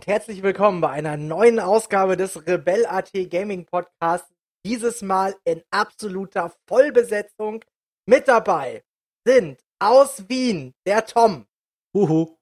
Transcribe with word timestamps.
Und 0.00 0.06
herzlich 0.06 0.42
willkommen 0.42 0.80
bei 0.80 0.88
einer 0.88 1.18
neuen 1.18 1.60
Ausgabe 1.60 2.16
des 2.16 2.46
Rebell.at 2.46 3.12
Gaming 3.28 3.66
Podcasts. 3.66 4.32
Dieses 4.64 5.02
Mal 5.02 5.36
in 5.44 5.62
absoluter 5.70 6.54
Vollbesetzung. 6.66 7.62
Mit 8.06 8.26
dabei 8.26 8.82
sind 9.26 9.62
aus 9.78 10.26
Wien 10.26 10.72
der 10.86 11.04
Tom. 11.04 11.46
Huhu. 11.94 12.38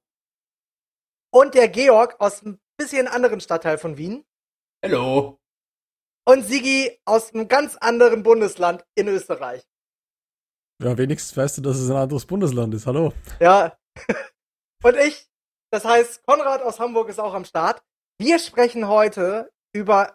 Und 1.32 1.56
der 1.56 1.68
Georg 1.68 2.20
aus 2.20 2.44
einem 2.44 2.60
bisschen 2.76 3.08
anderen 3.08 3.40
Stadtteil 3.40 3.76
von 3.76 3.98
Wien. 3.98 4.24
Hallo. 4.84 5.40
Und 6.28 6.44
Sigi 6.44 6.96
aus 7.06 7.34
einem 7.34 7.48
ganz 7.48 7.74
anderen 7.74 8.22
Bundesland 8.22 8.84
in 8.94 9.08
Österreich. 9.08 9.66
Ja, 10.80 10.96
wenigstens 10.96 11.36
weißt 11.36 11.58
du, 11.58 11.62
dass 11.62 11.78
es 11.78 11.90
ein 11.90 11.96
anderes 11.96 12.24
Bundesland 12.24 12.72
ist. 12.74 12.86
Hallo. 12.86 13.12
Ja. 13.40 13.76
Und 14.84 14.94
ich, 14.94 15.28
das 15.70 15.84
heißt, 15.84 16.24
Konrad 16.26 16.62
aus 16.62 16.80
Hamburg 16.80 17.08
ist 17.08 17.20
auch 17.20 17.34
am 17.34 17.44
Start. 17.44 17.82
Wir 18.18 18.38
sprechen 18.38 18.88
heute 18.88 19.50
über 19.72 20.14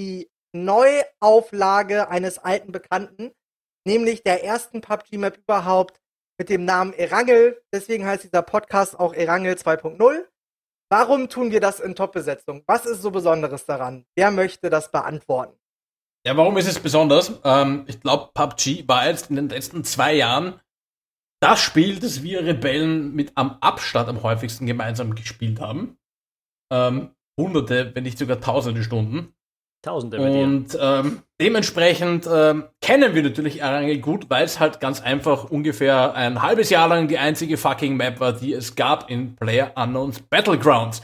die 0.00 0.30
Neuauflage 0.54 2.08
eines 2.08 2.38
alten 2.38 2.72
Bekannten, 2.72 3.32
nämlich 3.86 4.22
der 4.22 4.44
ersten 4.44 4.80
PUBG-Map 4.80 5.38
überhaupt 5.38 6.00
mit 6.38 6.48
dem 6.48 6.64
Namen 6.64 6.92
Erangel. 6.92 7.62
Deswegen 7.72 8.06
heißt 8.06 8.24
dieser 8.24 8.42
Podcast 8.42 8.98
auch 8.98 9.12
Erangel 9.14 9.54
2.0. 9.54 10.26
Warum 10.90 11.28
tun 11.28 11.50
wir 11.50 11.60
das 11.60 11.80
in 11.80 11.94
Top-Besetzung? 11.94 12.62
Was 12.66 12.86
ist 12.86 13.02
so 13.02 13.10
Besonderes 13.10 13.66
daran? 13.66 14.04
Wer 14.16 14.30
möchte 14.30 14.70
das 14.70 14.90
beantworten? 14.90 15.58
Ja, 16.26 16.36
warum 16.36 16.56
ist 16.56 16.68
es 16.68 16.78
besonders? 16.78 17.32
Ähm, 17.44 17.84
ich 17.86 18.00
glaube, 18.00 18.30
PUBG 18.32 18.88
war 18.88 19.06
jetzt 19.06 19.28
in 19.28 19.36
den 19.36 19.48
letzten 19.48 19.84
zwei 19.84 20.14
Jahren 20.14 20.60
das 21.40 21.60
Spiel, 21.60 21.98
das 21.98 22.22
wir 22.22 22.44
Rebellen 22.44 23.14
mit 23.14 23.32
am 23.34 23.58
Abstand 23.60 24.08
am 24.08 24.22
häufigsten 24.22 24.66
gemeinsam 24.66 25.14
gespielt 25.14 25.60
haben. 25.60 25.98
Ähm, 26.72 27.10
hunderte, 27.38 27.94
wenn 27.94 28.04
nicht 28.04 28.18
sogar 28.18 28.40
tausende 28.40 28.82
Stunden. 28.82 29.34
Tausende 29.84 30.16
bei. 30.16 30.42
Und 30.42 30.78
ähm, 30.80 31.22
dementsprechend 31.40 32.26
ähm, 32.32 32.64
kennen 32.80 33.14
wir 33.14 33.22
natürlich 33.22 33.60
Erangel 33.60 33.98
gut, 33.98 34.30
weil 34.30 34.44
es 34.44 34.58
halt 34.58 34.80
ganz 34.80 35.02
einfach 35.02 35.50
ungefähr 35.50 36.14
ein 36.14 36.40
halbes 36.40 36.70
Jahr 36.70 36.88
lang 36.88 37.06
die 37.06 37.18
einzige 37.18 37.58
fucking 37.58 37.96
Map 37.96 38.18
war, 38.18 38.32
die 38.32 38.54
es 38.54 38.76
gab 38.76 39.10
in 39.10 39.36
Player 39.36 39.72
Unknowns 39.76 40.20
Battlegrounds. 40.20 41.02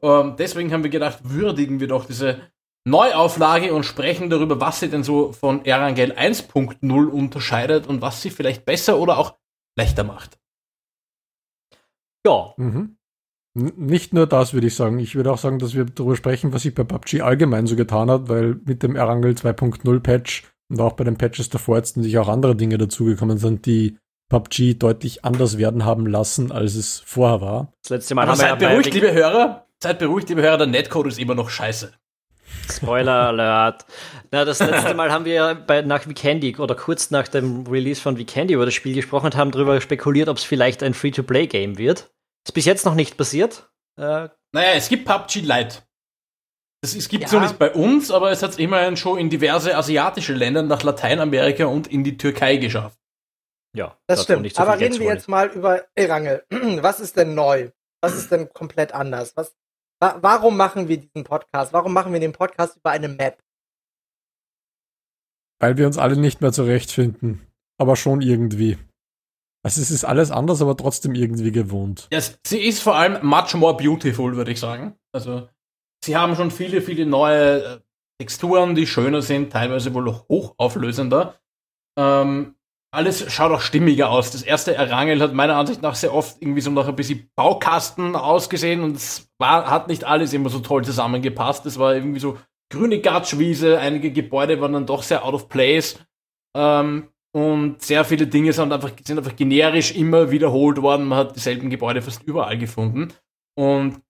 Ähm, 0.00 0.36
deswegen 0.38 0.72
haben 0.72 0.84
wir 0.84 0.90
gedacht, 0.90 1.18
würdigen 1.24 1.80
wir 1.80 1.88
doch 1.88 2.04
diese 2.04 2.40
Neuauflage 2.86 3.74
und 3.74 3.84
sprechen 3.84 4.30
darüber, 4.30 4.60
was 4.60 4.80
sie 4.80 4.88
denn 4.88 5.02
so 5.02 5.32
von 5.32 5.64
Erangel 5.64 6.12
1.0 6.12 7.06
unterscheidet 7.08 7.86
und 7.88 8.00
was 8.00 8.22
sie 8.22 8.30
vielleicht 8.30 8.64
besser 8.64 8.98
oder 8.98 9.18
auch 9.18 9.39
schlechter 9.76 10.04
macht. 10.04 10.38
Ja, 12.26 12.54
Mhm. 12.56 12.96
Nicht 13.54 14.14
nur 14.14 14.28
das, 14.28 14.54
würde 14.54 14.68
ich 14.68 14.76
sagen. 14.76 15.00
Ich 15.00 15.16
würde 15.16 15.32
auch 15.32 15.38
sagen, 15.38 15.58
dass 15.58 15.74
wir 15.74 15.84
darüber 15.84 16.14
sprechen, 16.14 16.52
was 16.52 16.62
sich 16.62 16.72
bei 16.72 16.84
PUBG 16.84 17.22
allgemein 17.22 17.66
so 17.66 17.74
getan 17.74 18.08
hat, 18.08 18.28
weil 18.28 18.60
mit 18.64 18.84
dem 18.84 18.94
Erangel 18.94 19.32
2.0 19.32 19.98
Patch 19.98 20.44
und 20.68 20.80
auch 20.80 20.92
bei 20.92 21.02
den 21.02 21.18
Patches 21.18 21.48
davor 21.48 21.76
jetzt 21.76 21.96
natürlich 21.96 22.18
auch 22.18 22.28
andere 22.28 22.54
Dinge 22.54 22.78
dazugekommen 22.78 23.38
sind, 23.38 23.66
die 23.66 23.98
PUBG 24.28 24.74
deutlich 24.74 25.24
anders 25.24 25.58
werden 25.58 25.84
haben 25.84 26.06
lassen, 26.06 26.52
als 26.52 26.76
es 26.76 27.00
vorher 27.04 27.40
war. 27.40 27.72
das 27.82 27.90
letzte 27.90 28.14
Mal 28.14 28.22
Aber 28.22 28.32
haben 28.32 28.38
wir 28.38 28.48
seid 28.50 28.58
bei 28.60 28.68
beruhigt, 28.68 28.94
liebe 28.94 29.12
Hörer. 29.12 29.66
Seid 29.82 29.98
beruhigt, 29.98 30.28
liebe 30.28 30.42
Hörer, 30.42 30.58
der 30.58 30.66
Netcode 30.68 31.08
ist 31.08 31.18
immer 31.18 31.34
noch 31.34 31.50
scheiße. 31.50 31.92
Spoiler 32.70 33.12
Alert. 33.28 33.84
Na, 34.30 34.44
das 34.44 34.60
letzte 34.60 34.94
Mal 34.94 35.10
haben 35.10 35.24
wir 35.24 35.34
ja 35.34 35.54
bei, 35.54 35.82
nach 35.82 36.06
Vikendi 36.06 36.56
oder 36.56 36.74
kurz 36.74 37.10
nach 37.10 37.26
dem 37.28 37.66
Release 37.66 38.00
von 38.00 38.16
Vikendi 38.16 38.54
über 38.54 38.64
das 38.64 38.74
Spiel 38.74 38.94
gesprochen 38.94 39.26
und 39.26 39.36
haben 39.36 39.50
darüber 39.50 39.80
spekuliert, 39.80 40.28
ob 40.28 40.36
es 40.36 40.44
vielleicht 40.44 40.82
ein 40.82 40.94
Free-to-Play-Game 40.94 41.78
wird. 41.78 42.10
Ist 42.46 42.52
bis 42.54 42.64
jetzt 42.64 42.86
noch 42.86 42.94
nicht 42.94 43.16
passiert. 43.16 43.70
Äh, 43.98 44.28
Naja, 44.52 44.72
es 44.74 44.88
gibt 44.88 45.04
PUBG 45.06 45.40
Lite. 45.40 45.76
Das, 46.82 46.94
es 46.94 47.08
gibt 47.08 47.24
es 47.24 47.32
Ja. 47.32 47.40
noch 47.40 47.46
nicht 47.46 47.58
bei 47.58 47.72
uns, 47.72 48.10
aber 48.10 48.30
es 48.30 48.42
hat 48.42 48.52
es 48.52 48.58
immerhin 48.58 48.96
schon 48.96 49.18
in 49.18 49.28
diverse 49.30 49.76
asiatische 49.76 50.32
Länder, 50.32 50.62
nach 50.62 50.82
Lateinamerika 50.82 51.66
und 51.66 51.86
in 51.88 52.04
die 52.04 52.16
Türkei 52.16 52.56
geschafft. 52.56 52.98
ja, 53.76 53.96
Das 54.06 54.22
stimmt. 54.24 54.42
nicht 54.42 54.56
so 54.56 54.62
Aber 54.62 54.78
reden 54.78 54.98
wir 54.98 55.06
jetzt 55.08 55.28
mal 55.28 55.48
über 55.48 55.84
Erangel. 55.94 56.44
Was 56.50 57.00
ist 57.00 57.16
denn 57.16 57.34
neu? 57.34 57.70
Was 58.00 58.14
ist 58.14 58.30
denn 58.32 58.50
komplett 58.52 58.94
anders? 58.94 59.36
Was, 59.36 59.48
wa 59.50 59.54
warum 60.00 60.56
machen 60.56 60.88
wir 60.88 60.98
diesen 60.98 61.24
Podcast? 61.24 61.72
Warum 61.72 61.92
machen 61.92 62.12
wir 62.12 62.20
den 62.20 62.32
Podcast 62.32 62.76
über 62.76 62.90
eine 62.90 63.08
Map? 63.08 63.42
Weil 65.60 65.76
wir 65.76 65.86
uns 65.86 65.98
alle 65.98 66.16
nicht 66.16 66.40
mehr 66.40 66.52
zurechtfinden. 66.52 67.46
Aber 67.78 67.96
schon 67.96 68.22
irgendwie. 68.22 68.78
Also 69.62 69.80
es 69.80 69.90
ist 69.90 70.04
alles 70.04 70.30
anders, 70.30 70.62
aber 70.62 70.76
trotzdem 70.76 71.14
irgendwie 71.14 71.52
gewohnt. 71.52 72.08
Ja, 72.10 72.20
sie 72.46 72.60
ist 72.60 72.80
vor 72.82 72.96
allem 72.96 73.24
much 73.26 73.54
more 73.54 73.76
beautiful, 73.76 74.36
würde 74.36 74.52
ich 74.52 74.60
sagen. 74.60 74.96
Also, 75.12 75.48
sie 76.02 76.16
haben 76.16 76.34
schon 76.34 76.50
viele, 76.50 76.80
viele 76.80 77.04
neue 77.04 77.62
äh, 77.62 77.80
Texturen, 78.18 78.74
die 78.74 78.86
schöner 78.86 79.20
sind, 79.20 79.52
teilweise 79.52 79.92
wohl 79.92 80.10
hochauflösender. 80.28 81.38
Ähm, 81.98 82.54
alles 82.92 83.32
schaut 83.32 83.52
auch 83.52 83.60
stimmiger 83.60 84.10
aus. 84.10 84.30
Das 84.32 84.42
erste 84.42 84.74
Erangel 84.74 85.20
hat 85.20 85.32
meiner 85.32 85.56
Ansicht 85.56 85.82
nach 85.82 85.94
sehr 85.94 86.12
oft 86.12 86.36
irgendwie 86.40 86.60
so 86.60 86.70
nach 86.70 86.88
ein 86.88 86.96
bisschen 86.96 87.30
Baukasten 87.36 88.16
ausgesehen 88.16 88.82
und 88.82 88.96
es 88.96 89.30
war, 89.38 89.70
hat 89.70 89.88
nicht 89.88 90.04
alles 90.04 90.32
immer 90.32 90.48
so 90.48 90.58
toll 90.58 90.84
zusammengepasst. 90.84 91.66
Es 91.66 91.78
war 91.78 91.94
irgendwie 91.94 92.20
so 92.20 92.38
grüne 92.70 93.00
Gatschwiese, 93.00 93.78
einige 93.78 94.10
Gebäude 94.10 94.60
waren 94.60 94.72
dann 94.72 94.86
doch 94.86 95.02
sehr 95.02 95.24
out 95.24 95.34
of 95.34 95.48
place. 95.48 95.98
Ähm, 96.56 97.08
und 97.32 97.80
sehr 97.80 98.04
viele 98.04 98.26
Dinge 98.26 98.52
sind 98.52 98.72
einfach, 98.72 98.90
sind 99.04 99.18
einfach 99.18 99.36
generisch 99.36 99.94
immer 99.94 100.32
wiederholt 100.32 100.82
worden. 100.82 101.06
Man 101.06 101.18
hat 101.18 101.36
dieselben 101.36 101.70
Gebäude 101.70 102.02
fast 102.02 102.24
überall 102.24 102.58
gefunden. 102.58 103.12
Und 103.56 104.00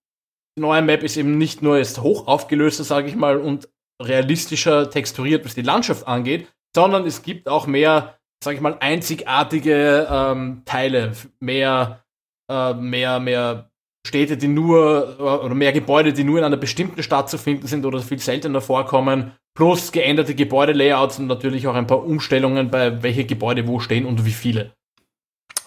die 0.57 0.61
neue 0.61 0.81
Map 0.81 1.03
ist 1.03 1.17
eben 1.17 1.37
nicht 1.37 1.61
nur 1.61 1.77
jetzt 1.77 2.01
hoch 2.01 2.27
aufgelöster, 2.27 2.83
sage 2.83 3.07
ich 3.07 3.15
mal, 3.15 3.37
und 3.37 3.69
realistischer 4.01 4.89
texturiert, 4.89 5.45
was 5.45 5.53
die 5.53 5.61
Landschaft 5.61 6.07
angeht, 6.07 6.51
sondern 6.75 7.05
es 7.05 7.21
gibt 7.21 7.47
auch 7.47 7.67
mehr, 7.67 8.17
sage 8.43 8.55
ich 8.55 8.61
mal, 8.61 8.77
einzigartige 8.79 10.07
ähm, 10.09 10.63
Teile, 10.65 11.13
mehr, 11.39 12.03
äh, 12.49 12.73
mehr, 12.73 13.19
mehr 13.19 13.69
Städte, 14.05 14.37
die 14.37 14.47
nur, 14.47 15.15
äh, 15.19 15.21
oder 15.21 15.53
mehr 15.53 15.71
Gebäude, 15.73 16.13
die 16.13 16.23
nur 16.23 16.39
in 16.39 16.43
einer 16.43 16.57
bestimmten 16.57 17.03
Stadt 17.03 17.29
zu 17.29 17.37
finden 17.37 17.67
sind 17.67 17.85
oder 17.85 17.99
viel 17.99 18.19
seltener 18.19 18.61
vorkommen, 18.61 19.33
plus 19.55 19.91
geänderte 19.91 20.33
Gebäudelayouts 20.33 21.19
und 21.19 21.27
natürlich 21.27 21.67
auch 21.67 21.75
ein 21.75 21.87
paar 21.87 22.03
Umstellungen 22.03 22.71
bei 22.71 23.03
welche 23.03 23.25
Gebäude 23.25 23.67
wo 23.67 23.79
stehen 23.79 24.05
und 24.05 24.25
wie 24.25 24.31
viele. 24.31 24.73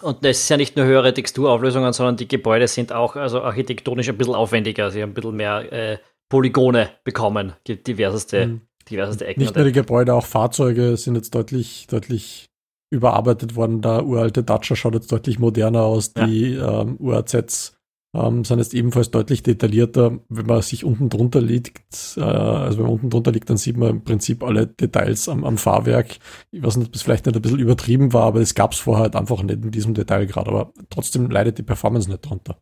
Und 0.01 0.25
es 0.25 0.41
ist 0.41 0.49
ja 0.49 0.57
nicht 0.57 0.75
nur 0.75 0.85
höhere 0.85 1.13
Texturauflösungen, 1.13 1.93
sondern 1.93 2.17
die 2.17 2.27
Gebäude 2.27 2.67
sind 2.67 2.91
auch 2.91 3.15
also 3.15 3.41
architektonisch 3.41 4.09
ein 4.09 4.17
bisschen 4.17 4.35
aufwendiger. 4.35 4.91
Sie 4.91 5.01
haben 5.01 5.11
ein 5.11 5.13
bisschen 5.13 5.35
mehr 5.35 5.71
äh, 5.71 5.97
Polygone 6.29 6.89
bekommen, 7.03 7.53
diverseste, 7.67 8.47
Mhm. 8.47 8.61
diverseste 8.89 9.25
Ecken. 9.25 9.41
Nicht 9.41 9.55
nur 9.55 9.63
die 9.63 9.71
Gebäude, 9.71 10.13
auch 10.13 10.25
Fahrzeuge 10.25 10.97
sind 10.97 11.15
jetzt 11.15 11.33
deutlich, 11.33 11.87
deutlich 11.87 12.49
überarbeitet 12.89 13.55
worden. 13.55 13.81
Der 13.81 14.05
uralte 14.05 14.43
Dacia 14.43 14.75
schaut 14.75 14.93
jetzt 14.93 15.11
deutlich 15.11 15.39
moderner 15.39 15.83
aus. 15.83 16.13
Ja. 16.17 16.25
Die 16.25 16.53
ähm, 16.53 16.97
UAZs 16.99 17.77
ähm, 18.15 18.45
sind 18.45 18.59
jetzt 18.59 18.73
ebenfalls 18.73 19.11
deutlich 19.11 19.43
detaillierter. 19.43 20.19
Wenn 20.29 20.45
man 20.45 20.61
sich 20.61 20.85
unten 20.85 21.09
drunter 21.09 21.41
liegt, 21.41 22.15
äh, 22.17 22.21
also 22.21 22.77
wenn 22.77 22.85
man 22.85 22.93
unten 22.93 23.09
drunter 23.09 23.31
liegt, 23.31 23.49
dann 23.49 23.57
sieht 23.57 23.75
man 23.77 23.89
im 23.89 24.03
Prinzip 24.03 24.43
alle 24.43 24.67
Details 24.67 25.27
am, 25.27 25.43
am 25.43 25.57
Fahrwerk. 25.57 26.17
Ich 26.51 26.63
weiß 26.63 26.77
nicht, 26.77 26.87
ob 26.87 26.95
es 26.95 27.01
vielleicht 27.01 27.25
nicht 27.25 27.35
ein 27.35 27.41
bisschen 27.41 27.59
übertrieben 27.59 28.13
war, 28.13 28.23
aber 28.23 28.39
es 28.39 28.55
gab 28.55 28.71
es 28.71 28.79
vorher 28.79 29.03
halt 29.03 29.15
einfach 29.15 29.41
nicht 29.43 29.63
in 29.63 29.71
diesem 29.71 29.93
Detailgrad. 29.93 30.47
Aber 30.47 30.71
trotzdem 30.89 31.29
leidet 31.29 31.57
die 31.57 31.63
Performance 31.63 32.09
nicht 32.09 32.21
drunter. 32.21 32.57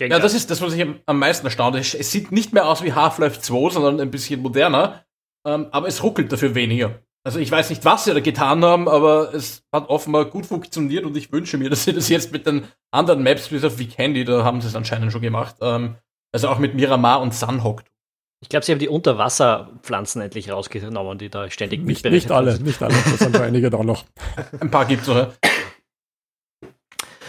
Ja, 0.00 0.18
das 0.18 0.34
ist 0.34 0.50
das, 0.50 0.60
was 0.62 0.74
ich 0.74 0.82
am- 0.82 0.96
am 1.06 1.20
meisten 1.20 1.46
erstaunt 1.46 1.76
ist. 1.76 1.94
Es 1.94 2.10
sieht 2.10 2.32
nicht 2.32 2.52
mehr 2.52 2.68
aus 2.68 2.82
wie 2.82 2.92
Half-Life 2.92 3.40
2, 3.40 3.70
sondern 3.70 4.00
ein 4.00 4.10
bisschen 4.10 4.42
moderner, 4.42 5.04
ähm, 5.46 5.66
aber 5.70 5.86
es 5.86 6.02
ruckelt 6.02 6.32
dafür 6.32 6.56
weniger. 6.56 6.98
Also 7.26 7.40
ich 7.40 7.50
weiß 7.50 7.70
nicht, 7.70 7.84
was 7.84 8.04
sie 8.04 8.14
da 8.14 8.20
getan 8.20 8.64
haben, 8.64 8.88
aber 8.88 9.34
es 9.34 9.64
hat 9.72 9.88
offenbar 9.88 10.26
gut 10.26 10.46
funktioniert 10.46 11.04
und 11.04 11.16
ich 11.16 11.32
wünsche 11.32 11.58
mir, 11.58 11.68
dass 11.70 11.82
sie 11.82 11.92
das 11.92 12.08
jetzt 12.08 12.30
mit 12.30 12.46
den 12.46 12.68
anderen 12.92 13.24
Maps, 13.24 13.48
bis 13.48 13.64
auf 13.64 13.80
Vikendi, 13.80 14.24
da 14.24 14.44
haben 14.44 14.60
sie 14.60 14.68
es 14.68 14.76
anscheinend 14.76 15.10
schon 15.10 15.22
gemacht, 15.22 15.56
ähm, 15.60 15.96
also 16.32 16.48
auch 16.48 16.60
mit 16.60 16.76
Miramar 16.76 17.20
und 17.20 17.34
Sunhawk. 17.34 17.82
Ich 18.40 18.48
glaube, 18.48 18.64
sie 18.64 18.70
haben 18.70 18.78
die 18.78 18.88
Unterwasserpflanzen 18.88 20.22
endlich 20.22 20.52
rausgenommen, 20.52 21.18
die 21.18 21.28
da 21.28 21.50
ständig 21.50 21.80
Nicht, 21.80 22.04
mitberechnet 22.04 22.30
nicht 22.30 22.30
alle, 22.30 22.52
sind. 22.52 22.64
nicht 22.64 22.80
alle. 22.80 22.94
Da 22.94 23.16
sind 23.16 23.32
noch 23.32 23.40
einige 23.40 23.70
da 23.70 23.82
noch. 23.82 24.04
Ein 24.60 24.70
paar 24.70 24.84
gibt's 24.84 25.08
noch. 25.08 25.16
ja. 25.16 25.32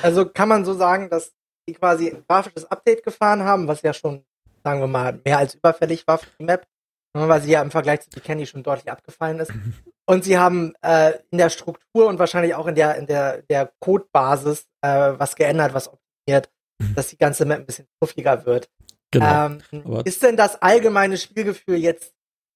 Also 0.04 0.28
kann 0.28 0.48
man 0.50 0.64
so 0.64 0.76
sagen, 0.76 1.10
dass 1.10 1.34
die 1.68 1.74
quasi 1.74 2.10
ein 2.12 2.24
grafisches 2.30 2.66
Update 2.70 3.04
gefahren 3.04 3.42
haben, 3.44 3.68
was 3.68 3.82
ja 3.82 3.94
schon, 3.94 4.24
sagen 4.64 4.80
wir 4.80 4.88
mal, 4.88 5.20
mehr 5.26 5.40
als 5.40 5.56
überfällig 5.56 6.06
war 6.06 6.20
für 6.20 6.30
die 6.40 6.46
Map, 6.46 6.68
weil 7.14 7.42
sie 7.42 7.50
ja 7.50 7.64
im 7.64 7.72
Vergleich 7.72 8.02
zu 8.02 8.20
Candy 8.20 8.46
schon 8.46 8.62
deutlich 8.62 8.92
abgefallen 8.92 9.40
ist. 9.40 9.52
Und 10.10 10.24
sie 10.24 10.38
haben 10.38 10.74
äh, 10.82 11.14
in 11.32 11.38
der 11.38 11.50
Struktur 11.50 12.08
und 12.08 12.18
wahrscheinlich 12.18 12.56
auch 12.56 12.68
in 12.68 12.76
der, 12.76 12.96
in 12.96 13.08
der, 13.08 13.42
der 13.44 13.72
Codebasis 13.80 14.66
äh, 14.82 15.14
was 15.18 15.36
geändert, 15.36 15.74
was 15.74 15.92
optimiert, 15.92 16.50
dass 16.96 17.10
die 17.10 17.18
ganze 17.18 17.46
Map 17.46 17.60
ein 17.60 17.66
bisschen 17.66 17.88
fluffiger 18.00 18.46
wird. 18.46 18.70
Genau. 19.12 19.48
Ähm, 19.48 20.04
ist 20.06 20.24
denn 20.24 20.38
das 20.38 20.62
allgemeine 20.62 21.18
Spielgefühl 21.18 21.78
jetzt 21.78 22.14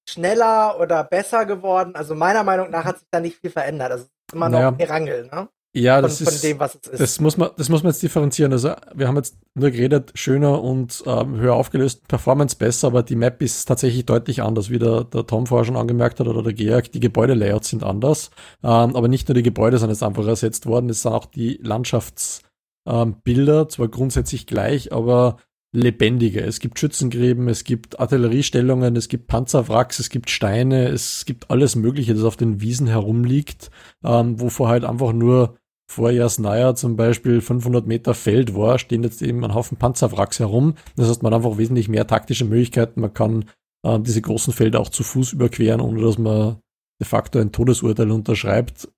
schneller 0.08 0.78
oder 0.80 1.04
besser 1.04 1.44
geworden? 1.44 1.94
Also 1.94 2.14
meiner 2.14 2.42
Meinung 2.42 2.70
nach 2.70 2.84
hat 2.84 2.98
sich 2.98 3.08
da 3.10 3.20
nicht 3.20 3.38
viel 3.38 3.50
verändert. 3.50 3.92
Also 3.92 4.04
es 4.04 4.10
ist 4.10 4.34
immer 4.34 4.48
noch 4.48 4.58
Naja. 4.58 4.70
Gerangel, 4.70 5.26
ne? 5.26 5.48
Ja, 5.74 5.96
von, 5.96 6.02
das 6.02 6.18
von 6.18 6.28
ist, 6.28 6.44
dem, 6.44 6.58
was 6.60 6.78
es 6.82 6.88
ist. 6.88 7.00
das 7.00 7.20
muss 7.20 7.38
man, 7.38 7.50
das 7.56 7.70
muss 7.70 7.82
man 7.82 7.92
jetzt 7.92 8.02
differenzieren. 8.02 8.52
Also 8.52 8.74
wir 8.94 9.08
haben 9.08 9.16
jetzt 9.16 9.38
nur 9.54 9.70
geredet, 9.70 10.12
schöner 10.14 10.62
und 10.62 11.02
ähm, 11.06 11.36
höher 11.36 11.54
aufgelöst, 11.54 12.06
Performance 12.08 12.56
besser, 12.56 12.88
aber 12.88 13.02
die 13.02 13.16
Map 13.16 13.40
ist 13.40 13.64
tatsächlich 13.64 14.04
deutlich 14.04 14.42
anders, 14.42 14.68
wie 14.68 14.78
der, 14.78 15.04
der 15.04 15.26
Tom 15.26 15.46
vorher 15.46 15.64
schon 15.64 15.76
angemerkt 15.76 16.20
hat 16.20 16.28
oder 16.28 16.42
der 16.42 16.52
Georg. 16.52 16.92
Die 16.92 17.00
Gebäudelayouts 17.00 17.70
sind 17.70 17.84
anders, 17.84 18.30
ähm, 18.62 18.96
aber 18.96 19.08
nicht 19.08 19.28
nur 19.28 19.34
die 19.34 19.42
Gebäude 19.42 19.78
sind 19.78 19.88
jetzt 19.88 20.02
einfach 20.02 20.26
ersetzt 20.26 20.66
worden, 20.66 20.90
es 20.90 21.02
sind 21.02 21.12
auch 21.12 21.24
die 21.24 21.58
Landschaftsbilder, 21.62 23.60
ähm, 23.62 23.68
zwar 23.70 23.88
grundsätzlich 23.88 24.46
gleich, 24.46 24.92
aber 24.92 25.38
lebendiger. 25.74 26.44
Es 26.46 26.60
gibt 26.60 26.78
Schützengräben, 26.78 27.48
es 27.48 27.64
gibt 27.64 27.98
Artilleriestellungen, 27.98 28.94
es 28.94 29.08
gibt 29.08 29.26
Panzerwracks, 29.26 29.98
es 29.98 30.10
gibt 30.10 30.28
Steine, 30.28 30.88
es 30.88 31.24
gibt 31.24 31.50
alles 31.50 31.76
Mögliche, 31.76 32.14
das 32.14 32.24
auf 32.24 32.36
den 32.36 32.60
Wiesen 32.60 32.86
herumliegt, 32.86 33.70
ähm, 34.04 34.38
wo 34.38 34.50
vorher 34.50 34.72
halt 34.72 34.84
einfach 34.84 35.14
nur 35.14 35.56
Vorjahrsneuer 35.92 36.74
zum 36.74 36.96
Beispiel 36.96 37.40
500 37.40 37.86
Meter 37.86 38.14
Feld 38.14 38.54
war, 38.54 38.78
stehen 38.78 39.02
jetzt 39.02 39.22
eben 39.22 39.44
ein 39.44 39.54
Haufen 39.54 39.76
Panzerwracks 39.76 40.38
herum. 40.38 40.74
Das 40.96 41.08
heißt, 41.08 41.22
man 41.22 41.32
hat 41.32 41.44
einfach 41.44 41.58
wesentlich 41.58 41.88
mehr 41.88 42.06
taktische 42.06 42.44
Möglichkeiten. 42.44 43.00
Man 43.00 43.14
kann 43.14 43.44
äh, 43.84 43.98
diese 44.00 44.22
großen 44.22 44.52
Felder 44.52 44.80
auch 44.80 44.88
zu 44.88 45.02
Fuß 45.04 45.32
überqueren, 45.32 45.80
ohne 45.80 46.02
dass 46.02 46.18
man 46.18 46.58
de 47.00 47.06
facto 47.06 47.38
ein 47.38 47.52
Todesurteil 47.52 48.10
unterschreibt. 48.10 48.88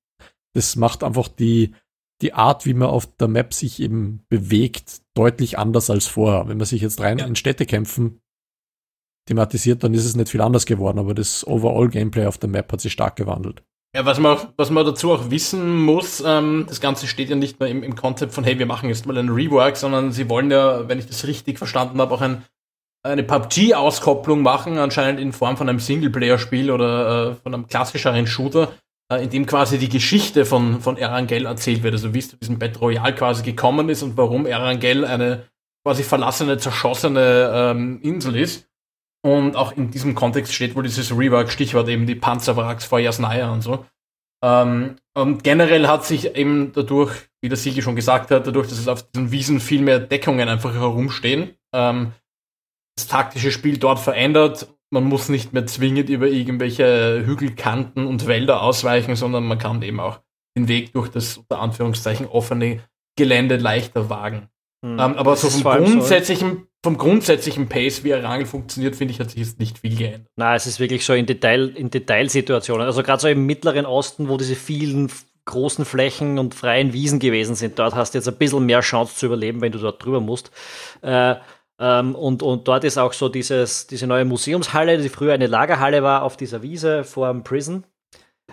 Das 0.55 0.77
macht 0.77 1.03
einfach 1.03 1.29
die, 1.29 1.75
die 2.23 2.33
Art, 2.33 2.65
wie 2.65 2.75
man 2.75 2.89
auf 2.89 3.07
der 3.17 3.29
Map 3.29 3.53
sich 3.55 3.81
eben 3.81 4.25
bewegt, 4.29 5.03
deutlich 5.15 5.59
anders 5.59 5.91
als 5.91 6.07
vorher. 6.07 6.49
Wenn 6.49 6.59
man 6.59 6.67
sich 6.67 6.83
jetzt 6.83 7.01
rein 7.01 7.19
Ja. 7.19 7.27
in 7.27 7.37
Städtekämpfen 7.37 8.21
thematisiert, 9.27 9.83
dann 9.83 9.95
ist 9.95 10.05
es 10.05 10.17
nicht 10.17 10.29
viel 10.29 10.43
anders 10.43 10.67
geworden, 10.67 10.99
aber 10.99 11.15
das 11.15 11.47
Overall-Gameplay 11.47 12.27
auf 12.27 12.39
der 12.39 12.51
Map 12.51 12.71
hat 12.73 12.81
sich 12.81 12.93
stark 12.93 13.17
gewandelt. 13.17 13.65
Ja, 13.95 14.05
was 14.05 14.19
man, 14.19 14.37
auch, 14.37 14.49
was 14.57 14.71
man 14.71 14.85
dazu 14.85 15.13
auch 15.13 15.31
wissen 15.31 15.81
muss, 15.81 16.21
ähm, 16.27 16.65
das 16.69 16.81
Ganze 16.81 17.07
steht 17.07 17.29
ja 17.29 17.37
nicht 17.37 17.61
mehr 17.61 17.69
im, 17.69 17.85
im 17.85 17.95
Konzept 17.95 18.35
von, 18.35 18.43
hey, 18.43 18.59
wir 18.59 18.67
machen 18.67 18.89
jetzt 18.89 19.07
mal 19.07 19.17
einen 19.17 19.29
Rework, 19.29 19.77
sondern 19.77 20.11
sie 20.11 20.29
wollen 20.29 20.51
ja, 20.51 20.89
wenn 20.89 20.99
ich 20.99 21.07
das 21.07 21.29
richtig 21.29 21.59
verstanden 21.59 22.01
habe, 22.01 22.13
auch 22.13 22.21
ein, 22.21 22.45
eine 23.05 23.23
PUBG-Auskopplung 23.23 24.43
machen, 24.43 24.79
anscheinend 24.79 25.21
in 25.21 25.33
Form 25.33 25.57
von 25.57 25.69
einem 25.69 25.79
Singleplayer-Spiel 25.79 26.73
oder 26.73 27.31
äh, 27.31 27.35
von 27.37 27.55
einem 27.55 27.69
klassischeren 27.69 28.27
Shooter, 28.27 28.73
äh, 29.13 29.23
in 29.23 29.31
dem 29.31 29.47
quasi 29.47 29.79
die 29.79 29.89
Geschichte 29.89 30.45
von, 30.45 30.81
von 30.81 30.97
Erangel 30.97 31.47
erzählt 31.47 31.85
wird, 31.85 31.95
also 31.95 32.13
wie 32.15 32.19
es 32.19 32.31
zu 32.31 32.37
diesem 32.37 32.59
Battle 32.59 32.81
Royale 32.81 33.15
quasi 33.15 33.45
gekommen 33.45 33.89
ist 33.91 34.03
und 34.03 34.17
warum 34.17 34.47
Erangel 34.47 35.05
eine 35.05 35.45
quasi 35.85 36.03
verlassene, 36.03 36.59
zerschossene 36.59 37.53
ähm, 37.55 38.01
Insel 38.03 38.35
ist. 38.35 38.69
Und 39.25 39.57
auch 39.57 39.73
in 39.73 39.91
diesem 39.91 40.15
Kontext 40.15 40.53
steht 40.53 40.77
wohl 40.77 40.83
dieses 40.83 41.17
Rework, 41.17 41.51
Stichwort 41.51 41.89
eben 41.89 42.07
die 42.07 42.15
Panzerwracks 42.15 42.85
vor 42.85 42.99
Jasnaya 42.99 43.51
und 43.51 43.63
so. 43.63 43.87
Ähm, 44.45 44.97
und 45.15 45.43
generell 45.43 45.89
hat 45.89 46.05
sich 46.05 46.37
eben 46.37 46.73
dadurch, 46.75 47.13
wie 47.41 47.49
der 47.49 47.57
Siege 47.57 47.81
schon 47.81 47.97
gesagt 47.97 48.31
hat, 48.31 48.47
dadurch, 48.47 48.69
dass 48.69 48.79
es 48.79 48.87
auf 48.87 49.11
diesen 49.11 49.31
Wiesen 49.31 49.61
viel 49.61 49.81
mehr 49.81 49.99
Deckungen 49.99 50.51
einfach 50.51 50.75
herumstehen, 50.75 51.55
ähm, 51.75 52.13
das 52.97 53.07
taktische 53.07 53.51
Spiel 53.51 53.79
dort 53.79 53.99
verändert. 53.99 54.69
Man 54.91 55.05
muss 55.05 55.31
nicht 55.31 55.55
mehr 55.55 55.67
zwingend 55.67 56.11
über 56.11 56.27
irgendwelche 56.27 57.25
Hügelkanten 57.25 58.07
und 58.07 58.27
Wälder 58.27 58.63
ausweichen, 58.63 59.17
sondern 59.17 59.45
man 59.45 59.59
kann 59.59 59.81
eben 59.81 60.01
auch 60.01 60.21
den 60.55 60.69
Weg 60.69 60.93
durch 60.93 61.09
das 61.09 61.39
unter 61.39 61.61
Anführungszeichen 61.61 62.27
offene 62.27 62.81
Gelände 63.17 63.57
leichter 63.57 64.11
wagen. 64.11 64.51
Hm. 64.85 64.99
Ähm, 64.99 65.17
aber 65.17 65.35
so 65.37 65.49
vom 65.49 65.63
grundsätzlichen, 65.63 66.69
vom 66.85 66.99
grundsätzlichen 66.99 67.67
Pace, 67.67 68.05
wie 68.05 68.11
Erangel 68.11 68.45
funktioniert, 68.45 68.95
finde 68.95 69.15
ich, 69.15 69.19
hat 69.19 69.31
sich 69.31 69.41
jetzt 69.41 69.59
nicht 69.59 69.79
viel 69.79 69.97
geändert. 69.97 70.29
Na, 70.37 70.55
es 70.55 70.67
ist 70.67 70.79
wirklich 70.79 71.07
so 71.07 71.15
in 71.15 71.25
Detail, 71.25 71.71
in 71.75 71.89
Detailsituationen. 71.89 72.87
Also 72.87 73.03
gerade 73.03 73.23
so 73.23 73.29
im 73.29 73.47
Mittleren 73.47 73.87
Osten, 73.87 74.29
wo 74.29 74.37
diese 74.37 74.55
vielen 74.55 75.11
großen 75.47 75.87
Flächen 75.87 76.39
und 76.39 76.55
freien 76.55 76.93
Wiesen 76.93 77.21
gewesen 77.21 77.55
sind, 77.55 77.79
dort 77.79 77.95
hast 77.95 78.13
du 78.13 78.19
jetzt 78.19 78.29
ein 78.29 78.37
bisschen 78.37 78.67
mehr 78.67 78.81
Chance 78.81 79.17
zu 79.17 79.27
überleben, 79.27 79.63
wenn 79.63 79.73
du 79.73 79.79
dort 79.79 80.05
drüber 80.05 80.21
musst. 80.21 80.51
Äh, 81.01 81.37
ähm, 81.79 82.15
und, 82.15 82.43
und 82.43 82.69
dort 82.69 82.85
ist 82.85 82.99
auch 82.99 83.15
so 83.15 83.31
dieses, 83.31 83.87
diese 83.87 84.07
neue 84.07 84.27
Museumshalle, 84.27 84.99
die 84.99 85.09
früher 85.09 85.33
eine 85.33 85.47
Lagerhalle 85.47 86.03
war 86.03 86.23
auf 86.23 86.37
dieser 86.37 86.61
Wiese 86.61 87.03
vor 87.03 87.33
dem 87.33 87.45
Prison, 87.45 87.85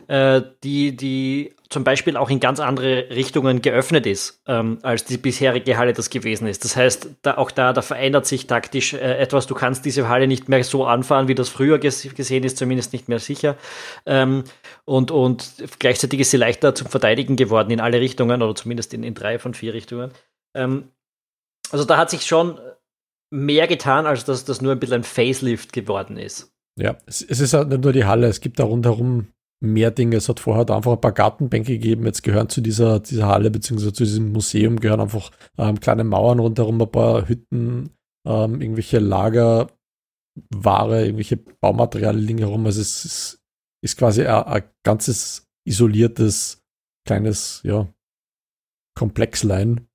äh, 0.07 0.41
die, 0.63 0.95
die 0.95 1.55
zum 1.69 1.83
Beispiel 1.83 2.17
auch 2.17 2.29
in 2.29 2.39
ganz 2.39 2.59
andere 2.59 3.09
Richtungen 3.09 3.61
geöffnet 3.61 4.05
ist, 4.05 4.41
ähm, 4.45 4.79
als 4.81 5.05
die 5.05 5.17
bisherige 5.17 5.77
Halle 5.77 5.93
das 5.93 6.09
gewesen 6.09 6.47
ist. 6.47 6.65
Das 6.65 6.75
heißt, 6.75 7.09
da, 7.21 7.37
auch 7.37 7.49
da, 7.49 7.71
da 7.71 7.81
verändert 7.81 8.25
sich 8.25 8.45
taktisch 8.45 8.93
äh, 8.93 9.17
etwas. 9.17 9.47
Du 9.47 9.55
kannst 9.55 9.85
diese 9.85 10.09
Halle 10.09 10.27
nicht 10.27 10.49
mehr 10.49 10.63
so 10.63 10.85
anfahren, 10.85 11.27
wie 11.27 11.35
das 11.35 11.49
früher 11.49 11.79
ges 11.79 12.13
gesehen 12.13 12.43
ist, 12.43 12.57
zumindest 12.57 12.91
nicht 12.91 13.07
mehr 13.07 13.19
sicher. 13.19 13.55
Ähm, 14.05 14.43
und, 14.85 15.11
und 15.11 15.53
gleichzeitig 15.79 16.19
ist 16.19 16.31
sie 16.31 16.37
leichter 16.37 16.75
zum 16.75 16.87
Verteidigen 16.87 17.37
geworden 17.37 17.71
in 17.71 17.79
alle 17.79 18.01
Richtungen 18.01 18.41
oder 18.41 18.55
zumindest 18.55 18.93
in, 18.93 19.03
in 19.03 19.13
drei 19.13 19.39
von 19.39 19.53
vier 19.53 19.73
Richtungen. 19.73 20.11
Ähm, 20.53 20.89
also 21.71 21.85
da 21.85 21.97
hat 21.97 22.09
sich 22.09 22.25
schon 22.25 22.59
mehr 23.31 23.67
getan, 23.67 24.05
als 24.05 24.25
dass 24.25 24.43
das 24.43 24.61
nur 24.61 24.73
ein 24.73 24.79
bisschen 24.79 24.97
ein 24.97 25.03
Facelift 25.03 25.71
geworden 25.71 26.17
ist. 26.17 26.53
Ja, 26.77 26.97
es, 27.05 27.21
es 27.21 27.39
ist 27.39 27.53
halt 27.53 27.69
nicht 27.69 27.83
nur 27.83 27.93
die 27.93 28.05
Halle, 28.05 28.27
es 28.27 28.41
gibt 28.41 28.59
da 28.59 28.63
rundherum 28.63 29.27
mehr 29.61 29.91
Dinge. 29.91 30.17
Es 30.17 30.27
hat 30.27 30.39
vorher 30.39 30.69
einfach 30.69 30.91
ein 30.91 31.01
paar 31.01 31.11
Gartenbänke 31.13 31.73
gegeben. 31.73 32.05
Jetzt 32.05 32.23
gehören 32.23 32.49
zu 32.49 32.61
dieser, 32.61 32.99
dieser 32.99 33.27
Halle 33.27 33.51
beziehungsweise 33.51 33.93
zu 33.93 34.03
diesem 34.03 34.31
Museum 34.31 34.79
gehören 34.79 34.99
einfach 34.99 35.31
ähm, 35.57 35.79
kleine 35.79 36.03
Mauern 36.03 36.39
rundherum, 36.39 36.81
ein 36.81 36.91
paar 36.91 37.29
Hütten, 37.29 37.91
ähm, 38.27 38.61
irgendwelche 38.61 38.99
Lagerware, 38.99 39.69
irgendwelche 41.05 41.37
Baumaterialien 41.37 42.25
liegen 42.25 42.39
herum. 42.39 42.65
Also 42.65 42.81
es 42.81 43.05
ist, 43.05 43.41
ist 43.83 43.97
quasi 43.97 44.25
ein, 44.25 44.43
ein 44.43 44.63
ganzes 44.83 45.47
isoliertes 45.65 46.63
kleines, 47.05 47.61
ja, 47.63 47.87
Komplexlein. 48.97 49.87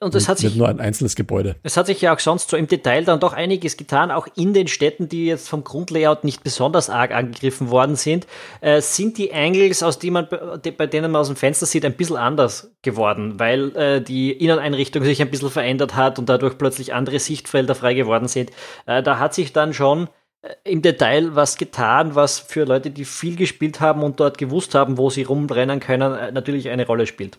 Und 0.00 0.14
es 0.14 0.28
hat 0.28 0.38
sich 0.38 0.50
nicht 0.50 0.58
nur 0.58 0.68
ein 0.68 0.80
einzelnes 0.80 1.16
Gebäude. 1.16 1.56
Es 1.62 1.76
hat 1.76 1.86
sich 1.86 2.00
ja 2.00 2.14
auch 2.14 2.18
sonst 2.18 2.50
so 2.50 2.56
im 2.56 2.66
Detail 2.66 3.04
dann 3.04 3.20
doch 3.20 3.32
einiges 3.32 3.76
getan, 3.76 4.10
auch 4.10 4.26
in 4.36 4.54
den 4.54 4.68
Städten, 4.68 5.08
die 5.08 5.26
jetzt 5.26 5.48
vom 5.48 5.64
Grundlayout 5.64 6.24
nicht 6.24 6.42
besonders 6.42 6.90
arg 6.90 7.12
angegriffen 7.12 7.70
worden 7.70 7.96
sind, 7.96 8.26
äh, 8.60 8.80
sind 8.80 9.18
die 9.18 9.32
Angles, 9.32 9.82
aus 9.82 9.98
die 9.98 10.10
man, 10.10 10.28
die, 10.64 10.70
bei 10.70 10.86
denen 10.86 11.10
man 11.10 11.20
aus 11.20 11.28
dem 11.28 11.36
Fenster 11.36 11.66
sieht, 11.66 11.84
ein 11.84 11.94
bisschen 11.94 12.16
anders 12.16 12.72
geworden, 12.82 13.38
weil 13.38 13.76
äh, 13.76 14.00
die 14.00 14.32
Inneneinrichtung 14.32 15.04
sich 15.04 15.20
ein 15.20 15.30
bisschen 15.30 15.50
verändert 15.50 15.96
hat 15.96 16.18
und 16.18 16.28
dadurch 16.28 16.58
plötzlich 16.58 16.94
andere 16.94 17.18
Sichtfelder 17.18 17.74
frei 17.74 17.94
geworden 17.94 18.28
sind. 18.28 18.50
Äh, 18.86 19.02
da 19.02 19.18
hat 19.18 19.34
sich 19.34 19.52
dann 19.52 19.72
schon 19.72 20.08
äh, 20.42 20.54
im 20.64 20.82
Detail 20.82 21.34
was 21.34 21.56
getan, 21.56 22.14
was 22.14 22.38
für 22.38 22.64
Leute, 22.64 22.90
die 22.90 23.04
viel 23.04 23.36
gespielt 23.36 23.80
haben 23.80 24.02
und 24.02 24.20
dort 24.20 24.38
gewusst 24.38 24.74
haben, 24.74 24.98
wo 24.98 25.10
sie 25.10 25.22
rumrennen 25.22 25.80
können, 25.80 26.14
äh, 26.14 26.32
natürlich 26.32 26.68
eine 26.68 26.86
Rolle 26.86 27.06
spielt. 27.06 27.38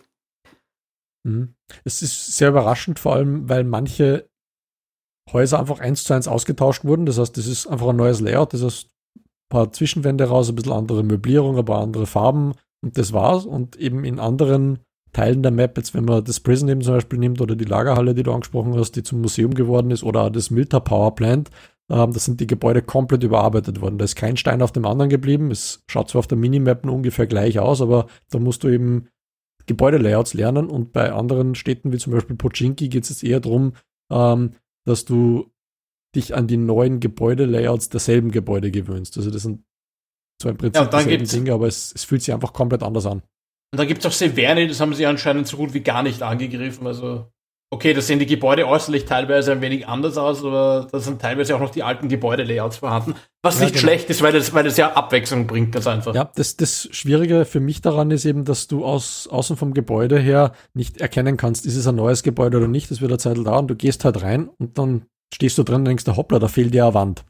Mhm. 1.28 1.54
Es 1.84 2.02
ist 2.02 2.36
sehr 2.36 2.48
überraschend, 2.48 2.98
vor 2.98 3.14
allem, 3.14 3.48
weil 3.48 3.64
manche 3.64 4.28
Häuser 5.32 5.58
einfach 5.60 5.80
eins 5.80 6.04
zu 6.04 6.14
eins 6.14 6.28
ausgetauscht 6.28 6.84
wurden. 6.84 7.06
Das 7.06 7.18
heißt, 7.18 7.36
das 7.36 7.46
ist 7.46 7.66
einfach 7.66 7.88
ein 7.88 7.96
neues 7.96 8.20
Layout. 8.20 8.54
Das 8.54 8.62
heißt, 8.62 8.88
ein 9.16 9.22
paar 9.50 9.72
Zwischenwände 9.72 10.24
raus, 10.24 10.48
ein 10.48 10.54
bisschen 10.54 10.72
andere 10.72 11.02
Möblierung, 11.02 11.58
ein 11.58 11.64
paar 11.64 11.82
andere 11.82 12.06
Farben 12.06 12.54
und 12.82 12.96
das 12.96 13.12
war's. 13.12 13.44
Und 13.44 13.76
eben 13.76 14.04
in 14.04 14.18
anderen 14.18 14.80
Teilen 15.12 15.42
der 15.42 15.52
Map, 15.52 15.76
jetzt 15.76 15.94
wenn 15.94 16.04
man 16.04 16.24
das 16.24 16.40
Prison 16.40 16.68
eben 16.68 16.82
zum 16.82 16.94
Beispiel 16.94 17.18
nimmt 17.18 17.40
oder 17.40 17.56
die 17.56 17.64
Lagerhalle, 17.64 18.14
die 18.14 18.22
du 18.22 18.32
angesprochen 18.32 18.74
hast, 18.76 18.92
die 18.92 19.02
zum 19.02 19.20
Museum 19.20 19.54
geworden 19.54 19.90
ist, 19.90 20.02
oder 20.02 20.30
das 20.30 20.50
Milta 20.50 20.80
Power 20.80 21.14
Plant, 21.14 21.50
ähm, 21.90 22.12
da 22.12 22.18
sind 22.18 22.40
die 22.40 22.46
Gebäude 22.46 22.82
komplett 22.82 23.22
überarbeitet 23.22 23.80
worden. 23.80 23.98
Da 23.98 24.04
ist 24.04 24.16
kein 24.16 24.36
Stein 24.36 24.60
auf 24.60 24.72
dem 24.72 24.84
anderen 24.84 25.08
geblieben. 25.08 25.50
Es 25.50 25.82
schaut 25.90 26.10
zwar 26.10 26.20
auf 26.20 26.26
der 26.26 26.38
Minimap 26.38 26.86
ungefähr 26.86 27.26
gleich 27.26 27.58
aus, 27.58 27.80
aber 27.80 28.06
da 28.30 28.38
musst 28.38 28.62
du 28.64 28.68
eben 28.68 29.08
Gebäudelayouts 29.68 30.34
lernen 30.34 30.68
und 30.68 30.92
bei 30.92 31.12
anderen 31.12 31.54
Städten 31.54 31.92
wie 31.92 31.98
zum 31.98 32.12
Beispiel 32.12 32.34
Pochinki 32.34 32.88
geht 32.88 33.04
es 33.04 33.10
jetzt 33.10 33.22
eher 33.22 33.38
darum, 33.38 33.74
ähm, 34.10 34.54
dass 34.84 35.04
du 35.04 35.52
dich 36.16 36.34
an 36.34 36.48
die 36.48 36.56
neuen 36.56 36.98
Gebäudelayouts 36.98 37.90
derselben 37.90 38.32
Gebäude 38.32 38.72
gewöhnst. 38.72 39.16
Also 39.16 39.30
das 39.30 39.42
sind 39.42 39.62
zwar 40.40 40.52
im 40.52 40.58
Prinzip 40.58 40.90
Ja, 40.90 40.98
dieselben 40.98 41.28
Dinge, 41.28 41.52
aber 41.52 41.68
es, 41.68 41.92
es 41.94 42.04
fühlt 42.04 42.22
sich 42.22 42.34
einfach 42.34 42.52
komplett 42.52 42.82
anders 42.82 43.06
an. 43.06 43.22
Und 43.70 43.78
da 43.78 43.84
gibt 43.84 44.00
es 44.00 44.06
auch 44.06 44.12
Severne, 44.12 44.66
das 44.66 44.80
haben 44.80 44.94
sie 44.94 45.06
anscheinend 45.06 45.46
so 45.46 45.58
gut 45.58 45.74
wie 45.74 45.80
gar 45.80 46.02
nicht 46.02 46.22
angegriffen. 46.22 46.86
Also, 46.86 47.30
okay, 47.70 47.92
da 47.92 48.00
sehen 48.00 48.18
die 48.18 48.26
Gebäude 48.26 48.66
äußerlich 48.66 49.04
teilweise 49.04 49.52
ein 49.52 49.60
wenig 49.60 49.86
anders 49.86 50.16
aus, 50.16 50.44
aber 50.44 50.88
da 50.90 51.00
sind 51.00 51.20
teilweise 51.20 51.54
auch 51.54 51.60
noch 51.60 51.70
die 51.70 51.82
alten 51.82 52.08
Gebäudelayouts 52.08 52.78
vorhanden. 52.78 53.14
Was 53.42 53.58
Ja, 53.58 53.64
nicht 53.64 53.74
genau. 53.74 53.82
schlecht 53.82 54.10
ist, 54.10 54.22
weil 54.22 54.32
das, 54.32 54.54
weil 54.54 54.64
das 54.64 54.76
ja 54.76 54.92
Abwechslung 54.92 55.46
bringt, 55.46 55.72
ganz 55.72 55.86
einfach. 55.86 56.14
Ja, 56.14 56.30
das, 56.34 56.56
das 56.56 56.88
Schwierige 56.92 57.44
für 57.44 57.60
mich 57.60 57.80
daran 57.82 58.10
ist 58.10 58.24
eben, 58.24 58.44
dass 58.44 58.68
du 58.68 58.84
aus, 58.84 59.28
außen 59.28 59.56
vom 59.56 59.74
Gebäude 59.74 60.18
her 60.18 60.52
nicht 60.74 60.98
erkennen 61.00 61.36
kannst, 61.36 61.66
ist 61.66 61.76
es 61.76 61.86
ein 61.86 61.96
neues 61.96 62.22
Gebäude 62.22 62.56
oder 62.56 62.68
nicht. 62.68 62.90
Das 62.90 63.00
wird 63.00 63.10
eine 63.10 63.18
Zeit 63.18 63.36
dauern. 63.36 63.68
Du 63.68 63.76
gehst 63.76 64.04
halt 64.04 64.22
rein 64.22 64.48
und 64.58 64.78
dann 64.78 65.02
stehst 65.32 65.58
du 65.58 65.62
drin 65.62 65.76
und 65.76 65.84
denkst, 65.86 66.04
der 66.04 66.16
hoppla, 66.16 66.38
da 66.38 66.48
fehlt 66.48 66.74
ja 66.74 66.86
eine 66.86 66.94
Wand. 66.94 67.24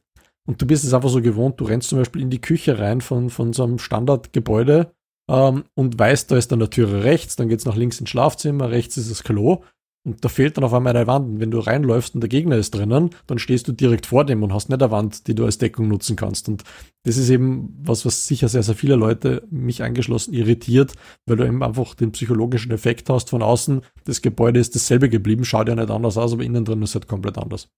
Und 0.46 0.62
du 0.62 0.66
bist 0.66 0.84
es 0.84 0.94
einfach 0.94 1.10
so 1.10 1.20
gewohnt, 1.20 1.60
du 1.60 1.64
rennst 1.64 1.90
zum 1.90 1.98
Beispiel 1.98 2.22
in 2.22 2.30
die 2.30 2.40
Küche 2.40 2.78
rein 2.78 3.02
von, 3.02 3.28
von 3.28 3.52
so 3.52 3.64
einem 3.64 3.78
Standardgebäude 3.78 4.92
ähm, 5.28 5.64
und 5.74 5.98
weißt, 5.98 6.30
da 6.30 6.36
ist 6.36 6.50
dann 6.50 6.60
eine 6.60 6.70
Türe 6.70 7.04
rechts, 7.04 7.36
dann 7.36 7.48
geht's 7.50 7.66
nach 7.66 7.76
links 7.76 8.00
ins 8.00 8.08
Schlafzimmer, 8.08 8.70
rechts 8.70 8.96
ist 8.96 9.10
das 9.10 9.24
Klo. 9.24 9.62
Und 10.04 10.24
da 10.24 10.28
fehlt 10.28 10.56
dann 10.56 10.64
auf 10.64 10.72
einmal 10.72 10.96
eine 10.96 11.06
Wand. 11.06 11.28
Und 11.28 11.40
wenn 11.40 11.50
du 11.50 11.58
reinläufst 11.58 12.14
und 12.14 12.20
der 12.20 12.28
Gegner 12.28 12.56
ist 12.56 12.74
drinnen, 12.74 13.10
dann 13.26 13.38
stehst 13.38 13.68
du 13.68 13.72
direkt 13.72 14.06
vor 14.06 14.24
dem 14.24 14.42
und 14.42 14.52
hast 14.52 14.68
nicht 14.68 14.82
eine 14.82 14.90
Wand, 14.90 15.26
die 15.26 15.34
du 15.34 15.44
als 15.44 15.58
Deckung 15.58 15.88
nutzen 15.88 16.16
kannst. 16.16 16.48
Und 16.48 16.64
das 17.04 17.16
ist 17.16 17.28
eben 17.30 17.76
was, 17.82 18.06
was 18.06 18.26
sicher 18.26 18.48
sehr, 18.48 18.62
sehr 18.62 18.74
viele 18.74 18.94
Leute, 18.94 19.46
mich 19.50 19.82
eingeschlossen, 19.82 20.34
irritiert, 20.34 20.94
weil 21.26 21.36
du 21.36 21.46
eben 21.46 21.62
einfach 21.62 21.94
den 21.94 22.12
psychologischen 22.12 22.72
Effekt 22.72 23.10
hast 23.10 23.30
von 23.30 23.42
außen. 23.42 23.82
Das 24.04 24.22
Gebäude 24.22 24.60
ist 24.60 24.74
dasselbe 24.74 25.08
geblieben, 25.08 25.44
schaut 25.44 25.68
ja 25.68 25.74
nicht 25.74 25.90
anders 25.90 26.16
aus, 26.16 26.32
aber 26.32 26.42
innen 26.42 26.64
drin 26.64 26.82
ist 26.82 26.94
halt 26.94 27.08
komplett 27.08 27.36
anders. 27.36 27.68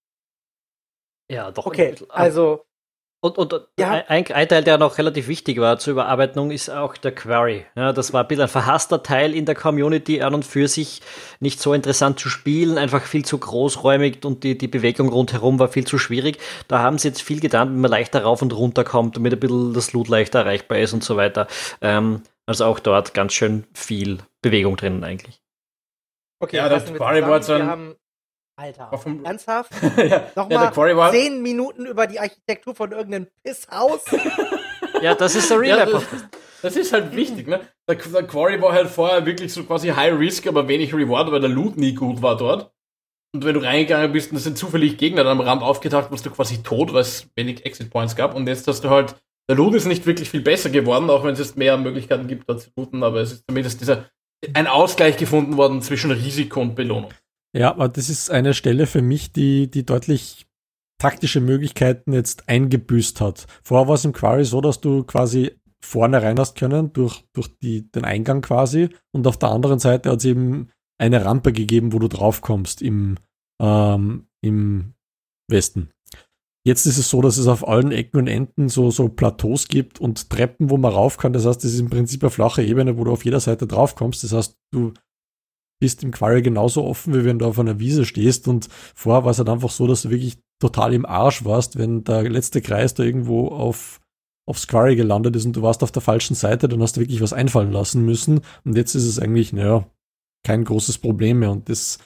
Ja, 1.31 1.51
doch. 1.51 1.67
Okay, 1.67 1.95
also 2.09 2.65
und, 3.23 3.37
und 3.37 3.61
ja. 3.79 4.03
ein, 4.09 4.27
ein, 4.29 4.49
Teil, 4.49 4.65
der 4.65 4.79
noch 4.79 4.97
relativ 4.97 5.29
wichtig 5.29 5.59
war 5.59 5.79
zur 5.79 5.93
Überarbeitung, 5.93 6.51
ist 6.51 6.71
auch 6.71 6.97
der 6.97 7.15
Query. 7.15 7.67
Ja, 7.77 7.93
das 7.93 8.15
war 8.15 8.23
ein 8.23 8.29
bisschen 8.29 8.45
ein 8.45 8.49
verhasster 8.49 9.03
Teil 9.03 9.35
in 9.35 9.45
der 9.45 9.55
Community 9.55 10.23
an 10.23 10.33
und 10.33 10.45
für 10.45 10.69
sich 10.69 11.03
nicht 11.39 11.61
so 11.61 11.75
interessant 11.75 12.19
zu 12.19 12.31
spielen, 12.31 12.79
einfach 12.79 13.03
viel 13.03 13.25
zu 13.25 13.37
großräumig 13.37 14.25
und 14.25 14.43
die, 14.43 14.57
die 14.57 14.69
Bewegung 14.69 15.11
rundherum 15.11 15.59
war 15.59 15.69
viel 15.69 15.87
zu 15.87 15.99
schwierig. 15.99 16.39
Da 16.67 16.79
haben 16.79 16.97
sie 16.97 17.09
jetzt 17.09 17.21
viel 17.21 17.41
getan, 17.41 17.69
wenn 17.69 17.81
man 17.81 17.91
leichter 17.91 18.23
rauf 18.23 18.41
und 18.41 18.57
runter 18.57 18.85
kommt, 18.85 19.17
damit 19.17 19.35
ein 19.35 19.41
bisschen 19.41 19.75
das 19.75 19.93
Loot 19.93 20.09
leichter 20.09 20.41
erreichbar 20.41 20.79
ist 20.79 20.95
und 20.95 21.05
so 21.05 21.19
weiter. 21.19 21.47
Ähm, 21.83 22.23
also 22.47 22.65
auch 22.65 22.81
dort 22.81 23.13
ganz 23.13 23.35
schön 23.35 23.65
viel 23.75 24.19
Bewegung 24.41 24.77
drin 24.79 25.05
eigentlich. 25.05 25.43
Okay, 26.43 26.57
ja, 26.57 26.71
das 26.71 26.87
Query 26.87 27.21
war 27.23 27.43
so 27.43 27.53
ein 27.53 27.97
Alter, 28.61 28.91
vom, 28.99 29.25
ernsthaft? 29.25 29.73
ja, 29.97 30.27
Nochmal 30.37 30.71
ja, 30.75 31.11
zehn 31.11 31.41
Minuten 31.41 31.87
über 31.87 32.07
die 32.07 32.21
Architektur 32.21 32.75
von 32.75 32.93
irgendeinem 32.93 33.27
Pisshaus? 33.43 34.03
ja, 35.03 35.15
das 35.15 35.35
ist 35.35 35.51
der 35.51 35.61
Real 35.61 35.79
ja, 35.79 35.87
das, 35.87 36.05
das, 36.61 36.77
ist 36.77 36.93
halt 36.93 37.17
wichtig, 37.17 37.49
ne? 37.49 37.61
Der, 37.89 37.97
der, 37.97 38.23
Quarry 38.25 38.61
war 38.61 38.73
halt 38.73 38.89
vorher 38.89 39.25
wirklich 39.25 39.51
so 39.51 39.65
quasi 39.65 39.89
High 39.89 40.19
Risk, 40.19 40.47
aber 40.47 40.69
wenig 40.69 40.93
Reward, 40.93 41.33
weil 41.33 41.41
der 41.41 41.49
Loot 41.49 41.79
nie 41.79 41.95
gut 41.95 42.21
war 42.21 42.37
dort. 42.37 42.71
Und 43.35 43.47
wenn 43.47 43.55
du 43.55 43.61
reingegangen 43.61 44.13
bist 44.13 44.31
und 44.31 44.37
es 44.37 44.45
sind 44.45 44.59
zufällig 44.59 44.99
Gegner 44.99 45.25
dann 45.25 45.41
am 45.41 45.47
Rand 45.47 45.63
aufgetaucht, 45.63 46.11
warst 46.11 46.27
du 46.27 46.31
quasi 46.31 46.63
tot, 46.63 46.93
weil 46.93 47.01
es 47.01 47.29
wenig 47.37 47.65
Exit 47.65 47.89
Points 47.89 48.15
gab. 48.15 48.35
Und 48.35 48.47
jetzt 48.47 48.69
hast 48.69 48.83
du 48.83 48.91
halt, 48.91 49.15
der 49.49 49.57
Loot 49.57 49.75
ist 49.75 49.87
nicht 49.87 50.05
wirklich 50.05 50.29
viel 50.29 50.43
besser 50.43 50.69
geworden, 50.69 51.09
auch 51.09 51.25
wenn 51.25 51.33
es 51.33 51.39
jetzt 51.39 51.57
mehr 51.57 51.79
Möglichkeiten 51.79 52.29
gibt, 52.29 52.47
dort 52.47 52.61
zu 52.61 52.71
looten, 52.77 53.03
aber 53.03 53.21
es 53.21 53.33
ist 53.33 53.45
zumindest 53.49 53.81
dieser, 53.81 54.11
ein 54.53 54.67
Ausgleich 54.67 55.17
gefunden 55.17 55.57
worden 55.57 55.81
zwischen 55.81 56.11
Risiko 56.11 56.61
und 56.61 56.75
Belohnung. 56.75 57.15
Ja, 57.57 57.71
aber 57.71 57.89
das 57.89 58.09
ist 58.09 58.31
eine 58.31 58.55
Stelle 58.55 58.87
für 58.87 59.03
mich, 59.03 59.33
die, 59.33 59.71
die 59.71 59.85
deutlich 59.85 60.47
taktische 60.99 61.41
Möglichkeiten 61.41 62.13
jetzt 62.13 62.49
eingebüßt 62.49 63.21
hat. 63.21 63.47
Vorher 63.63 63.89
war 63.89 63.95
es 63.95 64.05
im 64.05 64.13
Quarry 64.13 64.45
so, 64.45 64.61
dass 64.61 64.81
du 64.81 65.03
quasi 65.05 65.53
vorne 65.83 66.23
rein 66.23 66.39
hast 66.39 66.57
können, 66.57 66.93
durch, 66.93 67.25
durch 67.33 67.49
die, 67.59 67.91
den 67.91 68.05
Eingang 68.05 68.43
quasi. 68.43 68.91
Und 69.13 69.27
auf 69.27 69.39
der 69.39 69.51
anderen 69.51 69.79
Seite 69.79 70.11
hat 70.11 70.19
es 70.19 70.27
eben 70.27 70.69
eine 70.99 71.25
Rampe 71.25 71.53
gegeben, 71.53 71.93
wo 71.93 71.99
du 71.99 72.09
draufkommst 72.09 72.83
im, 72.83 73.17
ähm, 73.61 74.29
im 74.43 74.95
Westen. 75.49 75.91
Jetzt 76.67 76.85
ist 76.85 76.99
es 76.99 77.09
so, 77.09 77.23
dass 77.23 77.39
es 77.39 77.47
auf 77.47 77.67
allen 77.67 77.91
Ecken 77.91 78.19
und 78.19 78.27
Enden 78.27 78.69
so, 78.69 78.91
so 78.91 79.09
Plateaus 79.09 79.67
gibt 79.67 79.99
und 79.99 80.29
Treppen, 80.29 80.69
wo 80.69 80.77
man 80.77 80.93
rauf 80.93 81.17
kann. 81.17 81.33
Das 81.33 81.47
heißt, 81.47 81.65
das 81.65 81.73
ist 81.73 81.81
im 81.81 81.89
Prinzip 81.89 82.23
eine 82.23 82.31
flache 82.31 82.63
Ebene, 82.63 82.99
wo 82.99 83.05
du 83.05 83.13
auf 83.13 83.25
jeder 83.25 83.41
Seite 83.41 83.67
draufkommst. 83.67 84.23
Das 84.23 84.33
heißt, 84.33 84.59
du 84.71 84.93
bist 85.81 86.05
im 86.05 86.13
Quarry 86.13 86.43
genauso 86.43 86.85
offen, 86.85 87.15
wie 87.15 87.25
wenn 87.25 87.39
du 87.39 87.47
auf 87.47 87.59
einer 87.59 87.81
Wiese 87.81 88.05
stehst. 88.05 88.47
Und 88.47 88.69
vorher 88.95 89.25
war 89.25 89.33
es 89.33 89.39
halt 89.39 89.49
einfach 89.49 89.71
so, 89.71 89.87
dass 89.87 90.03
du 90.03 90.11
wirklich 90.11 90.39
total 90.61 90.93
im 90.95 91.07
Arsch 91.07 91.45
warst, 91.45 91.79
wenn 91.79 92.05
der 92.05 92.29
letzte 92.29 92.61
Kreis 92.61 92.95
da 92.95 93.03
irgendwo 93.03 93.49
auf, 93.49 94.01
aufs 94.47 94.69
Quarry 94.69 94.95
gelandet 94.95 95.35
ist 95.35 95.47
und 95.47 95.57
du 95.57 95.63
warst 95.63 95.83
auf 95.83 95.91
der 95.91 96.03
falschen 96.03 96.35
Seite, 96.35 96.69
dann 96.69 96.83
hast 96.83 96.97
du 96.97 97.01
wirklich 97.01 97.23
was 97.23 97.33
einfallen 97.33 97.73
lassen 97.73 98.05
müssen. 98.05 98.43
Und 98.65 98.77
jetzt 98.77 98.95
ist 98.95 99.07
es 99.07 99.19
eigentlich, 99.19 99.53
naja, 99.53 99.87
kein 100.45 100.65
großes 100.65 100.99
Problem 100.99 101.41
mehr. 101.41 101.51
Und 101.51 101.69
das 101.69 101.99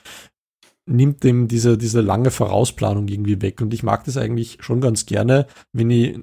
nimmt 0.86 1.24
dem 1.24 1.48
diese, 1.48 1.76
diese 1.76 2.00
lange 2.00 2.30
Vorausplanung 2.30 3.08
irgendwie 3.08 3.42
weg. 3.42 3.60
Und 3.60 3.74
ich 3.74 3.82
mag 3.82 4.04
das 4.04 4.16
eigentlich 4.16 4.58
schon 4.60 4.80
ganz 4.80 5.06
gerne, 5.06 5.46
wenn 5.72 5.90
ich 5.90 6.20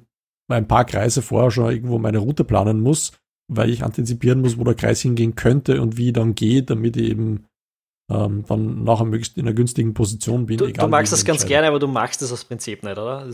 ein 0.47 0.67
paar 0.67 0.85
Kreise 0.85 1.21
vorher 1.21 1.51
schon 1.51 1.71
irgendwo 1.71 1.97
meine 1.97 2.19
Route 2.19 2.43
planen 2.43 2.81
muss, 2.81 3.13
weil 3.53 3.69
ich 3.69 3.83
antizipieren 3.83 4.41
muss, 4.41 4.57
wo 4.57 4.63
der 4.63 4.75
Kreis 4.75 5.01
hingehen 5.01 5.35
könnte 5.35 5.81
und 5.81 5.97
wie 5.97 6.07
ich 6.07 6.13
dann 6.13 6.35
gehe, 6.35 6.63
damit 6.63 6.95
ich 6.95 7.09
eben 7.09 7.45
ähm, 8.09 8.45
dann 8.47 8.83
nachher 8.83 9.05
möglichst 9.05 9.37
in 9.37 9.45
einer 9.45 9.53
günstigen 9.53 9.93
Position 9.93 10.45
bin. 10.45 10.57
Du, 10.57 10.65
egal, 10.65 10.85
du 10.85 10.89
magst 10.89 11.11
das 11.11 11.25
ganz 11.25 11.45
gerne, 11.45 11.67
aber 11.67 11.79
du 11.79 11.87
magst 11.87 12.21
das 12.21 12.31
aus 12.31 12.45
Prinzip 12.45 12.83
nicht, 12.83 12.97
oder? 12.97 13.27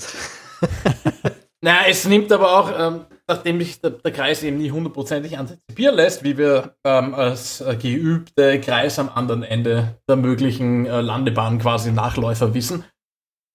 naja, 1.62 1.82
es 1.88 2.08
nimmt 2.08 2.32
aber 2.32 2.60
auch, 2.60 2.72
ähm, 2.78 3.02
nachdem 3.28 3.60
sich 3.60 3.80
der, 3.80 3.92
der, 3.92 4.12
Kreis 4.12 4.42
eben 4.42 4.58
nie 4.58 4.72
hundertprozentig 4.72 5.38
antizipieren 5.38 5.96
lässt, 5.96 6.24
wie 6.24 6.38
wir 6.38 6.76
ähm, 6.84 7.14
als 7.14 7.62
äh, 7.62 7.76
geübte 7.76 8.60
Kreis 8.60 8.98
am 8.98 9.10
anderen 9.10 9.44
Ende 9.44 10.00
der 10.10 10.16
möglichen 10.16 10.88
äh, 10.88 11.02
Landebahn 11.02 11.60
quasi 11.60 11.92
Nachläufer 11.92 12.56
wissen, 12.56 12.84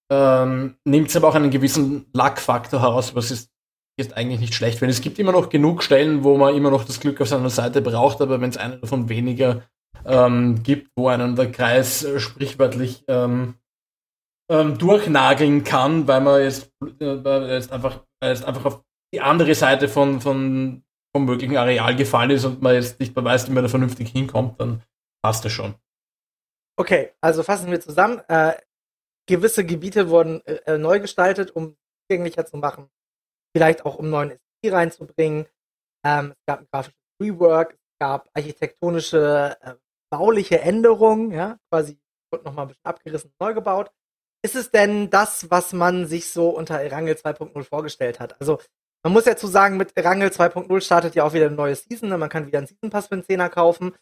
ähm, 0.09 0.75
nimmt 0.85 1.09
es 1.09 1.15
aber 1.17 1.27
auch 1.27 1.35
einen 1.35 1.51
gewissen 1.51 2.05
Lackfaktor 2.13 2.81
heraus, 2.81 3.15
was 3.15 3.31
ist 3.31 3.52
ist 3.97 4.17
eigentlich 4.17 4.39
nicht 4.39 4.55
schlecht, 4.55 4.81
weil 4.81 4.89
es 4.89 5.01
gibt 5.01 5.19
immer 5.19 5.31
noch 5.31 5.49
genug 5.49 5.83
Stellen, 5.83 6.23
wo 6.23 6.37
man 6.37 6.55
immer 6.55 6.71
noch 6.71 6.83
das 6.83 6.99
Glück 6.99 7.21
auf 7.21 7.27
seiner 7.27 7.49
Seite 7.49 7.81
braucht, 7.81 8.21
aber 8.21 8.41
wenn 8.41 8.49
es 8.49 8.57
eine 8.57 8.77
davon 8.77 9.09
weniger 9.09 9.63
ähm, 10.05 10.63
gibt, 10.63 10.91
wo 10.95 11.07
einen 11.07 11.35
der 11.35 11.51
Kreis 11.51 12.03
äh, 12.03 12.19
sprichwörtlich 12.19 13.03
ähm, 13.07 13.55
ähm, 14.49 14.77
durchnageln 14.77 15.63
kann, 15.63 16.07
weil 16.07 16.21
man 16.21 16.41
jetzt, 16.41 16.71
äh, 16.99 17.53
jetzt, 17.53 17.71
einfach, 17.71 18.03
jetzt 18.23 18.45
einfach 18.45 18.65
auf 18.65 18.83
die 19.13 19.21
andere 19.21 19.53
Seite 19.53 19.87
von, 19.87 20.19
von, 20.19 20.83
vom 21.15 21.25
möglichen 21.25 21.57
Areal 21.57 21.95
gefallen 21.95 22.31
ist 22.31 22.45
und 22.45 22.61
man 22.61 22.73
jetzt 22.73 22.99
nicht 22.99 23.15
mehr 23.15 23.23
weiß, 23.23 23.47
wie 23.47 23.53
man 23.53 23.63
da 23.63 23.69
vernünftig 23.69 24.09
hinkommt, 24.09 24.59
dann 24.59 24.81
passt 25.23 25.45
das 25.45 25.51
schon. 25.51 25.75
Okay, 26.77 27.11
also 27.21 27.43
fassen 27.43 27.69
wir 27.69 27.79
zusammen. 27.79 28.19
Äh, 28.27 28.53
gewisse 29.27 29.63
Gebiete 29.63 30.09
wurden 30.09 30.41
äh, 30.45 30.79
neu 30.79 30.99
gestaltet, 30.99 31.51
um 31.51 31.77
zugänglicher 32.09 32.45
zu 32.47 32.57
machen 32.57 32.89
vielleicht 33.55 33.85
auch 33.85 33.95
um 33.95 34.09
neuen 34.09 34.31
ST 34.31 34.73
reinzubringen. 34.73 35.47
Ähm, 36.05 36.33
es 36.37 36.45
gab 36.45 36.59
ein 36.61 36.67
grafisches 36.71 36.99
Rework, 37.21 37.73
es 37.73 37.99
gab 37.99 38.29
architektonische, 38.33 39.57
äh, 39.61 39.75
bauliche 40.11 40.61
Änderungen, 40.61 41.31
ja, 41.31 41.57
quasi 41.71 41.97
wird 42.31 42.45
nochmal 42.45 42.65
ein 42.65 42.67
bisschen 42.69 42.85
abgerissen 42.85 43.29
und 43.29 43.45
neu 43.45 43.53
gebaut. 43.53 43.91
Ist 44.43 44.55
es 44.55 44.71
denn 44.71 45.09
das, 45.09 45.49
was 45.49 45.71
man 45.71 46.05
sich 46.05 46.29
so 46.29 46.49
unter 46.49 46.75
Erangel 46.79 47.15
2.0 47.15 47.63
vorgestellt 47.63 48.19
hat? 48.19 48.39
Also, 48.41 48.59
man 49.03 49.13
muss 49.13 49.25
ja 49.25 49.35
zu 49.35 49.47
sagen, 49.47 49.77
mit 49.77 49.95
Erangel 49.95 50.29
2.0 50.29 50.81
startet 50.81 51.15
ja 51.15 51.23
auch 51.23 51.33
wieder 51.33 51.47
ein 51.47 51.55
neues 51.55 51.83
Season, 51.83 52.09
ne? 52.09 52.17
man 52.17 52.29
kann 52.29 52.47
wieder 52.47 52.57
einen 52.57 52.67
Season 52.67 52.89
Pass 52.89 53.07
für 53.07 53.13
einen 53.13 53.23
Zehner 53.23 53.49
kaufen. 53.49 53.95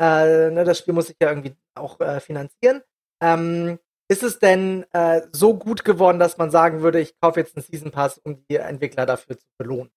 Äh, 0.00 0.50
ne, 0.50 0.64
das 0.64 0.78
Spiel 0.78 0.92
muss 0.92 1.06
sich 1.06 1.16
ja 1.20 1.30
irgendwie 1.30 1.56
auch 1.74 1.98
äh, 2.00 2.20
finanzieren. 2.20 2.82
Ähm, 3.22 3.78
ist 4.08 4.22
es 4.22 4.38
denn 4.38 4.84
äh, 4.92 5.22
so 5.32 5.56
gut 5.56 5.84
geworden, 5.84 6.18
dass 6.18 6.38
man 6.38 6.50
sagen 6.50 6.82
würde, 6.82 7.00
ich 7.00 7.18
kaufe 7.20 7.40
jetzt 7.40 7.56
einen 7.56 7.64
Season 7.64 7.90
Pass, 7.90 8.18
um 8.18 8.44
die 8.48 8.56
Entwickler 8.56 9.06
dafür 9.06 9.38
zu 9.38 9.46
belohnen? 9.58 9.90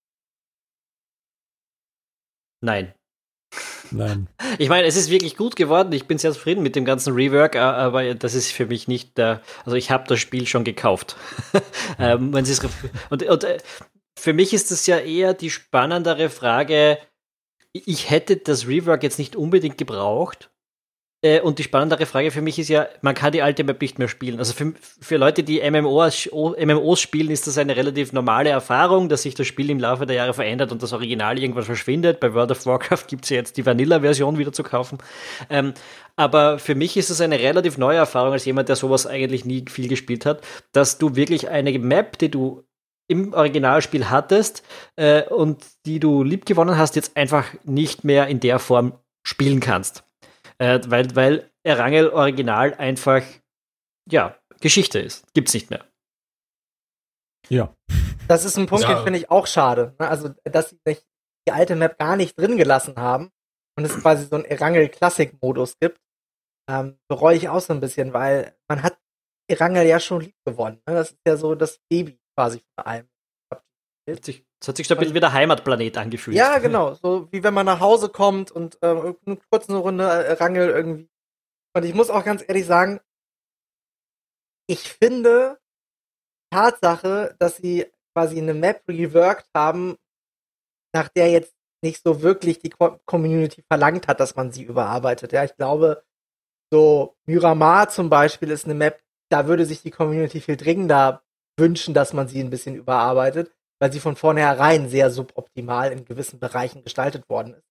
Nein. 2.62 2.94
Nein. 3.92 4.28
Ich 4.58 4.68
meine, 4.68 4.88
es 4.88 4.98
ist 4.98 5.10
wirklich 5.10 5.38
gut 5.38 5.56
geworden. 5.56 5.94
Ich 5.94 6.06
bin 6.06 6.18
sehr 6.18 6.34
zufrieden 6.34 6.63
mit 6.63 6.75
dem 6.75 6.84
ganzen 6.84 7.13
Rework, 7.13 7.56
aber 7.56 8.13
das 8.16 8.34
ist 8.34 8.51
für 8.51 8.66
mich 8.66 8.89
nicht 8.89 9.18
der. 9.18 9.42
Also 9.63 9.78
ich 9.78 9.89
habe 9.89 10.06
das 10.08 10.20
Spiel 10.20 10.48
schon 10.48 10.66
gekauft. 10.66 11.16
ähm, 12.00 12.34
wenn 12.34 12.46
und, 13.10 13.24
und 13.24 13.44
äh, 13.44 13.60
für 14.18 14.34
mich 14.34 14.54
ist 14.54 14.72
das 14.72 14.86
ja 14.86 14.98
eher 14.98 15.34
die 15.34 15.50
spannendere 15.50 16.30
Frage. 16.30 16.98
Ich 17.72 18.10
hätte 18.10 18.38
das 18.38 18.68
Rework 18.68 19.04
jetzt 19.04 19.20
nicht 19.20 19.38
unbedingt 19.38 19.78
gebraucht, 19.78 20.50
äh, 21.22 21.42
und 21.42 21.60
die 21.60 21.64
spannendere 21.64 22.06
Frage 22.06 22.32
für 22.32 22.42
mich 22.42 22.60
ist 22.60 22.70
ja, 22.70 22.88
man 23.02 23.14
kann 23.14 23.34
die 23.34 23.42
alte 23.42 23.66
Map 23.66 23.82
nicht 23.82 24.00
mehr 24.00 24.08
spielen. 24.08 24.40
Also 24.40 24.54
für, 24.54 24.74
für 25.02 25.18
Leute, 25.18 25.44
die 25.44 25.60
MMOs, 25.70 26.30
MMOs 26.32 27.02
spielen, 27.02 27.30
ist 27.30 27.46
das 27.46 27.58
eine 27.58 27.76
relativ 27.76 28.14
normale 28.14 28.50
Erfahrung, 28.50 29.10
dass 29.10 29.24
sich 29.24 29.36
das 29.36 29.46
Spiel 29.46 29.70
im 29.70 29.80
Laufe 29.80 30.06
der 30.06 30.16
Jahre 30.16 30.34
verändert 30.34 30.72
und 30.72 30.82
das 30.82 30.94
Original 30.94 31.38
irgendwann 31.38 31.66
verschwindet. 31.66 32.22
Bei 32.22 32.34
World 32.34 32.52
of 32.52 32.66
Warcraft 32.66 33.08
gibt 33.08 33.26
es 33.26 33.32
ja 33.32 33.38
jetzt 33.38 33.58
die 33.58 33.66
Vanilla-Version 33.66 34.38
wieder 34.38 34.54
zu 34.54 34.64
kaufen. 34.64 35.00
Ähm, 35.50 35.74
aber 36.16 36.58
für 36.58 36.76
mich 36.76 36.96
ist 36.96 37.10
es 37.10 37.20
eine 37.20 37.40
relativ 37.40 37.78
neue 37.78 37.98
Erfahrung 37.98 38.32
als 38.32 38.46
jemand, 38.46 38.70
der 38.70 38.78
sowas 38.78 39.06
eigentlich 39.06 39.44
nie 39.44 39.66
viel 39.70 39.90
gespielt 39.90 40.26
hat, 40.26 40.42
dass 40.72 41.00
du 41.00 41.16
wirklich 41.16 41.50
eine 41.50 41.78
Map, 41.80 42.18
die 42.18 42.32
du 42.32 42.64
im 43.10 43.34
Originalspiel 43.34 44.10
hattest 44.10 44.64
äh, 44.96 45.24
und 45.24 45.66
die 45.86 46.00
du 46.00 46.24
lieb 46.24 46.46
gewonnen 46.46 46.78
hast, 46.78 46.96
jetzt 46.96 47.18
einfach 47.18 47.46
nicht 47.66 48.06
mehr 48.06 48.28
in 48.28 48.40
der 48.40 48.60
Form 48.60 48.94
spielen 49.24 49.60
kannst 49.60 50.04
äh, 50.60 50.80
weil, 50.88 51.16
weil 51.16 51.51
Erangel 51.63 52.10
Original 52.10 52.74
einfach, 52.75 53.24
ja, 54.10 54.38
Geschichte 54.62 55.00
ist. 55.00 55.25
Gibt's 55.34 55.54
nicht 55.54 55.70
mehr. 55.70 55.86
Ja. 57.50 57.74
Das 58.28 58.46
ist 58.46 58.58
ein 58.58 58.68
Punkt, 58.68 58.84
ja. 58.84 58.96
den 58.96 59.04
finde 59.04 59.20
ich 59.20 59.32
auch 59.32 59.48
schade. 59.48 59.96
Ne? 60.00 60.08
Also, 60.08 60.30
dass 60.44 60.70
sie 60.70 60.80
die 61.48 61.51
alte 61.51 61.75
Map 61.75 61.98
gar 61.98 62.16
nicht 62.16 62.38
drin 62.38 62.58
gelassen 62.58 62.98
haben 62.98 63.32
und 63.78 63.86
es 63.86 64.00
quasi 64.00 64.25
so 64.25 64.36
einen 64.36 64.46
Erangel 64.46 64.89
Classic 64.89 65.36
Modus 65.42 65.78
gibt, 65.80 66.00
ähm, 66.70 67.00
bereue 67.08 67.36
ich 67.36 67.50
auch 67.50 67.62
so 67.62 67.74
ein 67.74 67.80
bisschen, 67.80 68.13
weil 68.13 68.56
man 68.68 68.84
hat 68.84 69.00
Erangel 69.50 69.88
ja 69.88 70.00
schon 70.00 70.22
lieb 70.22 70.36
gewonnen. 70.46 70.82
Ne? 70.88 70.94
Das 70.94 71.12
ist 71.12 71.20
ja 71.25 71.38
so 71.38 71.56
das 71.56 71.80
Baby 71.89 72.20
quasi 72.38 72.60
von 72.75 72.86
allem. 72.86 73.10
Es 74.62 74.68
hat 74.68 74.78
sich 74.78 74.88
da 74.88 74.96
ein 74.96 75.00
bisschen 75.00 75.16
wie 75.16 75.22
der 75.22 75.34
Heimatplanet 75.34 75.98
angefühlt. 75.98 76.36
Ja, 76.36 76.58
genau. 76.60 76.94
So 76.94 77.32
wie 77.32 77.44
wenn 77.44 77.54
man 77.54 77.66
nach 77.66 77.80
Hause 77.80 78.10
kommt 78.10 78.51
und 78.51 78.78
äh, 78.82 78.88
eine 78.88 79.38
kurze 79.50 79.75
Runde 79.75 80.04
äh, 80.04 80.34
Rangel 80.34 80.70
irgendwie 80.70 81.10
Und 81.75 81.86
ich 81.86 81.94
muss 81.94 82.10
auch 82.10 82.25
ganz 82.25 82.44
ehrlich 82.46 82.66
sagen, 82.66 83.00
ich 84.68 84.82
finde 84.82 85.60
Tatsache, 86.51 87.36
dass 87.39 87.58
sie 87.58 87.88
quasi 88.13 88.38
eine 88.38 88.54
Map 88.54 88.84
reworked 88.88 89.48
haben, 89.56 89.96
nach 90.94 91.08
der 91.10 91.32
jetzt 91.32 91.54
nicht 91.82 92.04
so 92.04 92.22
wirklich 92.22 92.60
die 92.60 92.70
Community 92.70 93.63
verlangt 93.72 94.08
hat, 94.08 94.20
dass 94.20 94.36
man 94.36 94.51
sie 94.51 94.63
überarbeitet. 94.63 95.32
Ja, 95.32 95.44
ich 95.46 95.56
glaube, 95.56 96.04
so 96.72 97.16
Myramar 97.25 97.89
zum 97.89 98.10
Beispiel 98.10 98.51
ist 98.51 98.66
eine 98.66 98.74
Map, 98.74 99.01
da 99.30 99.48
würde 99.48 99.66
sich 99.66 99.82
die 99.82 99.92
Community 99.92 100.42
viel 100.42 100.58
dringender 100.58 101.24
wünschen, 101.58 101.94
dass 101.94 102.13
man 102.13 102.28
sie 102.28 102.42
ein 102.42 102.50
bisschen 102.50 102.75
überarbeitet, 102.75 103.51
weil 103.79 103.91
sie 103.91 104.00
von 104.00 104.15
vornherein 104.15 104.89
sehr 104.89 105.09
suboptimal 105.09 105.91
in 105.91 106.05
gewissen 106.05 106.39
Bereichen 106.39 106.83
gestaltet 106.83 107.29
worden 107.29 107.53
ist. 107.53 107.63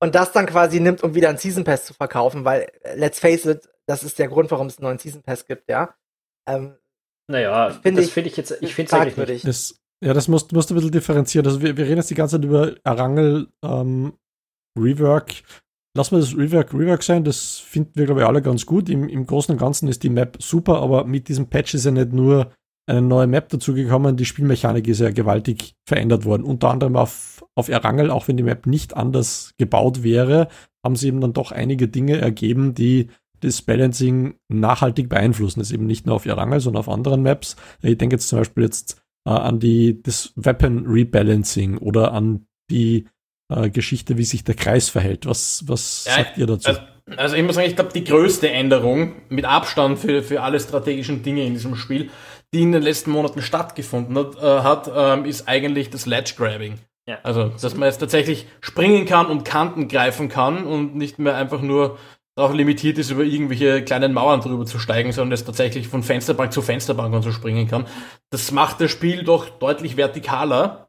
Und 0.00 0.14
das 0.14 0.32
dann 0.32 0.46
quasi 0.46 0.78
nimmt, 0.78 1.02
um 1.02 1.14
wieder 1.14 1.28
einen 1.28 1.38
Season 1.38 1.64
Pass 1.64 1.84
zu 1.84 1.94
verkaufen, 1.94 2.44
weil, 2.44 2.70
äh, 2.82 2.96
let's 2.96 3.18
face 3.18 3.46
it, 3.46 3.68
das 3.86 4.04
ist 4.04 4.18
der 4.18 4.28
Grund, 4.28 4.50
warum 4.50 4.68
es 4.68 4.78
einen 4.78 4.84
neuen 4.84 4.98
Season 4.98 5.22
Pass 5.22 5.46
gibt, 5.46 5.68
ja. 5.68 5.94
Ähm, 6.46 6.76
naja, 7.26 7.70
find 7.70 7.98
das 7.98 8.10
finde 8.10 8.30
ich 8.30 8.36
jetzt, 8.36 8.56
ich 8.60 8.74
finde 8.74 8.94
es 8.94 9.00
eigentlich 9.00 9.28
nicht. 9.28 9.46
Das, 9.46 9.76
ja, 10.02 10.14
das 10.14 10.28
musst, 10.28 10.52
musst 10.52 10.70
du 10.70 10.74
ein 10.74 10.76
bisschen 10.76 10.92
differenzieren. 10.92 11.46
Also 11.46 11.60
wir, 11.60 11.76
wir 11.76 11.84
reden 11.84 11.96
jetzt 11.96 12.10
die 12.10 12.14
ganze 12.14 12.36
Zeit 12.36 12.44
über 12.44 12.74
Arangel 12.84 13.48
ähm, 13.64 14.12
Rework. 14.78 15.32
Lass 15.96 16.12
mal 16.12 16.20
das 16.20 16.36
Rework 16.36 16.72
Rework 16.72 17.02
sein, 17.02 17.24
das 17.24 17.58
finden 17.58 17.96
wir, 17.96 18.06
glaube 18.06 18.20
ich, 18.20 18.26
alle 18.26 18.40
ganz 18.40 18.64
gut. 18.64 18.88
Im, 18.88 19.08
Im 19.08 19.26
Großen 19.26 19.52
und 19.52 19.58
Ganzen 19.58 19.88
ist 19.88 20.04
die 20.04 20.10
Map 20.10 20.36
super, 20.40 20.80
aber 20.80 21.04
mit 21.04 21.28
diesem 21.28 21.48
Patch 21.48 21.74
ist 21.74 21.86
ja 21.86 21.90
nicht 21.90 22.12
nur 22.12 22.52
eine 22.88 23.02
neue 23.02 23.26
Map 23.26 23.48
dazugekommen, 23.48 24.16
die 24.16 24.24
Spielmechanik 24.24 24.88
ist 24.88 25.00
ja 25.00 25.10
gewaltig 25.10 25.74
verändert 25.86 26.24
worden. 26.24 26.44
Unter 26.44 26.70
anderem 26.70 26.96
auf, 26.96 27.44
auf 27.54 27.68
Erangel, 27.68 28.10
auch 28.10 28.28
wenn 28.28 28.36
die 28.36 28.42
Map 28.42 28.66
nicht 28.66 28.96
anders 28.96 29.52
gebaut 29.58 30.02
wäre, 30.02 30.48
haben 30.84 30.96
sie 30.96 31.08
eben 31.08 31.20
dann 31.20 31.32
doch 31.32 31.52
einige 31.52 31.88
Dinge 31.88 32.18
ergeben, 32.18 32.74
die 32.74 33.08
das 33.40 33.62
Balancing 33.62 34.34
nachhaltig 34.48 35.08
beeinflussen. 35.08 35.60
Das 35.60 35.68
ist 35.68 35.74
eben 35.74 35.86
nicht 35.86 36.06
nur 36.06 36.16
auf 36.16 36.26
Erangel, 36.26 36.60
sondern 36.60 36.80
auf 36.80 36.88
anderen 36.88 37.22
Maps. 37.22 37.56
Ich 37.82 37.98
denke 37.98 38.16
jetzt 38.16 38.28
zum 38.28 38.40
Beispiel 38.40 38.64
jetzt 38.64 39.00
äh, 39.26 39.30
an 39.30 39.60
die, 39.60 40.02
das 40.02 40.32
Weapon 40.34 40.86
Rebalancing 40.86 41.78
oder 41.78 42.12
an 42.12 42.46
die 42.70 43.06
äh, 43.52 43.70
Geschichte, 43.70 44.18
wie 44.18 44.24
sich 44.24 44.44
der 44.44 44.54
Kreis 44.54 44.88
verhält. 44.88 45.26
Was, 45.26 45.64
was 45.66 46.04
ja, 46.06 46.14
sagt 46.14 46.38
ihr 46.38 46.46
dazu? 46.46 46.68
Also, 46.68 46.80
also 47.16 47.36
ich 47.36 47.42
muss 47.42 47.54
sagen, 47.54 47.68
ich 47.68 47.76
glaube, 47.76 47.92
die 47.92 48.04
größte 48.04 48.50
Änderung 48.50 49.12
mit 49.28 49.44
Abstand 49.44 49.98
für, 49.98 50.22
für 50.22 50.42
alle 50.42 50.58
strategischen 50.60 51.22
Dinge 51.22 51.44
in 51.44 51.54
diesem 51.54 51.76
Spiel, 51.76 52.10
die 52.54 52.62
in 52.62 52.72
den 52.72 52.82
letzten 52.82 53.10
Monaten 53.10 53.42
stattgefunden 53.42 54.16
hat, 54.16 54.36
äh, 54.36 54.62
hat 54.62 54.90
ähm, 54.94 55.24
ist 55.24 55.48
eigentlich 55.48 55.90
das 55.90 56.06
Ledge 56.06 56.34
Grabbing. 56.36 56.78
Ja. 57.06 57.18
Also, 57.22 57.48
dass 57.48 57.74
man 57.74 57.88
jetzt 57.88 57.98
tatsächlich 57.98 58.46
springen 58.60 59.06
kann 59.06 59.26
und 59.26 59.44
Kanten 59.44 59.88
greifen 59.88 60.28
kann 60.28 60.64
und 60.64 60.94
nicht 60.94 61.18
mehr 61.18 61.36
einfach 61.36 61.62
nur 61.62 61.98
darauf 62.38 62.54
limitiert 62.54 62.98
ist, 62.98 63.10
über 63.10 63.24
irgendwelche 63.24 63.82
kleinen 63.82 64.12
Mauern 64.12 64.40
drüber 64.40 64.64
zu 64.64 64.78
steigen, 64.78 65.10
sondern 65.10 65.32
es 65.32 65.44
tatsächlich 65.44 65.88
von 65.88 66.02
Fensterbank 66.02 66.52
zu 66.52 66.62
Fensterbank 66.62 67.12
und 67.14 67.22
so 67.22 67.32
springen 67.32 67.66
kann. 67.66 67.86
Das 68.30 68.52
macht 68.52 68.80
das 68.80 68.90
Spiel 68.90 69.24
doch 69.24 69.48
deutlich 69.48 69.96
vertikaler. 69.96 70.88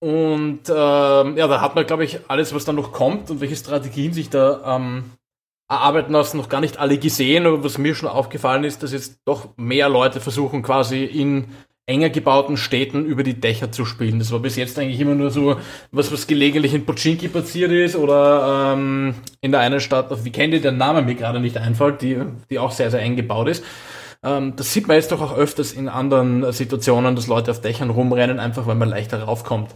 Und 0.00 0.62
ähm, 0.68 1.36
ja, 1.36 1.46
da 1.46 1.60
hat 1.60 1.76
man, 1.76 1.86
glaube 1.86 2.04
ich, 2.04 2.18
alles, 2.28 2.52
was 2.52 2.64
da 2.64 2.72
noch 2.72 2.90
kommt 2.90 3.30
und 3.30 3.40
welche 3.40 3.54
Strategien 3.54 4.12
sich 4.12 4.30
da 4.30 4.76
ähm, 4.76 5.12
erarbeiten 5.72 6.12
lassen, 6.12 6.36
noch 6.36 6.48
gar 6.48 6.60
nicht 6.60 6.78
alle 6.78 6.98
gesehen. 6.98 7.46
Aber 7.46 7.64
was 7.64 7.78
mir 7.78 7.94
schon 7.94 8.08
aufgefallen 8.08 8.64
ist, 8.64 8.82
dass 8.82 8.92
jetzt 8.92 9.20
doch 9.24 9.48
mehr 9.56 9.88
Leute 9.88 10.20
versuchen, 10.20 10.62
quasi 10.62 11.04
in 11.04 11.46
enger 11.86 12.10
gebauten 12.10 12.56
Städten 12.56 13.04
über 13.04 13.22
die 13.22 13.40
Dächer 13.40 13.72
zu 13.72 13.84
spielen. 13.84 14.18
Das 14.18 14.30
war 14.30 14.38
bis 14.38 14.56
jetzt 14.56 14.78
eigentlich 14.78 15.00
immer 15.00 15.16
nur 15.16 15.30
so 15.30 15.56
was, 15.90 16.12
was 16.12 16.26
gelegentlich 16.26 16.74
in 16.74 16.86
Pochinki 16.86 17.28
passiert 17.28 17.72
ist 17.72 17.96
oder 17.96 18.74
ähm, 18.74 19.14
in 19.40 19.50
der 19.50 19.60
einen 19.60 19.80
Stadt, 19.80 20.12
auf 20.12 20.24
Vikendi, 20.24 20.60
der 20.60 20.72
Name 20.72 21.02
mir 21.02 21.16
gerade 21.16 21.40
nicht 21.40 21.56
einfällt, 21.56 22.02
die, 22.02 22.18
die 22.50 22.58
auch 22.60 22.70
sehr, 22.70 22.90
sehr 22.90 23.00
eng 23.00 23.16
gebaut 23.16 23.48
ist. 23.48 23.64
Ähm, 24.22 24.54
das 24.54 24.72
sieht 24.72 24.86
man 24.86 24.96
jetzt 24.96 25.10
doch 25.10 25.20
auch 25.20 25.36
öfters 25.36 25.72
in 25.72 25.88
anderen 25.88 26.52
Situationen, 26.52 27.16
dass 27.16 27.26
Leute 27.26 27.50
auf 27.50 27.60
Dächern 27.60 27.90
rumrennen, 27.90 28.38
einfach 28.38 28.66
weil 28.66 28.76
man 28.76 28.88
leichter 28.88 29.20
raufkommt. 29.24 29.70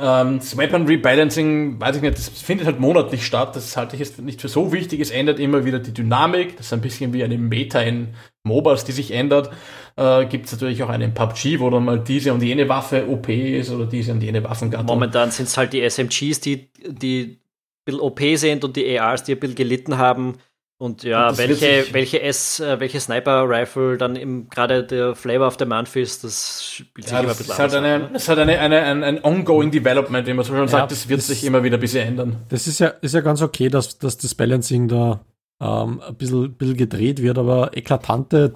Ähm, 0.00 0.38
das 0.38 0.56
Weapon 0.56 0.86
Rebalancing, 0.86 1.80
weiß 1.80 1.96
ich 1.96 2.02
nicht, 2.02 2.16
das 2.16 2.28
findet 2.28 2.66
halt 2.66 2.78
monatlich 2.78 3.26
statt. 3.26 3.56
Das 3.56 3.76
halte 3.76 3.96
ich 3.96 4.00
jetzt 4.00 4.20
nicht 4.20 4.40
für 4.40 4.48
so 4.48 4.72
wichtig. 4.72 5.00
Es 5.00 5.10
ändert 5.10 5.38
immer 5.40 5.64
wieder 5.64 5.78
die 5.78 5.92
Dynamik. 5.92 6.56
Das 6.56 6.66
ist 6.66 6.72
ein 6.72 6.80
bisschen 6.80 7.12
wie 7.12 7.24
eine 7.24 7.38
Meta 7.38 7.80
in 7.80 8.14
MOBAs, 8.44 8.84
die 8.84 8.92
sich 8.92 9.10
ändert. 9.10 9.50
Äh, 9.96 10.26
Gibt 10.26 10.46
es 10.46 10.52
natürlich 10.52 10.82
auch 10.82 10.88
einen 10.88 11.14
PUBG, 11.14 11.58
wo 11.60 11.70
dann 11.70 11.84
mal 11.84 11.98
diese 11.98 12.32
und 12.32 12.42
jene 12.42 12.68
Waffe 12.68 13.08
OP 13.08 13.28
ist 13.28 13.70
oder 13.70 13.86
diese 13.86 14.12
und 14.12 14.22
jene 14.22 14.44
Waffengattung. 14.44 14.86
Momentan 14.86 15.30
sind 15.30 15.46
es 15.46 15.56
halt 15.56 15.72
die 15.72 15.88
SMGs, 15.88 16.40
die, 16.40 16.70
die 16.86 17.22
ein 17.22 17.38
bisschen 17.84 18.00
OP 18.00 18.20
sind 18.34 18.64
und 18.64 18.76
die 18.76 18.98
ARs, 18.98 19.24
die 19.24 19.32
ein 19.32 19.40
bisschen 19.40 19.56
gelitten 19.56 19.98
haben. 19.98 20.36
Und 20.80 21.02
ja, 21.02 21.30
und 21.30 21.38
welche, 21.38 21.86
welche 21.92 22.22
S, 22.22 22.60
äh, 22.60 22.78
welche 22.78 23.00
Sniper-Rifle 23.00 23.98
dann 23.98 24.48
gerade 24.48 24.84
der 24.84 25.16
Flavor 25.16 25.48
of 25.48 25.56
the 25.58 25.64
Month 25.64 25.96
ist, 25.96 26.22
das 26.22 26.64
spielt 26.64 27.08
sich 27.08 27.12
ja, 27.12 27.18
immer 27.18 27.32
ein 27.32 27.36
bisschen 27.36 27.52
ist 27.52 27.58
halt 27.58 27.74
eine, 27.74 27.98
ne? 27.98 28.10
Es 28.14 28.28
hat 28.28 28.38
eine, 28.38 28.60
eine, 28.60 28.82
ein, 28.82 29.02
ein 29.02 29.24
ongoing 29.24 29.72
Development, 29.72 30.24
wie 30.24 30.34
man 30.34 30.44
so 30.44 30.52
schon 30.52 30.62
ja, 30.62 30.68
sagt, 30.68 30.92
das 30.92 31.08
wird 31.08 31.18
das, 31.18 31.26
sich 31.26 31.42
immer 31.44 31.64
wieder 31.64 31.78
ein 31.78 31.80
bisschen 31.80 32.06
ändern. 32.06 32.36
Das 32.48 32.68
ist 32.68 32.78
ja, 32.78 32.88
ist 32.88 33.12
ja 33.12 33.22
ganz 33.22 33.42
okay, 33.42 33.68
dass, 33.68 33.98
dass 33.98 34.18
das 34.18 34.36
Balancing 34.36 34.86
da 34.86 35.24
ähm, 35.60 36.00
ein 36.00 36.14
bisschen, 36.14 36.54
bisschen 36.54 36.76
gedreht 36.76 37.22
wird, 37.22 37.38
aber 37.38 37.76
eklatante 37.76 38.52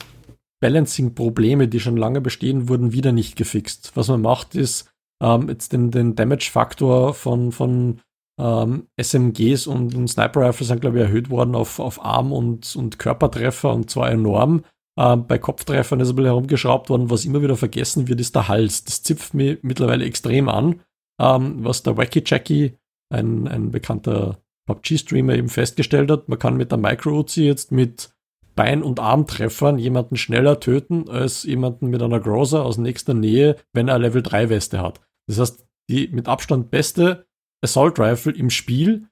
Balancing-Probleme, 0.60 1.66
die 1.66 1.80
schon 1.80 1.96
lange 1.96 2.20
bestehen, 2.20 2.68
wurden 2.68 2.92
wieder 2.92 3.10
nicht 3.10 3.34
gefixt. 3.34 3.90
Was 3.96 4.06
man 4.06 4.22
macht, 4.22 4.54
ist 4.54 4.88
ähm, 5.20 5.48
jetzt 5.48 5.72
den, 5.72 5.90
den 5.90 6.14
Damage-Faktor 6.14 7.14
von, 7.14 7.50
von 7.50 8.00
ähm, 8.38 8.88
SMGs 9.00 9.66
und, 9.66 9.94
und 9.94 10.08
Sniper 10.08 10.48
Rifles 10.48 10.68
sind, 10.68 10.80
glaube 10.80 10.98
ich, 10.98 11.04
erhöht 11.04 11.30
worden 11.30 11.54
auf, 11.54 11.78
auf 11.78 12.04
Arm- 12.04 12.32
und, 12.32 12.74
und 12.76 12.98
Körpertreffer 12.98 13.72
und 13.72 13.90
zwar 13.90 14.10
enorm. 14.10 14.64
Ähm, 14.98 15.26
bei 15.26 15.38
Kopftreffern 15.38 16.00
ist 16.00 16.10
ein 16.10 16.16
bisschen 16.16 16.30
herumgeschraubt 16.30 16.90
worden. 16.90 17.10
Was 17.10 17.24
immer 17.24 17.42
wieder 17.42 17.56
vergessen 17.56 18.08
wird, 18.08 18.20
ist 18.20 18.34
der 18.34 18.48
Hals. 18.48 18.84
Das 18.84 19.02
zipft 19.02 19.34
mich 19.34 19.58
mittlerweile 19.62 20.04
extrem 20.04 20.48
an. 20.48 20.80
Ähm, 21.20 21.64
was 21.64 21.82
der 21.82 21.96
Wacky 21.96 22.22
Jackie, 22.24 22.76
ein, 23.10 23.46
ein 23.48 23.70
bekannter 23.70 24.38
PUBG-Streamer, 24.66 25.34
eben 25.34 25.48
festgestellt 25.48 26.10
hat. 26.10 26.28
Man 26.28 26.38
kann 26.38 26.56
mit 26.56 26.70
der 26.70 26.78
Micro-Uzi 26.78 27.44
jetzt 27.44 27.72
mit 27.72 28.14
Bein- 28.54 28.82
und 28.82 29.00
Armtreffern 29.00 29.78
jemanden 29.78 30.16
schneller 30.16 30.60
töten 30.60 31.08
als 31.08 31.44
jemanden 31.44 31.88
mit 31.88 32.02
einer 32.02 32.20
Grozer 32.20 32.64
aus 32.64 32.76
nächster 32.76 33.14
Nähe, 33.14 33.56
wenn 33.72 33.88
er 33.88 33.98
Level 33.98 34.22
3 34.22 34.50
Weste 34.50 34.80
hat. 34.80 35.00
Das 35.26 35.38
heißt, 35.38 35.66
die 35.88 36.08
mit 36.08 36.28
Abstand 36.28 36.70
beste 36.70 37.26
Assault 37.62 37.98
Rifle 37.98 38.32
im 38.32 38.50
Spiel 38.50 39.08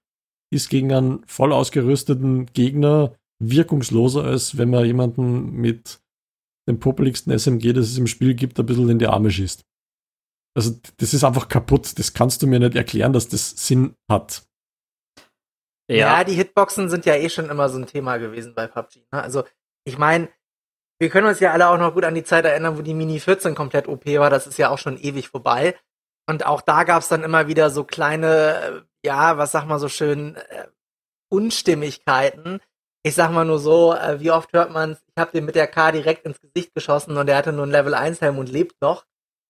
ist 0.53 0.69
gegen 0.69 0.93
einen 0.93 1.27
voll 1.27 1.53
ausgerüsteten 1.53 2.47
Gegner 2.47 3.15
wirkungsloser, 3.39 4.25
als 4.25 4.59
wenn 4.59 4.71
man 4.71 4.85
jemanden 4.85 5.53
mit 5.53 6.01
dem 6.69 6.79
popeligsten 6.79 7.37
SMG, 7.37 7.73
das 7.73 7.87
es 7.87 7.99
im 7.99 8.07
Spiel 8.07 8.35
gibt, 8.35 8.59
ein 8.59 8.67
bisschen 8.67 8.89
in 8.89 8.99
die 8.99 9.07
Arme 9.07 9.31
schießt. 9.31 9.65
Also, 10.57 10.79
das 10.97 11.15
ist 11.15 11.25
einfach 11.25 11.49
kaputt. 11.49 11.99
Das 11.99 12.13
kannst 12.13 12.43
du 12.43 12.47
mir 12.47 12.59
nicht 12.59 12.75
erklären, 12.75 13.13
dass 13.13 13.29
das 13.29 13.51
Sinn 13.51 13.95
hat. 14.11 14.43
Ja. 15.89 16.19
ja, 16.19 16.25
die 16.25 16.35
Hitboxen 16.35 16.89
sind 16.89 17.07
ja 17.07 17.15
eh 17.15 17.29
schon 17.29 17.51
immer 17.51 17.69
so 17.69 17.79
ein 17.79 17.87
Thema 17.87 18.19
gewesen 18.19 18.55
bei 18.55 18.67
PUBG. 18.67 19.07
Ne? 19.13 19.23
Also, 19.23 19.45
ich 19.85 19.99
meine, 19.99 20.29
wir 21.01 21.09
können 21.09 21.27
uns 21.27 21.41
ja 21.41 21.53
alle 21.53 21.69
auch 21.69 21.79
noch 21.79 21.95
gut 21.95 22.05
an 22.05 22.15
die 22.15 22.25
Zeit 22.25 22.45
erinnern, 22.45 22.77
wo 22.77 22.83
die 22.83 22.95
Mini 22.95 23.19
14 23.19 23.55
komplett 23.55 23.89
OP 23.89 24.07
war. 24.07 24.31
Das 24.31 24.47
ist 24.47 24.59
ja 24.59 24.71
auch 24.71 24.79
schon 24.79 24.99
ewig 24.99 25.29
vorbei. 25.29 25.77
Und 26.31 26.47
auch 26.47 26.61
da 26.61 26.85
gab 26.85 27.03
es 27.03 27.09
dann 27.09 27.25
immer 27.25 27.49
wieder 27.49 27.71
so 27.71 27.83
kleine, 27.83 28.61
äh, 28.62 28.81
ja, 29.05 29.37
was 29.37 29.51
sag 29.51 29.66
mal 29.66 29.81
so 29.81 29.88
schön, 29.88 30.37
äh, 30.37 30.69
Unstimmigkeiten. 31.29 32.61
Ich 33.03 33.16
sag 33.16 33.33
mal 33.33 33.45
nur 33.45 33.59
so, 33.59 33.95
äh, 33.95 34.21
wie 34.21 34.31
oft 34.31 34.53
hört 34.53 34.71
man 34.71 34.93
ich 34.93 35.21
habe 35.21 35.33
den 35.33 35.45
mit 35.45 35.57
der 35.57 35.66
K 35.66 35.90
direkt 35.90 36.25
ins 36.25 36.40
Gesicht 36.40 36.73
geschossen 36.73 37.16
und 37.16 37.27
der 37.27 37.37
hatte 37.37 37.53
nur 37.53 37.64
einen 37.64 37.73
Level 37.73 37.95
1 37.95 38.21
Helm 38.21 38.38
und 38.38 38.49
lebt 38.49 38.81
noch. 38.81 39.07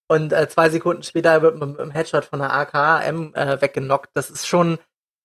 Und 0.09 0.33
äh, 0.33 0.49
zwei 0.49 0.71
Sekunden 0.71 1.03
später 1.03 1.43
wird 1.43 1.59
man 1.59 1.73
mit 1.73 1.81
einem 1.81 1.91
Headshot 1.91 2.25
von 2.25 2.39
der 2.39 2.51
AKM 2.55 3.35
äh, 3.35 3.61
weggenockt. 3.61 4.11
Das 4.15 4.31
ist 4.31 4.47
schon 4.47 4.79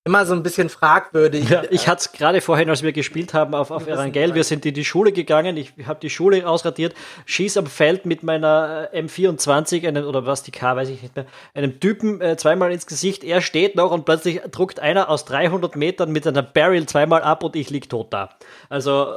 immer 0.08 0.26
so 0.26 0.34
ein 0.34 0.44
bisschen 0.44 0.70
fragwürdig. 0.70 1.50
Ja, 1.50 1.64
ich 1.72 1.88
hatte 1.88 2.02
es 2.02 2.12
gerade 2.12 2.40
vorhin, 2.40 2.70
als 2.70 2.84
wir 2.84 2.94
gespielt 2.94 3.34
haben 3.34 3.56
auf, 3.56 3.72
auf 3.72 3.88
Erangel, 3.88 4.36
wir 4.36 4.44
sind 4.44 4.64
in 4.66 4.76
die 4.76 4.86
Schule 4.86 5.12
gegangen, 5.12 5.58
ich 5.58 5.74
habe 5.86 6.00
die 6.00 6.12
Schule 6.12 6.48
ausradiert, 6.48 6.94
schieß 7.26 7.58
am 7.58 7.66
Feld 7.66 8.06
mit 8.06 8.22
meiner 8.22 8.90
äh, 8.94 9.02
M24, 9.02 9.88
einen, 9.88 10.06
oder 10.06 10.28
was 10.28 10.44
die 10.44 10.52
K, 10.52 10.76
weiß 10.76 10.90
ich 10.90 11.02
nicht 11.02 11.16
mehr, 11.16 11.26
einem 11.56 11.80
Typen 11.80 12.22
äh, 12.22 12.38
zweimal 12.38 12.72
ins 12.72 12.86
Gesicht, 12.86 13.24
er 13.24 13.42
steht 13.42 13.76
noch 13.76 13.92
und 13.92 14.06
plötzlich 14.06 14.42
druckt 14.52 14.80
einer 14.80 15.10
aus 15.10 15.26
300 15.26 15.76
Metern 15.76 16.12
mit 16.12 16.28
einer 16.28 16.44
Barrel 16.44 16.86
zweimal 16.86 17.24
ab 17.24 17.44
und 17.44 17.56
ich 17.56 17.72
lieg 17.72 17.90
tot 17.90 18.14
da. 18.14 18.30
Also, 18.70 19.16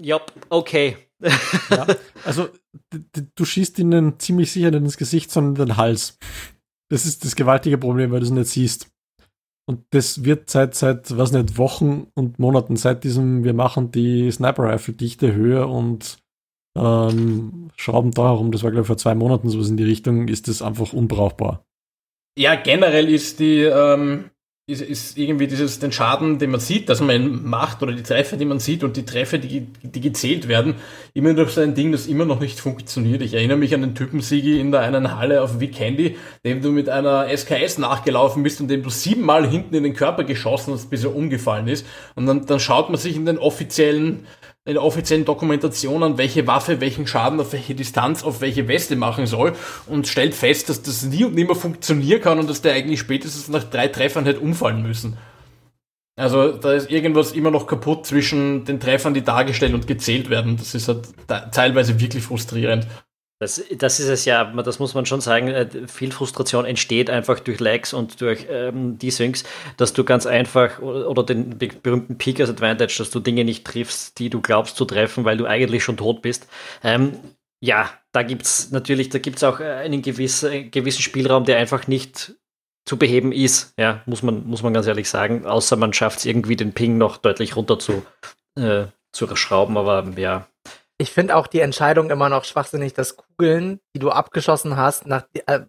ja, 0.00 0.20
okay. 0.48 0.96
ja, 1.70 1.86
also 2.24 2.48
du 3.36 3.44
schießt 3.44 3.78
ihnen 3.78 4.18
ziemlich 4.18 4.50
sicher 4.50 4.72
nicht 4.72 4.82
ins 4.82 4.96
Gesicht, 4.96 5.30
sondern 5.30 5.62
in 5.62 5.68
den 5.68 5.76
Hals. 5.76 6.18
Das 6.90 7.06
ist 7.06 7.24
das 7.24 7.36
gewaltige 7.36 7.78
Problem, 7.78 8.10
weil 8.10 8.20
du 8.20 8.26
es 8.26 8.32
nicht 8.32 8.48
siehst. 8.48 8.88
Und 9.68 9.84
das 9.90 10.24
wird 10.24 10.48
seit, 10.48 10.74
seit, 10.76 11.16
was 11.16 11.32
nicht, 11.32 11.58
Wochen 11.58 12.06
und 12.14 12.38
Monaten, 12.38 12.76
seit 12.76 13.02
diesem, 13.02 13.42
wir 13.42 13.52
machen 13.52 13.90
die 13.90 14.30
Sniper-Rifle-Dichte 14.30 15.34
höher 15.34 15.68
und 15.68 16.18
ähm, 16.76 17.70
schrauben 17.76 18.12
da 18.12 18.24
herum, 18.24 18.52
das 18.52 18.62
war 18.62 18.70
glaube 18.70 18.82
ich 18.82 18.86
vor 18.86 18.96
zwei 18.96 19.14
Monaten 19.14 19.48
sowas 19.48 19.68
in 19.68 19.76
die 19.76 19.84
Richtung, 19.84 20.28
ist 20.28 20.46
das 20.46 20.62
einfach 20.62 20.92
unbrauchbar. 20.92 21.64
Ja, 22.38 22.54
generell 22.54 23.08
ist 23.08 23.40
die, 23.40 23.62
ähm, 23.62 24.30
ist, 24.68 24.82
ist 24.82 25.16
irgendwie 25.16 25.46
dieses, 25.46 25.78
den 25.78 25.92
Schaden, 25.92 26.40
den 26.40 26.50
man 26.50 26.58
sieht, 26.58 26.88
dass 26.88 27.00
man 27.00 27.44
macht 27.44 27.84
oder 27.84 27.92
die 27.92 28.02
Treffer, 28.02 28.36
die 28.36 28.44
man 28.44 28.58
sieht 28.58 28.82
und 28.82 28.96
die 28.96 29.04
Treffer, 29.04 29.38
die, 29.38 29.68
die 29.82 30.00
gezählt 30.00 30.48
werden, 30.48 30.74
immer 31.14 31.32
noch 31.34 31.48
so 31.50 31.60
ein 31.60 31.76
Ding, 31.76 31.92
das 31.92 32.08
immer 32.08 32.24
noch 32.24 32.40
nicht 32.40 32.58
funktioniert. 32.58 33.22
Ich 33.22 33.34
erinnere 33.34 33.58
mich 33.58 33.72
an 33.74 33.82
den 33.82 33.94
Typen 33.94 34.20
Sigi 34.22 34.58
in 34.58 34.72
der 34.72 34.80
einen 34.80 35.16
Halle 35.16 35.40
auf 35.42 35.60
Weekendy, 35.60 36.16
dem 36.44 36.62
du 36.62 36.72
mit 36.72 36.88
einer 36.88 37.28
SKS 37.28 37.78
nachgelaufen 37.78 38.42
bist 38.42 38.60
und 38.60 38.66
dem 38.66 38.82
du 38.82 38.90
siebenmal 38.90 39.48
hinten 39.48 39.72
in 39.76 39.84
den 39.84 39.94
Körper 39.94 40.24
geschossen 40.24 40.74
hast, 40.74 40.90
bis 40.90 41.04
er 41.04 41.14
umgefallen 41.14 41.68
ist. 41.68 41.86
Und 42.16 42.26
dann, 42.26 42.44
dann 42.46 42.58
schaut 42.58 42.90
man 42.90 42.98
sich 42.98 43.14
in 43.14 43.24
den 43.24 43.38
offiziellen 43.38 44.26
in 44.66 44.76
offiziellen 44.78 45.24
Dokumentation 45.24 46.02
an, 46.02 46.18
welche 46.18 46.46
Waffe 46.46 46.80
welchen 46.80 47.06
Schaden 47.06 47.40
auf 47.40 47.52
welche 47.52 47.74
Distanz 47.74 48.24
auf 48.24 48.40
welche 48.40 48.68
Weste 48.68 48.96
machen 48.96 49.26
soll 49.26 49.54
und 49.86 50.08
stellt 50.08 50.34
fest, 50.34 50.68
dass 50.68 50.82
das 50.82 51.04
nie 51.04 51.24
und 51.24 51.34
nimmer 51.34 51.54
funktionieren 51.54 52.20
kann 52.20 52.38
und 52.38 52.50
dass 52.50 52.62
der 52.62 52.74
eigentlich 52.74 53.00
spätestens 53.00 53.48
nach 53.48 53.64
drei 53.64 53.88
Treffern 53.88 54.26
hätte 54.26 54.40
umfallen 54.40 54.82
müssen. 54.82 55.16
Also 56.18 56.52
da 56.52 56.72
ist 56.72 56.90
irgendwas 56.90 57.32
immer 57.32 57.50
noch 57.50 57.66
kaputt 57.66 58.06
zwischen 58.06 58.64
den 58.64 58.80
Treffern, 58.80 59.14
die 59.14 59.22
dargestellt 59.22 59.74
und 59.74 59.86
gezählt 59.86 60.30
werden. 60.30 60.56
Das 60.56 60.74
ist 60.74 60.88
halt 60.88 61.08
teilweise 61.52 62.00
wirklich 62.00 62.24
frustrierend. 62.24 62.86
Das, 63.38 63.62
das 63.76 64.00
ist 64.00 64.08
es 64.08 64.24
ja, 64.24 64.44
das 64.44 64.78
muss 64.78 64.94
man 64.94 65.04
schon 65.04 65.20
sagen, 65.20 65.48
äh, 65.48 65.68
viel 65.88 66.10
Frustration 66.10 66.64
entsteht 66.64 67.10
einfach 67.10 67.38
durch 67.38 67.60
Lags 67.60 67.92
und 67.92 68.22
durch 68.22 68.46
ähm, 68.48 68.98
Desyncs, 68.98 69.44
dass 69.76 69.92
du 69.92 70.04
ganz 70.04 70.24
einfach 70.24 70.78
oder 70.80 71.22
den 71.22 71.58
berühmten 71.58 72.16
Peakers 72.16 72.48
Advantage, 72.48 72.94
dass 72.96 73.10
du 73.10 73.20
Dinge 73.20 73.44
nicht 73.44 73.66
triffst, 73.66 74.18
die 74.18 74.30
du 74.30 74.40
glaubst 74.40 74.76
zu 74.76 74.86
treffen, 74.86 75.26
weil 75.26 75.36
du 75.36 75.44
eigentlich 75.44 75.84
schon 75.84 75.98
tot 75.98 76.22
bist. 76.22 76.48
Ähm, 76.82 77.18
ja, 77.60 77.90
da 78.12 78.22
gibt 78.22 78.46
es 78.46 78.70
natürlich, 78.70 79.10
da 79.10 79.18
gibt 79.18 79.36
es 79.36 79.44
auch 79.44 79.60
einen 79.60 80.00
gewissen, 80.00 80.70
gewissen 80.70 81.02
Spielraum, 81.02 81.44
der 81.44 81.58
einfach 81.58 81.86
nicht 81.86 82.34
zu 82.86 82.96
beheben 82.96 83.32
ist, 83.32 83.74
ja, 83.76 84.02
muss 84.06 84.22
man, 84.22 84.46
muss 84.46 84.62
man 84.62 84.72
ganz 84.72 84.86
ehrlich 84.86 85.10
sagen, 85.10 85.44
außer 85.44 85.76
man 85.76 85.92
schafft 85.92 86.20
es 86.20 86.24
irgendwie 86.24 86.56
den 86.56 86.72
Ping 86.72 86.96
noch 86.96 87.16
deutlich 87.18 87.56
runter 87.56 87.78
zu, 87.78 88.06
äh, 88.54 88.86
zu 89.12 89.34
schrauben, 89.36 89.76
aber 89.76 90.08
ja, 90.16 90.46
ich 90.98 91.10
finde 91.10 91.36
auch 91.36 91.46
die 91.46 91.60
Entscheidung 91.60 92.10
immer 92.10 92.28
noch 92.28 92.44
schwachsinnig, 92.44 92.94
dass 92.94 93.16
Kugeln, 93.16 93.80
die 93.94 93.98
du 93.98 94.10
abgeschossen 94.10 94.76
hast, 94.76 95.06
nach 95.06 95.26
äh, 95.46 95.60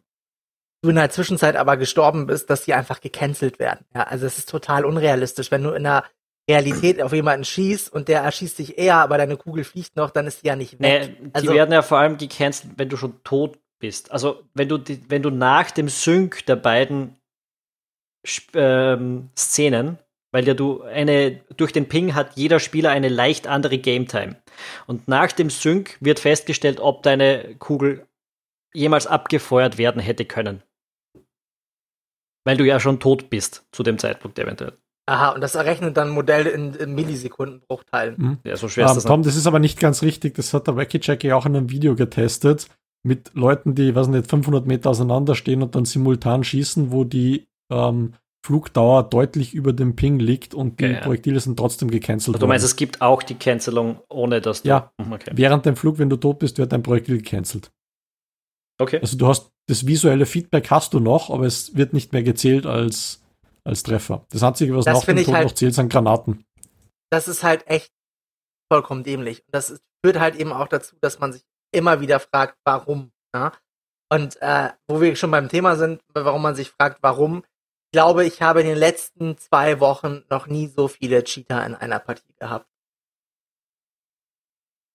du 0.82 0.90
in 0.90 0.96
der 0.96 1.10
Zwischenzeit 1.10 1.56
aber 1.56 1.78
gestorben 1.78 2.28
bist, 2.28 2.50
dass 2.50 2.64
die 2.64 2.74
einfach 2.74 3.02
gecancelt 3.02 3.60
werden. 3.60 3.86
Ja, 3.94 4.04
also 4.04 4.26
es 4.26 4.38
ist 4.38 4.50
total 4.50 4.86
unrealistisch. 4.86 5.52
Wenn 5.52 5.64
du 5.64 5.72
in 5.72 5.84
der 5.84 6.06
Realität 6.50 7.02
auf 7.02 7.12
jemanden 7.12 7.44
schießt 7.44 7.92
und 7.92 8.08
der 8.08 8.22
erschießt 8.22 8.60
dich 8.60 8.78
eher, 8.78 8.96
aber 8.96 9.18
deine 9.18 9.38
Kugel 9.38 9.64
fliegt 9.64 9.96
noch, 9.98 10.12
dann 10.12 10.28
ist 10.28 10.44
die 10.44 10.48
ja 10.48 10.56
nicht 10.56 10.80
weg. 10.80 11.18
Nee, 11.20 11.30
also, 11.34 11.48
die 11.48 11.54
werden 11.54 11.74
ja 11.74 11.82
vor 11.82 11.98
allem 11.98 12.18
gecancelt, 12.18 12.74
wenn 12.78 12.90
du 12.90 12.96
schon 12.96 13.22
tot 13.24 13.60
bist. 13.80 14.12
Also 14.12 14.44
wenn 14.54 14.70
du, 14.70 14.78
die, 14.78 15.02
wenn 15.10 15.22
du 15.22 15.30
nach 15.30 15.72
dem 15.72 15.90
Sync 15.90 16.46
der 16.46 16.56
beiden 16.56 17.18
ähm, 18.54 19.30
Szenen 19.36 20.00
weil 20.32 20.48
ja 20.48 20.54
du 20.54 20.82
eine, 20.82 21.42
durch 21.56 21.72
den 21.72 21.88
Ping 21.88 22.14
hat 22.14 22.36
jeder 22.36 22.60
Spieler 22.60 22.92
eine 22.92 23.10
leicht 23.10 23.48
andere 23.48 23.78
Game 23.78 24.08
Time. 24.08 24.36
Und 24.86 25.08
nach 25.08 25.32
dem 25.32 25.50
Sync 25.50 25.98
wird 26.00 26.20
festgestellt, 26.20 26.80
ob 26.80 27.04
deine 27.04 27.56
Kugel 27.60 28.06
jemals 28.74 29.08
abgefeuert 29.08 29.78
werden 29.78 30.02
hätte 30.02 30.26
können. 30.26 30.62
Weil 32.44 32.58
du 32.58 32.66
ja 32.66 32.80
schon 32.80 33.00
tot 33.00 33.30
bist 33.30 33.66
zu 33.72 33.84
dem 33.84 33.98
Zeitpunkt 33.98 34.40
eventuell. 34.40 34.74
Aha, 35.10 35.30
und 35.30 35.42
das 35.42 35.56
errechnet 35.56 35.96
dann 35.96 36.10
Modelle 36.10 36.50
in, 36.50 36.74
in 36.74 36.94
Millisekundenbruchteilen. 36.94 38.16
Mhm. 38.18 38.38
Ja, 38.44 38.58
so 38.58 38.68
schwer 38.68 38.86
ist 38.86 38.92
um, 38.92 38.98
ähm, 38.98 38.98
das. 38.98 39.06
Tom, 39.06 39.24
das 39.24 39.36
ist 39.38 39.48
aber 39.48 39.60
nicht 39.60 39.80
ganz 39.80 40.02
richtig. 40.02 40.36
Das 40.36 40.54
hat 40.54 40.68
der 40.68 40.76
Wacky 40.76 41.00
Jackie 41.02 41.32
auch 41.32 41.46
in 41.46 41.56
einem 41.56 41.70
Video 41.70 41.96
getestet. 41.96 42.68
Mit 43.04 43.32
Leuten, 43.34 43.74
die, 43.74 43.96
weiß 43.96 44.08
nicht, 44.08 44.30
500 44.30 44.66
Meter 44.66 44.90
auseinander 44.90 45.36
stehen 45.36 45.62
und 45.62 45.76
dann 45.76 45.86
simultan 45.86 46.44
schießen, 46.44 46.92
wo 46.92 47.06
die 47.06 47.48
ähm, 47.72 48.16
Flugdauer 48.48 49.04
deutlich 49.04 49.54
über 49.54 49.74
dem 49.74 49.98
Ping 49.98 50.20
liegt 50.20 50.54
und 50.54 50.80
die 50.80 50.86
ja, 50.86 51.02
Projektile 51.02 51.38
sind 51.42 51.60
trotzdem 51.60 51.92
gecancelt 51.92 52.36
worden. 52.36 52.40
Du 52.40 52.48
meinst, 52.48 52.64
es 52.64 52.78
gibt 52.78 53.02
auch 53.02 53.22
die 53.22 53.36
Cancelung, 53.36 54.00
ohne 54.08 54.40
dass 54.40 54.62
du. 54.64 54.70
Ja, 54.70 54.94
hm, 55.02 55.12
okay. 55.12 55.32
während 55.34 55.66
dem 55.66 55.76
Flug, 55.76 55.98
wenn 55.98 56.10
du 56.10 56.16
tot 56.16 56.40
bist, 56.40 56.58
wird 56.58 56.72
dein 56.72 56.82
Projektil 56.82 57.18
gecancelt. 57.18 57.72
Okay. 58.80 59.00
Also 59.02 59.18
du 59.18 59.28
hast 59.28 59.52
das 59.68 59.86
visuelle 59.86 60.26
Feedback 60.26 60.72
hast 60.72 60.94
du 60.94 61.02
noch, 61.02 61.30
aber 61.30 61.46
es 61.46 61.76
wird 61.76 61.92
nicht 61.92 62.14
mehr 62.14 62.24
gezählt 62.24 62.66
als, 62.66 63.22
als 63.66 63.84
Treffer. 63.84 64.26
Das 64.30 64.42
Einzige, 64.44 64.78
was 64.78 64.86
das 64.86 65.00
nach 65.00 65.06
dem 65.06 65.26
Tod 65.26 65.34
halt, 65.34 65.48
noch 65.48 65.54
zählt, 65.54 65.74
sind 65.74 65.92
Granaten. 65.92 66.46
Das 67.12 67.28
ist 67.28 67.44
halt 67.44 67.68
echt 67.68 67.92
vollkommen 68.72 69.04
dämlich. 69.04 69.40
Und 69.46 69.54
das 69.54 69.72
ist, 69.72 69.82
führt 70.06 70.22
halt 70.22 70.38
eben 70.38 70.54
auch 70.54 70.70
dazu, 70.70 70.96
dass 71.02 71.20
man 71.20 71.34
sich 71.34 71.42
immer 71.76 72.00
wieder 72.00 72.22
fragt, 72.22 72.56
warum. 72.64 73.12
Ja? 73.36 73.52
Und 74.10 74.42
äh, 74.42 74.70
wo 74.88 75.02
wir 75.02 75.18
schon 75.18 75.32
beim 75.32 75.50
Thema 75.50 75.76
sind, 75.76 76.00
warum 76.14 76.42
man 76.42 76.56
sich 76.56 76.70
fragt, 76.70 77.00
warum, 77.02 77.44
glaube, 77.92 78.26
ich 78.26 78.42
habe 78.42 78.62
in 78.62 78.68
den 78.68 78.78
letzten 78.78 79.38
zwei 79.38 79.80
Wochen 79.80 80.24
noch 80.30 80.48
nie 80.48 80.68
so 80.68 80.88
viele 80.88 81.24
Cheater 81.24 81.66
in 81.66 81.76
einer 81.76 82.00
Partie 82.00 82.34
gehabt. 82.40 82.68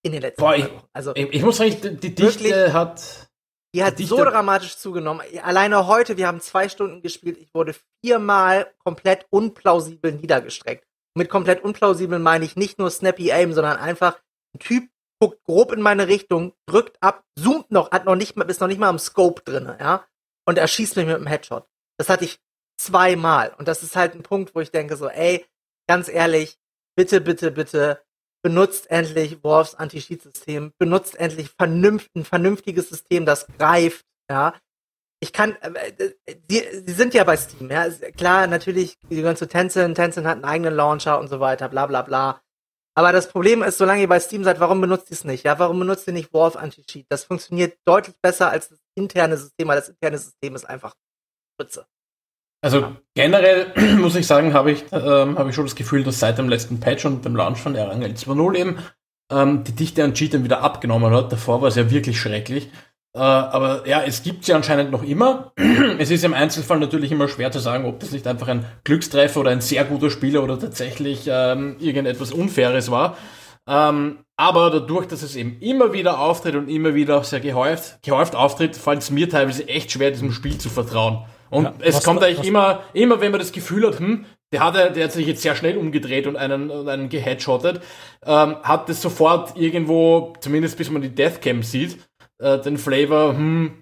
In 0.02 0.12
den 0.12 0.22
letzten 0.22 0.42
Boah, 0.42 0.54
zwei 0.54 0.64
Wochen. 0.64 0.88
Also, 0.92 1.12
ich, 1.14 1.32
ich 1.32 1.42
muss 1.42 1.56
sagen, 1.56 1.76
die, 1.80 1.96
die 1.96 2.14
Dichte 2.14 2.44
wirklich, 2.44 2.72
hat. 2.72 3.30
Die 3.74 3.82
hat 3.82 3.98
Dichte 3.98 4.16
so 4.16 4.24
dramatisch 4.24 4.76
zugenommen. 4.76 5.22
Alleine 5.42 5.86
heute, 5.86 6.16
wir 6.16 6.26
haben 6.26 6.40
zwei 6.40 6.68
Stunden 6.68 7.02
gespielt, 7.02 7.38
ich 7.38 7.54
wurde 7.54 7.74
viermal 8.04 8.72
komplett 8.78 9.26
unplausibel 9.30 10.12
niedergestreckt. 10.12 10.86
Mit 11.14 11.30
komplett 11.30 11.62
unplausibel 11.62 12.18
meine 12.18 12.44
ich 12.44 12.56
nicht 12.56 12.78
nur 12.78 12.90
Snappy 12.90 13.32
Aim, 13.32 13.52
sondern 13.52 13.76
einfach 13.76 14.20
ein 14.54 14.58
Typ 14.58 14.88
guckt 15.22 15.44
grob 15.44 15.70
in 15.70 15.80
meine 15.80 16.08
Richtung, 16.08 16.52
drückt 16.66 17.00
ab, 17.00 17.22
zoomt 17.38 17.70
noch, 17.70 17.92
hat 17.92 18.06
noch 18.06 18.16
nicht 18.16 18.36
mal, 18.36 18.50
ist 18.50 18.60
noch 18.60 18.66
nicht 18.66 18.80
mal 18.80 18.90
im 18.90 18.98
Scope 18.98 19.42
drin, 19.42 19.72
ja, 19.78 20.04
und 20.46 20.58
er 20.58 20.66
schießt 20.66 20.96
mich 20.96 21.06
mit 21.06 21.14
einem 21.14 21.28
Headshot. 21.28 21.64
Das 21.96 22.08
hatte 22.08 22.24
ich 22.24 22.40
zweimal. 22.82 23.54
Und 23.58 23.68
das 23.68 23.82
ist 23.82 23.96
halt 23.96 24.14
ein 24.14 24.22
Punkt, 24.22 24.54
wo 24.54 24.60
ich 24.60 24.70
denke 24.70 24.96
so, 24.96 25.08
ey, 25.08 25.44
ganz 25.88 26.08
ehrlich, 26.08 26.58
bitte, 26.96 27.20
bitte, 27.20 27.50
bitte, 27.50 28.02
benutzt 28.42 28.90
endlich 28.90 29.42
Worfs 29.44 29.74
Anti-Cheat-System, 29.74 30.72
benutzt 30.78 31.14
endlich 31.18 31.50
vernünft, 31.50 32.10
ein 32.14 32.24
vernünftiges 32.24 32.88
System, 32.88 33.24
das 33.24 33.46
greift, 33.58 34.04
ja. 34.30 34.54
Ich 35.20 35.32
kann, 35.32 35.54
äh, 35.62 36.12
die, 36.50 36.62
die 36.82 36.92
sind 36.92 37.14
ja 37.14 37.22
bei 37.22 37.36
Steam, 37.36 37.70
ja. 37.70 37.88
Klar, 38.16 38.48
natürlich, 38.48 38.98
die 39.08 39.16
gehören 39.16 39.36
zu 39.36 39.46
Tencent, 39.46 39.96
Tencent 39.96 40.26
hat 40.26 40.34
einen 40.34 40.44
eigenen 40.44 40.74
Launcher 40.74 41.20
und 41.20 41.28
so 41.28 41.38
weiter, 41.38 41.68
bla, 41.68 41.86
bla, 41.86 42.02
bla. 42.02 42.42
Aber 42.94 43.12
das 43.12 43.28
Problem 43.28 43.62
ist, 43.62 43.78
solange 43.78 44.02
ihr 44.02 44.08
bei 44.08 44.20
Steam 44.20 44.44
seid, 44.44 44.60
warum 44.60 44.80
benutzt 44.80 45.10
ihr 45.10 45.14
es 45.14 45.24
nicht? 45.24 45.44
Ja, 45.44 45.58
warum 45.58 45.78
benutzt 45.78 46.06
ihr 46.08 46.12
nicht 46.12 46.32
Wolf 46.34 46.56
Anti-Cheat? 46.56 47.06
Das 47.08 47.24
funktioniert 47.24 47.78
deutlich 47.86 48.16
besser 48.20 48.50
als 48.50 48.68
das 48.68 48.80
interne 48.94 49.38
System, 49.38 49.68
weil 49.68 49.76
das 49.76 49.88
interne 49.88 50.18
System 50.18 50.54
ist 50.56 50.64
einfach 50.68 50.94
Spitze. 51.54 51.86
Also 52.62 52.86
generell 53.14 53.72
muss 53.98 54.14
ich 54.14 54.26
sagen, 54.26 54.54
habe 54.54 54.70
ich, 54.70 54.84
ähm, 54.92 55.36
hab 55.36 55.48
ich 55.48 55.54
schon 55.54 55.66
das 55.66 55.74
Gefühl, 55.74 56.04
dass 56.04 56.20
seit 56.20 56.38
dem 56.38 56.48
letzten 56.48 56.80
Patch 56.80 57.04
und 57.04 57.24
dem 57.24 57.36
Launch 57.36 57.58
von 57.58 57.74
Erangel 57.74 58.12
2.0 58.12 58.56
eben 58.56 58.78
ähm, 59.30 59.64
die 59.64 59.72
Dichte 59.72 60.04
an 60.04 60.14
Cheatern 60.14 60.44
wieder 60.44 60.62
abgenommen 60.62 61.12
hat. 61.12 61.32
Davor 61.32 61.60
war 61.60 61.68
es 61.68 61.76
ja 61.76 61.90
wirklich 61.90 62.18
schrecklich. 62.18 62.70
Äh, 63.14 63.18
aber 63.18 63.86
ja, 63.86 64.02
es 64.04 64.22
gibt 64.22 64.44
sie 64.44 64.54
anscheinend 64.54 64.92
noch 64.92 65.02
immer. 65.02 65.52
es 65.98 66.10
ist 66.10 66.24
im 66.24 66.34
Einzelfall 66.34 66.78
natürlich 66.78 67.10
immer 67.10 67.28
schwer 67.28 67.50
zu 67.50 67.58
sagen, 67.58 67.84
ob 67.84 67.98
das 67.98 68.12
nicht 68.12 68.26
einfach 68.26 68.48
ein 68.48 68.64
Glückstreffer 68.84 69.40
oder 69.40 69.50
ein 69.50 69.60
sehr 69.60 69.84
guter 69.84 70.10
Spieler 70.10 70.44
oder 70.44 70.58
tatsächlich 70.58 71.28
ähm, 71.28 71.76
irgendetwas 71.80 72.30
Unfaires 72.30 72.90
war. 72.90 73.16
Ähm, 73.66 74.18
aber 74.36 74.70
dadurch, 74.70 75.06
dass 75.06 75.22
es 75.22 75.36
eben 75.36 75.58
immer 75.60 75.92
wieder 75.92 76.20
auftritt 76.20 76.54
und 76.54 76.68
immer 76.68 76.94
wieder 76.94 77.22
sehr 77.22 77.40
gehäuft, 77.40 78.02
gehäuft 78.02 78.34
auftritt, 78.34 78.76
fällt 78.76 79.00
es 79.00 79.10
mir 79.10 79.28
teilweise 79.28 79.68
echt 79.68 79.92
schwer, 79.92 80.10
diesem 80.10 80.32
Spiel 80.32 80.58
zu 80.58 80.68
vertrauen. 80.68 81.24
Und 81.52 81.64
ja, 81.64 81.74
es 81.80 82.02
kommt 82.02 82.22
eigentlich 82.22 82.48
immer, 82.48 82.82
immer, 82.94 83.20
wenn 83.20 83.30
man 83.30 83.38
das 83.38 83.52
Gefühl 83.52 83.86
hat, 83.86 83.98
hm, 83.98 84.24
der 84.52 84.64
hat, 84.64 84.96
der 84.96 85.04
hat 85.04 85.12
sich 85.12 85.26
jetzt 85.26 85.42
sehr 85.42 85.54
schnell 85.54 85.76
umgedreht 85.76 86.26
und 86.26 86.36
einen, 86.36 86.70
und 86.70 86.88
einen 86.88 87.10
geheadshottet, 87.10 87.82
ähm, 88.24 88.56
hat 88.62 88.88
das 88.88 89.02
sofort 89.02 89.54
irgendwo, 89.54 90.32
zumindest 90.40 90.78
bis 90.78 90.90
man 90.90 91.02
die 91.02 91.14
Deathcam 91.14 91.62
sieht, 91.62 91.98
äh, 92.38 92.58
den 92.58 92.78
Flavor, 92.78 93.36
hm, 93.36 93.81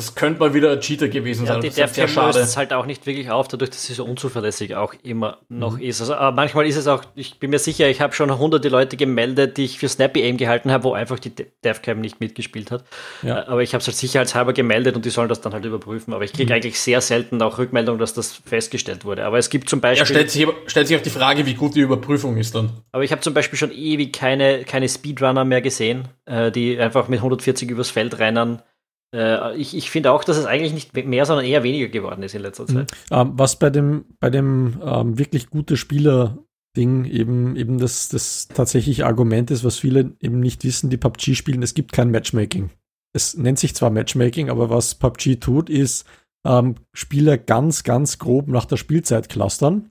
das 0.00 0.14
könnte 0.14 0.40
mal 0.40 0.54
wieder 0.54 0.72
ein 0.72 0.80
Cheater 0.80 1.08
gewesen 1.08 1.44
ja, 1.44 1.52
sein. 1.52 1.60
Die 1.60 1.68
Dev 1.68 1.92
Cam 1.94 2.26
löst 2.26 2.38
es 2.38 2.56
halt 2.56 2.72
auch 2.72 2.86
nicht 2.86 3.06
wirklich 3.06 3.30
auf, 3.30 3.48
dadurch, 3.48 3.70
dass 3.70 3.84
sie 3.84 3.92
so 3.92 4.04
unzuverlässig 4.04 4.74
auch 4.74 4.94
immer 5.02 5.38
noch 5.50 5.76
mhm. 5.76 5.82
ist. 5.82 6.00
Also 6.00 6.14
aber 6.14 6.34
manchmal 6.34 6.66
ist 6.66 6.76
es 6.76 6.86
auch, 6.86 7.02
ich 7.14 7.38
bin 7.38 7.50
mir 7.50 7.58
sicher, 7.58 7.88
ich 7.88 8.00
habe 8.00 8.14
schon 8.14 8.36
hunderte 8.38 8.70
Leute 8.70 8.96
gemeldet, 8.96 9.58
die 9.58 9.64
ich 9.64 9.78
für 9.78 9.88
Snappy 9.88 10.22
Aim 10.22 10.38
gehalten 10.38 10.72
habe, 10.72 10.84
wo 10.84 10.94
einfach 10.94 11.18
die 11.18 11.32
Devcam 11.64 12.00
nicht 12.00 12.18
mitgespielt 12.18 12.70
hat. 12.70 12.84
Ja. 13.22 13.40
Äh, 13.40 13.46
aber 13.46 13.62
ich 13.62 13.74
habe 13.74 13.82
es 13.82 13.86
halt 13.88 13.96
sicherheitshalber 13.96 14.54
gemeldet 14.54 14.96
und 14.96 15.04
die 15.04 15.10
sollen 15.10 15.28
das 15.28 15.42
dann 15.42 15.52
halt 15.52 15.66
überprüfen. 15.66 16.14
Aber 16.14 16.24
ich 16.24 16.32
kriege 16.32 16.50
mhm. 16.50 16.56
eigentlich 16.56 16.80
sehr 16.80 17.02
selten 17.02 17.42
auch 17.42 17.58
Rückmeldung, 17.58 17.98
dass 17.98 18.14
das 18.14 18.32
festgestellt 18.32 19.04
wurde. 19.04 19.26
Aber 19.26 19.36
es 19.36 19.50
gibt 19.50 19.68
zum 19.68 19.82
Beispiel. 19.82 20.00
Ja, 20.00 20.06
stellt 20.06 20.30
sich, 20.30 20.46
stellt 20.66 20.88
sich 20.88 20.96
auch 20.96 21.02
die 21.02 21.10
Frage, 21.10 21.44
wie 21.44 21.54
gut 21.54 21.74
die 21.74 21.80
Überprüfung 21.80 22.38
ist 22.38 22.54
dann. 22.54 22.70
Aber 22.92 23.04
ich 23.04 23.12
habe 23.12 23.20
zum 23.20 23.34
Beispiel 23.34 23.58
schon 23.58 23.70
ewig 23.70 24.14
keine, 24.14 24.64
keine 24.64 24.88
Speedrunner 24.88 25.44
mehr 25.44 25.60
gesehen, 25.60 26.08
äh, 26.24 26.50
die 26.50 26.78
einfach 26.78 27.08
mit 27.08 27.18
140 27.18 27.68
übers 27.68 27.90
Feld 27.90 28.18
rennen 28.18 28.58
äh, 28.58 28.62
ich, 29.12 29.76
ich 29.76 29.90
finde 29.90 30.12
auch, 30.12 30.22
dass 30.22 30.36
es 30.36 30.44
eigentlich 30.44 30.72
nicht 30.72 30.94
mehr, 31.06 31.26
sondern 31.26 31.44
eher 31.44 31.62
weniger 31.62 31.88
geworden 31.88 32.22
ist 32.22 32.34
in 32.34 32.42
letzter 32.42 32.64
mhm. 32.64 32.68
Zeit. 32.68 32.92
Ähm, 33.10 33.32
was 33.34 33.58
bei 33.58 33.70
dem, 33.70 34.04
bei 34.20 34.30
dem 34.30 34.80
ähm, 34.84 35.18
wirklich 35.18 35.50
gute 35.50 35.76
Spieler 35.76 36.38
Ding 36.76 37.04
eben, 37.04 37.56
eben 37.56 37.78
das, 37.78 38.08
das 38.08 38.46
tatsächliche 38.48 39.06
Argument 39.06 39.50
ist, 39.50 39.64
was 39.64 39.78
viele 39.78 40.14
eben 40.20 40.38
nicht 40.38 40.64
wissen, 40.64 40.90
die 40.90 40.96
PUBG 40.96 41.34
spielen, 41.34 41.62
es 41.62 41.74
gibt 41.74 41.92
kein 41.92 42.10
Matchmaking. 42.10 42.70
Es 43.12 43.36
nennt 43.36 43.58
sich 43.58 43.74
zwar 43.74 43.90
Matchmaking, 43.90 44.50
aber 44.50 44.70
was 44.70 44.94
PUBG 44.94 45.36
tut, 45.40 45.68
ist, 45.68 46.06
ähm, 46.46 46.76
Spieler 46.92 47.38
ganz, 47.38 47.82
ganz 47.82 48.18
grob 48.18 48.46
nach 48.46 48.64
der 48.66 48.76
Spielzeit 48.76 49.28
clustern. 49.28 49.90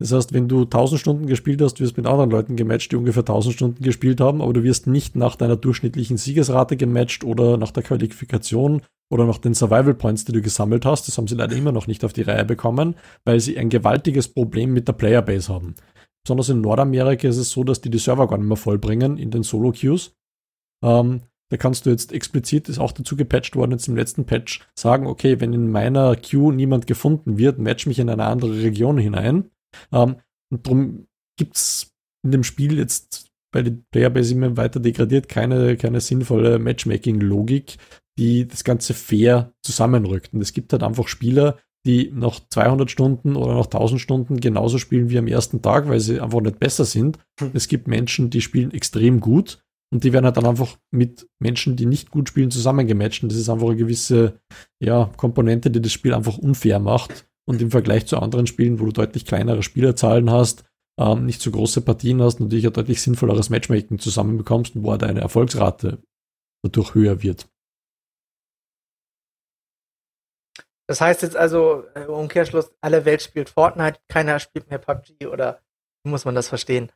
Das 0.00 0.12
heißt, 0.12 0.32
wenn 0.32 0.48
du 0.48 0.62
1000 0.62 1.00
Stunden 1.00 1.26
gespielt 1.26 1.62
hast, 1.62 1.80
wirst 1.80 1.96
du 1.96 2.00
mit 2.00 2.10
anderen 2.10 2.30
Leuten 2.30 2.56
gematcht, 2.56 2.90
die 2.90 2.96
ungefähr 2.96 3.22
1000 3.22 3.54
Stunden 3.54 3.82
gespielt 3.82 4.20
haben, 4.20 4.42
aber 4.42 4.52
du 4.52 4.62
wirst 4.62 4.86
nicht 4.86 5.14
nach 5.14 5.36
deiner 5.36 5.56
durchschnittlichen 5.56 6.16
Siegesrate 6.16 6.76
gematcht 6.76 7.22
oder 7.22 7.56
nach 7.56 7.70
der 7.70 7.84
Qualifikation 7.84 8.82
oder 9.10 9.24
nach 9.24 9.38
den 9.38 9.54
Survival 9.54 9.94
Points, 9.94 10.24
die 10.24 10.32
du 10.32 10.42
gesammelt 10.42 10.84
hast. 10.84 11.06
Das 11.06 11.16
haben 11.16 11.28
sie 11.28 11.36
leider 11.36 11.54
immer 11.54 11.72
noch 11.72 11.86
nicht 11.86 12.04
auf 12.04 12.12
die 12.12 12.22
Reihe 12.22 12.44
bekommen, 12.44 12.96
weil 13.24 13.38
sie 13.38 13.56
ein 13.56 13.68
gewaltiges 13.68 14.28
Problem 14.28 14.72
mit 14.72 14.88
der 14.88 14.94
Playerbase 14.94 15.52
haben. 15.52 15.76
Besonders 16.24 16.48
in 16.48 16.60
Nordamerika 16.60 17.28
ist 17.28 17.36
es 17.36 17.50
so, 17.50 17.62
dass 17.64 17.80
die 17.80 17.90
die 17.90 17.98
Server 17.98 18.26
gar 18.26 18.38
nicht 18.38 18.48
mehr 18.48 18.56
vollbringen 18.56 19.18
in 19.18 19.30
den 19.30 19.42
Solo-Queues. 19.42 20.14
Ähm, 20.82 21.20
da 21.50 21.56
kannst 21.58 21.86
du 21.86 21.90
jetzt 21.90 22.12
explizit, 22.12 22.68
ist 22.68 22.78
auch 22.78 22.92
dazu 22.92 23.14
gepatcht 23.16 23.54
worden 23.54 23.72
jetzt 23.72 23.86
im 23.86 23.96
letzten 23.96 24.24
Patch, 24.24 24.66
sagen, 24.74 25.06
okay, 25.06 25.40
wenn 25.40 25.52
in 25.52 25.70
meiner 25.70 26.16
Queue 26.16 26.52
niemand 26.52 26.86
gefunden 26.86 27.38
wird, 27.38 27.58
match 27.58 27.86
mich 27.86 27.98
in 27.98 28.08
eine 28.08 28.24
andere 28.24 28.62
Region 28.62 28.98
hinein. 28.98 29.50
Ähm, 29.92 30.16
und 30.50 30.66
darum 30.66 31.06
gibt's 31.38 31.92
in 32.24 32.32
dem 32.32 32.44
Spiel 32.44 32.78
jetzt, 32.78 33.30
weil 33.52 33.64
die 33.64 33.82
Playerbase 33.92 34.34
immer 34.34 34.56
weiter 34.56 34.80
degradiert, 34.80 35.28
keine, 35.28 35.76
keine 35.76 36.00
sinnvolle 36.00 36.58
Matchmaking-Logik, 36.58 37.76
die 38.18 38.46
das 38.46 38.64
Ganze 38.64 38.94
fair 38.94 39.52
zusammenrückt. 39.62 40.32
Und 40.32 40.40
es 40.40 40.52
gibt 40.52 40.72
halt 40.72 40.82
einfach 40.82 41.08
Spieler, 41.08 41.58
die 41.86 42.10
nach 42.14 42.40
200 42.48 42.90
Stunden 42.90 43.36
oder 43.36 43.54
nach 43.54 43.66
1000 43.66 44.00
Stunden 44.00 44.40
genauso 44.40 44.78
spielen 44.78 45.10
wie 45.10 45.18
am 45.18 45.26
ersten 45.26 45.60
Tag, 45.60 45.88
weil 45.88 46.00
sie 46.00 46.20
einfach 46.20 46.40
nicht 46.40 46.58
besser 46.58 46.84
sind. 46.84 47.18
Hm. 47.38 47.50
Es 47.52 47.68
gibt 47.68 47.88
Menschen, 47.88 48.30
die 48.30 48.40
spielen 48.40 48.72
extrem 48.72 49.20
gut 49.20 49.62
und 49.92 50.02
die 50.02 50.12
werden 50.12 50.24
halt 50.24 50.36
dann 50.36 50.46
einfach 50.46 50.78
mit 50.90 51.28
Menschen, 51.38 51.76
die 51.76 51.86
nicht 51.86 52.10
gut 52.10 52.28
spielen, 52.28 52.50
zusammengematcht. 52.50 53.22
Und 53.22 53.30
das 53.30 53.38
ist 53.38 53.48
einfach 53.50 53.68
eine 53.68 53.76
gewisse 53.76 54.40
ja, 54.80 55.10
Komponente, 55.16 55.70
die 55.70 55.82
das 55.82 55.92
Spiel 55.92 56.14
einfach 56.14 56.38
unfair 56.38 56.80
macht. 56.80 57.26
Und 57.46 57.60
im 57.60 57.70
Vergleich 57.70 58.06
zu 58.06 58.18
anderen 58.18 58.46
Spielen, 58.46 58.80
wo 58.80 58.86
du 58.86 58.92
deutlich 58.92 59.26
kleinere 59.26 59.62
Spielerzahlen 59.62 60.30
hast, 60.30 60.64
ähm, 60.98 61.26
nicht 61.26 61.40
so 61.40 61.50
große 61.50 61.82
Partien 61.82 62.22
hast, 62.22 62.40
natürlich 62.40 62.66
ein 62.66 62.72
deutlich 62.72 63.02
sinnvolleres 63.02 63.50
Matchmaking 63.50 63.98
zusammenbekommst 63.98 64.76
und 64.76 64.84
wo 64.84 64.96
deine 64.96 65.20
Erfolgsrate 65.20 66.02
dadurch 66.62 66.94
höher 66.94 67.22
wird. 67.22 67.46
Das 70.86 71.00
heißt 71.00 71.22
jetzt 71.22 71.36
also, 71.36 71.84
im 71.94 72.10
Umkehrschluss, 72.10 72.70
alle 72.80 73.04
Welt 73.04 73.22
spielt 73.22 73.48
Fortnite, 73.48 74.00
keiner 74.08 74.38
spielt 74.38 74.68
mehr 74.68 74.78
PUBG 74.78 75.26
oder 75.26 75.62
wie 76.04 76.10
muss 76.10 76.24
man 76.24 76.34
das 76.34 76.48
verstehen? 76.48 76.92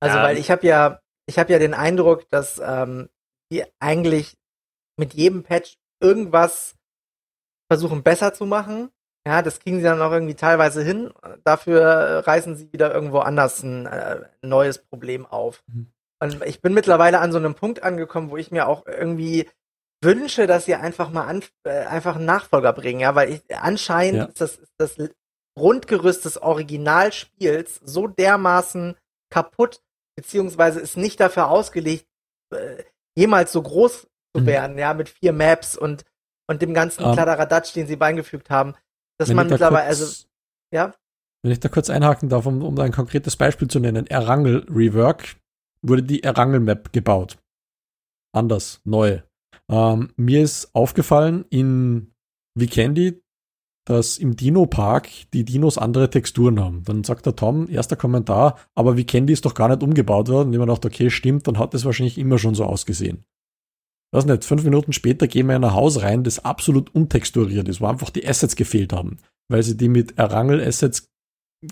Also, 0.00 0.16
ja. 0.16 0.22
weil 0.22 0.38
ich 0.38 0.50
habe 0.50 0.66
ja, 0.66 1.00
ich 1.26 1.38
habe 1.38 1.52
ja 1.52 1.58
den 1.58 1.74
Eindruck, 1.74 2.28
dass 2.30 2.60
ähm, 2.64 3.10
die 3.52 3.64
eigentlich 3.78 4.36
mit 4.98 5.14
jedem 5.14 5.42
Patch 5.42 5.78
irgendwas 6.02 6.76
versuchen 7.70 8.02
besser 8.02 8.32
zu 8.32 8.46
machen. 8.46 8.90
Ja, 9.26 9.42
das 9.42 9.58
kriegen 9.58 9.78
sie 9.78 9.82
dann 9.82 10.00
auch 10.00 10.12
irgendwie 10.12 10.36
teilweise 10.36 10.84
hin. 10.84 11.12
Dafür 11.42 12.22
reißen 12.24 12.54
sie 12.54 12.72
wieder 12.72 12.94
irgendwo 12.94 13.18
anders 13.18 13.60
ein 13.64 13.86
äh, 13.86 14.20
neues 14.40 14.78
Problem 14.78 15.26
auf. 15.26 15.64
Mhm. 15.66 15.88
Und 16.20 16.44
ich 16.44 16.62
bin 16.62 16.74
mittlerweile 16.74 17.18
an 17.18 17.32
so 17.32 17.38
einem 17.38 17.56
Punkt 17.56 17.82
angekommen, 17.82 18.30
wo 18.30 18.36
ich 18.36 18.52
mir 18.52 18.68
auch 18.68 18.86
irgendwie 18.86 19.50
wünsche, 20.00 20.46
dass 20.46 20.66
sie 20.66 20.76
einfach 20.76 21.10
mal 21.10 21.26
an, 21.26 21.42
äh, 21.64 21.86
einfach 21.86 22.14
einen 22.14 22.24
Nachfolger 22.24 22.72
bringen, 22.72 23.00
ja, 23.00 23.16
weil 23.16 23.32
ich, 23.32 23.42
anscheinend 23.56 24.16
ja. 24.16 24.24
ist 24.26 24.40
das, 24.40 24.56
ist 24.58 24.72
das 24.78 25.10
Grundgerüst 25.58 26.24
des 26.24 26.40
Originalspiels 26.40 27.80
so 27.84 28.06
dermaßen 28.06 28.96
kaputt, 29.30 29.80
beziehungsweise 30.14 30.78
ist 30.78 30.96
nicht 30.96 31.18
dafür 31.18 31.48
ausgelegt, 31.48 32.06
äh, 32.54 32.84
jemals 33.16 33.50
so 33.50 33.60
groß 33.60 34.06
zu 34.36 34.42
mhm. 34.42 34.46
werden, 34.46 34.78
ja, 34.78 34.94
mit 34.94 35.08
vier 35.08 35.32
Maps 35.32 35.76
und, 35.76 36.04
und 36.46 36.62
dem 36.62 36.74
ganzen 36.74 37.02
um, 37.02 37.10
ähm. 37.10 37.14
Kladderadatsch, 37.16 37.74
den 37.74 37.88
sie 37.88 37.96
beigefügt 37.96 38.50
haben, 38.50 38.76
dass 39.18 39.32
man 39.32 39.48
mittlerweile, 39.48 39.86
kurz, 39.86 40.00
also, 40.00 40.26
ja. 40.72 40.94
Wenn 41.42 41.52
ich 41.52 41.60
da 41.60 41.68
kurz 41.68 41.90
einhaken 41.90 42.28
darf, 42.28 42.46
um, 42.46 42.62
um 42.62 42.78
ein 42.78 42.92
konkretes 42.92 43.36
Beispiel 43.36 43.68
zu 43.68 43.80
nennen, 43.80 44.06
Erangel 44.06 44.66
Rework 44.68 45.36
wurde 45.82 46.02
die 46.02 46.22
Erangel 46.22 46.60
Map 46.60 46.92
gebaut. 46.92 47.38
Anders, 48.32 48.80
neu. 48.84 49.20
Ähm, 49.70 50.12
mir 50.16 50.42
ist 50.42 50.74
aufgefallen 50.74 51.44
in 51.50 52.12
Vikendi, 52.54 53.22
dass 53.86 54.18
im 54.18 54.34
Dino-Park 54.34 55.08
die 55.32 55.44
Dinos 55.44 55.78
andere 55.78 56.10
Texturen 56.10 56.60
haben. 56.60 56.82
Dann 56.84 57.04
sagt 57.04 57.24
der 57.24 57.36
Tom, 57.36 57.68
erster 57.68 57.96
Kommentar, 57.96 58.58
aber 58.74 58.96
Vikendi 58.96 59.32
ist 59.32 59.44
doch 59.44 59.54
gar 59.54 59.68
nicht 59.68 59.82
umgebaut 59.82 60.28
worden. 60.28 60.48
Und 60.48 60.54
ich 60.54 60.58
mir 60.58 60.66
gedacht, 60.66 60.84
okay, 60.84 61.08
stimmt, 61.08 61.46
dann 61.46 61.58
hat 61.58 61.72
es 61.74 61.84
wahrscheinlich 61.84 62.18
immer 62.18 62.38
schon 62.38 62.54
so 62.54 62.64
ausgesehen. 62.64 63.24
Weiß 64.12 64.24
nicht, 64.24 64.44
fünf 64.44 64.62
Minuten 64.64 64.92
später 64.92 65.26
gehen 65.26 65.46
wir 65.48 65.56
in 65.56 65.64
ein 65.64 65.74
Haus 65.74 66.02
rein, 66.02 66.24
das 66.24 66.44
absolut 66.44 66.94
untexturiert 66.94 67.68
ist, 67.68 67.80
wo 67.80 67.86
einfach 67.86 68.10
die 68.10 68.26
Assets 68.26 68.56
gefehlt 68.56 68.92
haben, 68.92 69.18
weil 69.48 69.62
sie 69.62 69.76
die 69.76 69.88
mit 69.88 70.18
Erangel-Assets 70.18 71.08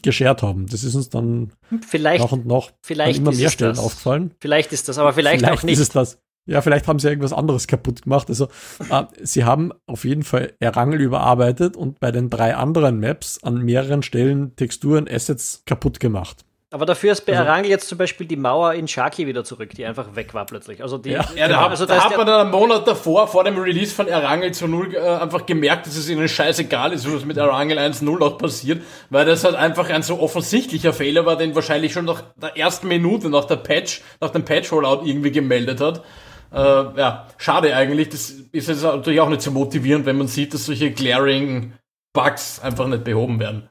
geschert 0.03 0.43
haben. 0.43 0.67
Das 0.67 0.83
ist 0.83 0.95
uns 0.95 1.09
dann 1.11 1.53
vielleicht, 1.87 2.23
nach 2.23 2.33
und 2.33 2.47
nach 2.47 2.73
vielleicht 2.83 3.21
immer 3.21 3.33
mehr 3.33 3.51
Stellen 3.51 3.77
das. 3.77 3.85
aufgefallen. 3.85 4.33
Vielleicht 4.41 4.73
ist 4.73 4.89
das, 4.89 4.99
aber 4.99 5.13
vielleicht, 5.13 5.41
vielleicht 5.41 5.59
auch 5.59 5.63
nicht. 5.63 5.75
Ist 5.75 5.81
es 5.81 5.89
das. 5.91 6.19
Ja, 6.47 6.61
vielleicht 6.61 6.87
haben 6.89 6.99
sie 6.99 7.09
irgendwas 7.09 7.33
anderes 7.33 7.67
kaputt 7.67 8.03
gemacht. 8.03 8.29
Also, 8.29 8.49
äh, 8.91 9.05
sie 9.23 9.45
haben 9.45 9.73
auf 9.87 10.05
jeden 10.05 10.25
Fall 10.25 10.53
Erangel 10.61 11.01
überarbeitet 11.01 11.75
und 11.75 12.01
bei 12.01 12.11
den 12.11 12.29
drei 12.29 12.55
anderen 12.55 13.01
Maps 13.01 13.43
an 13.43 13.63
mehreren 13.63 14.03
Stellen 14.03 14.55
Texturen, 14.55 15.09
Assets 15.09 15.63
kaputt 15.65 16.01
gemacht. 16.01 16.45
Aber 16.75 16.87
dafür 16.87 17.13
ist 17.13 17.25
bei 17.25 17.35
also, 17.35 17.45
Erangel 17.45 17.71
jetzt 17.71 17.87
zum 17.87 17.99
Beispiel 17.99 18.27
die 18.27 18.35
Mauer 18.35 18.75
in 18.75 18.89
Shaki 18.89 19.29
wieder 19.29 19.45
zurück, 19.45 19.71
die 19.77 19.87
einfach 19.87 20.17
weg 20.17 20.35
war 20.35 20.45
plötzlich. 20.45 20.83
Also 20.83 20.99
die, 20.99 21.11
ja, 21.11 21.25
ja 21.37 21.47
da, 21.47 21.69
also 21.69 21.87
da, 21.87 21.95
da 21.95 22.05
hat 22.05 22.17
man 22.17 22.27
dann 22.27 22.41
einen 22.41 22.51
Monat 22.51 22.89
davor, 22.89 23.29
vor 23.29 23.45
dem 23.45 23.57
Release 23.59 23.95
von 23.95 24.09
Erangel 24.09 24.51
zu 24.51 24.67
Null, 24.67 24.93
äh, 24.93 24.99
einfach 24.99 25.47
gemerkt, 25.47 25.87
dass 25.87 25.97
es 25.97 26.09
ihnen 26.09 26.29
scheißegal 26.29 26.93
ist, 26.93 27.09
was 27.09 27.25
mit 27.25 27.37
Erangel 27.37 27.79
1.0 27.79 28.21
auch 28.21 28.39
passiert, 28.39 28.83
weil 29.09 29.25
das 29.25 29.45
halt 29.45 29.55
einfach 29.55 29.89
ein 29.89 30.03
so 30.03 30.19
offensichtlicher 30.19 30.93
Fehler 30.93 31.25
war, 31.25 31.37
den 31.37 31.55
wahrscheinlich 31.55 31.93
schon 31.93 32.07
nach 32.07 32.25
der 32.35 32.57
ersten 32.57 32.89
Minute, 32.89 33.31
nach 33.31 33.45
der 33.45 33.55
Patch, 33.55 34.03
nach 34.21 34.31
dem 34.31 34.45
Patch-Rollout 34.45 35.05
irgendwie 35.05 35.31
gemeldet 35.31 35.81
hat. 35.81 36.03
Äh, 36.53 36.59
ja, 36.59 37.29
schade 37.39 37.77
eigentlich. 37.77 38.09
Das 38.09 38.31
ist 38.51 38.69
jetzt 38.69 38.83
natürlich 38.83 39.21
auch 39.21 39.29
nicht 39.29 39.43
so 39.43 39.53
motivierend, 39.53 40.07
wenn 40.07 40.19
man 40.19 40.27
sieht, 40.27 40.53
dass 40.53 40.67
solche 40.67 40.91
glaring 40.91 41.75
Bugs 42.13 42.59
einfach 42.59 42.89
nicht 42.89 43.05
behoben 43.05 43.39
werden. 43.39 43.69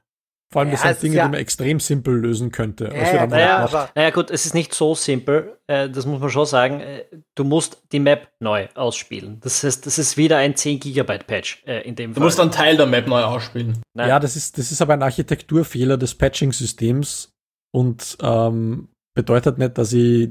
Vor 0.53 0.61
allem, 0.61 0.69
das 0.69 0.83
ja, 0.83 0.93
sind 0.93 1.01
Dinge, 1.01 1.15
ja, 1.15 1.25
die 1.25 1.31
man 1.31 1.39
extrem 1.39 1.79
simpel 1.79 2.15
lösen 2.15 2.51
könnte. 2.51 2.85
Ja, 2.93 3.25
naja, 3.25 3.89
naja, 3.95 4.09
gut, 4.11 4.29
es 4.29 4.45
ist 4.45 4.53
nicht 4.53 4.75
so 4.75 4.93
simpel, 4.93 5.57
äh, 5.65 5.89
das 5.89 6.05
muss 6.05 6.19
man 6.19 6.29
schon 6.29 6.45
sagen. 6.45 6.79
Äh, 6.79 7.05
du 7.33 7.43
musst 7.43 7.81
die 7.91 7.99
Map 7.99 8.27
neu 8.39 8.67
ausspielen. 8.75 9.39
Das 9.41 9.63
heißt, 9.63 9.83
das 9.87 9.97
ist 9.97 10.15
wieder 10.15 10.37
ein 10.37 10.55
10 10.55 10.79
Gigabyte 10.79 11.25
Patch 11.25 11.63
äh, 11.65 11.81
in 11.87 11.95
dem 11.95 12.11
du 12.11 12.13
Fall. 12.13 12.21
Du 12.21 12.25
musst 12.27 12.39
einen 12.39 12.51
Teil 12.51 12.77
der 12.77 12.85
Map 12.85 13.07
neu 13.07 13.23
ausspielen. 13.23 13.81
Nein. 13.95 14.09
Ja, 14.09 14.19
das 14.19 14.35
ist, 14.35 14.59
das 14.59 14.71
ist 14.71 14.79
aber 14.79 14.93
ein 14.93 15.01
Architekturfehler 15.01 15.97
des 15.97 16.13
Patching-Systems 16.13 17.33
und 17.71 18.15
ähm, 18.21 18.89
bedeutet 19.15 19.57
nicht, 19.57 19.75
dass 19.79 19.91
ich 19.91 20.29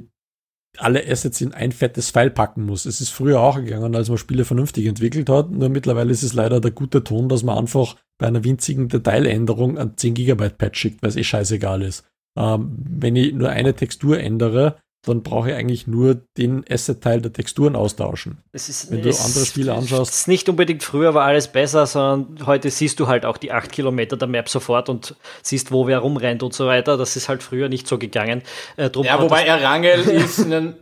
alle 0.78 1.06
Assets 1.06 1.40
in 1.40 1.52
ein 1.52 1.72
fettes 1.72 2.10
File 2.10 2.30
packen 2.30 2.64
muss. 2.64 2.86
Es 2.86 3.00
ist 3.00 3.10
früher 3.10 3.40
auch 3.40 3.56
gegangen, 3.56 3.94
als 3.94 4.08
man 4.08 4.18
Spiele 4.18 4.44
vernünftig 4.44 4.86
entwickelt 4.86 5.28
hat. 5.28 5.50
Nur 5.50 5.68
mittlerweile 5.68 6.10
ist 6.10 6.22
es 6.22 6.32
leider 6.32 6.60
der 6.60 6.70
gute 6.70 7.04
Ton, 7.04 7.28
dass 7.28 7.42
man 7.42 7.58
einfach 7.58 7.96
bei 8.18 8.26
einer 8.26 8.44
winzigen 8.44 8.88
Detailänderung 8.88 9.78
ein 9.78 9.96
10 9.96 10.14
Gigabyte 10.14 10.56
Patch 10.56 10.80
schickt, 10.80 11.02
weil 11.02 11.10
es 11.10 11.16
eh 11.16 11.24
scheißegal 11.24 11.82
ist. 11.82 12.04
Ähm, 12.38 12.76
wenn 12.78 13.16
ich 13.16 13.34
nur 13.34 13.50
eine 13.50 13.74
Textur 13.74 14.18
ändere, 14.18 14.76
dann 15.04 15.24
brauche 15.24 15.50
ich 15.50 15.56
eigentlich 15.56 15.88
nur 15.88 16.14
den 16.38 16.64
Asset-Teil 16.68 17.20
der 17.20 17.32
Texturen 17.32 17.74
austauschen. 17.74 18.38
Ist, 18.52 18.90
Wenn 18.90 19.02
du 19.02 19.08
andere 19.08 19.46
Spiele 19.46 19.74
anschaust. 19.74 20.12
Es 20.12 20.20
ist 20.20 20.28
nicht 20.28 20.48
unbedingt 20.48 20.84
früher 20.84 21.12
war 21.12 21.24
alles 21.24 21.48
besser, 21.48 21.86
sondern 21.86 22.46
heute 22.46 22.70
siehst 22.70 23.00
du 23.00 23.08
halt 23.08 23.26
auch 23.26 23.36
die 23.36 23.50
8 23.50 23.72
Kilometer 23.72 24.16
der 24.16 24.28
Map 24.28 24.48
sofort 24.48 24.88
und 24.88 25.16
siehst, 25.42 25.72
wo 25.72 25.88
wer 25.88 25.98
rumrennt 25.98 26.44
und 26.44 26.54
so 26.54 26.66
weiter. 26.66 26.96
Das 26.96 27.16
ist 27.16 27.28
halt 27.28 27.42
früher 27.42 27.68
nicht 27.68 27.88
so 27.88 27.98
gegangen. 27.98 28.42
Äh, 28.76 28.90
ja, 29.02 29.20
wobei 29.20 29.44
Erangel 29.44 30.00
ist 30.08 30.38
in 30.38 30.50
den, 30.50 30.74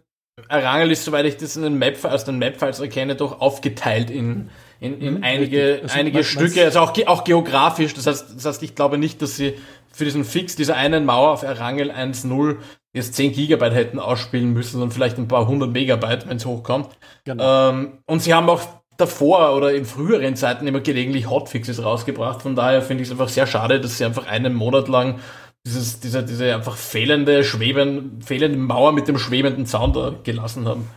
Erangel 0.49 0.91
ist, 0.91 1.05
soweit 1.05 1.25
ich 1.25 1.39
das 1.39 1.57
in 1.57 1.63
den 1.63 1.79
Map, 1.79 2.05
aus 2.05 2.25
den 2.25 2.39
Map-Files 2.39 2.81
erkenne, 2.81 3.17
doch 3.17 3.41
aufgeteilt 3.41 4.11
in, 4.11 4.51
in, 4.81 5.01
in 5.01 5.15
mhm, 5.15 5.25
einige, 5.25 5.81
also, 5.83 5.99
einige 5.99 6.25
Stücke, 6.25 6.65
also 6.65 6.81
auch, 6.81 6.93
auch 7.07 7.25
geografisch. 7.25 7.95
Das 7.95 8.07
heißt, 8.07 8.35
das 8.37 8.45
heißt, 8.45 8.63
ich 8.63 8.75
glaube 8.75 8.99
nicht, 8.99 9.23
dass 9.23 9.37
sie 9.37 9.55
für 9.93 10.05
diesen 10.05 10.25
Fix 10.25 10.57
dieser 10.57 10.77
einen 10.77 11.05
Mauer 11.05 11.31
auf 11.31 11.43
Erangel 11.43 11.91
1.0 11.91 12.57
jetzt 12.93 13.15
10 13.15 13.33
Gigabyte 13.33 13.75
hätten 13.75 13.99
ausspielen 13.99 14.53
müssen, 14.53 14.73
sondern 14.73 14.91
vielleicht 14.91 15.19
ein 15.19 15.29
paar 15.29 15.47
hundert 15.47 15.73
Megabyte, 15.73 16.29
wenn 16.29 16.37
es 16.37 16.47
hochkommt. 16.47 16.89
Genau. 17.25 17.71
Ähm, 17.71 17.99
und 18.07 18.23
sie 18.23 18.35
haben 18.35 18.49
auch 18.49 18.63
davor 18.97 19.57
oder 19.57 19.73
in 19.73 19.85
früheren 19.85 20.37
Zeiten 20.37 20.67
immer 20.67 20.81
gelegentlich 20.81 21.29
Hotfixes 21.31 21.83
rausgebracht. 21.83 22.43
Von 22.43 22.57
daher 22.57 22.83
finde 22.83 23.03
ich 23.03 23.09
es 23.09 23.13
einfach 23.13 23.29
sehr 23.29 23.47
schade, 23.47 23.81
dass 23.81 23.99
sie 23.99 24.05
einfach 24.05 24.27
einen 24.27 24.55
Monat 24.55 24.89
lang 24.89 25.21
dieses, 25.65 26.01
diese, 26.01 26.25
diese 26.25 26.55
einfach 26.55 26.77
fehlende, 26.77 27.45
schweben, 27.45 28.21
fehlende 28.23 28.59
Mauer 28.59 28.93
mit 28.93 29.09
dem 29.09 29.19
schwebenden 29.19 29.67
Zaun 29.67 29.93
da 29.93 30.15
gelassen 30.23 30.67
haben. 30.67 30.89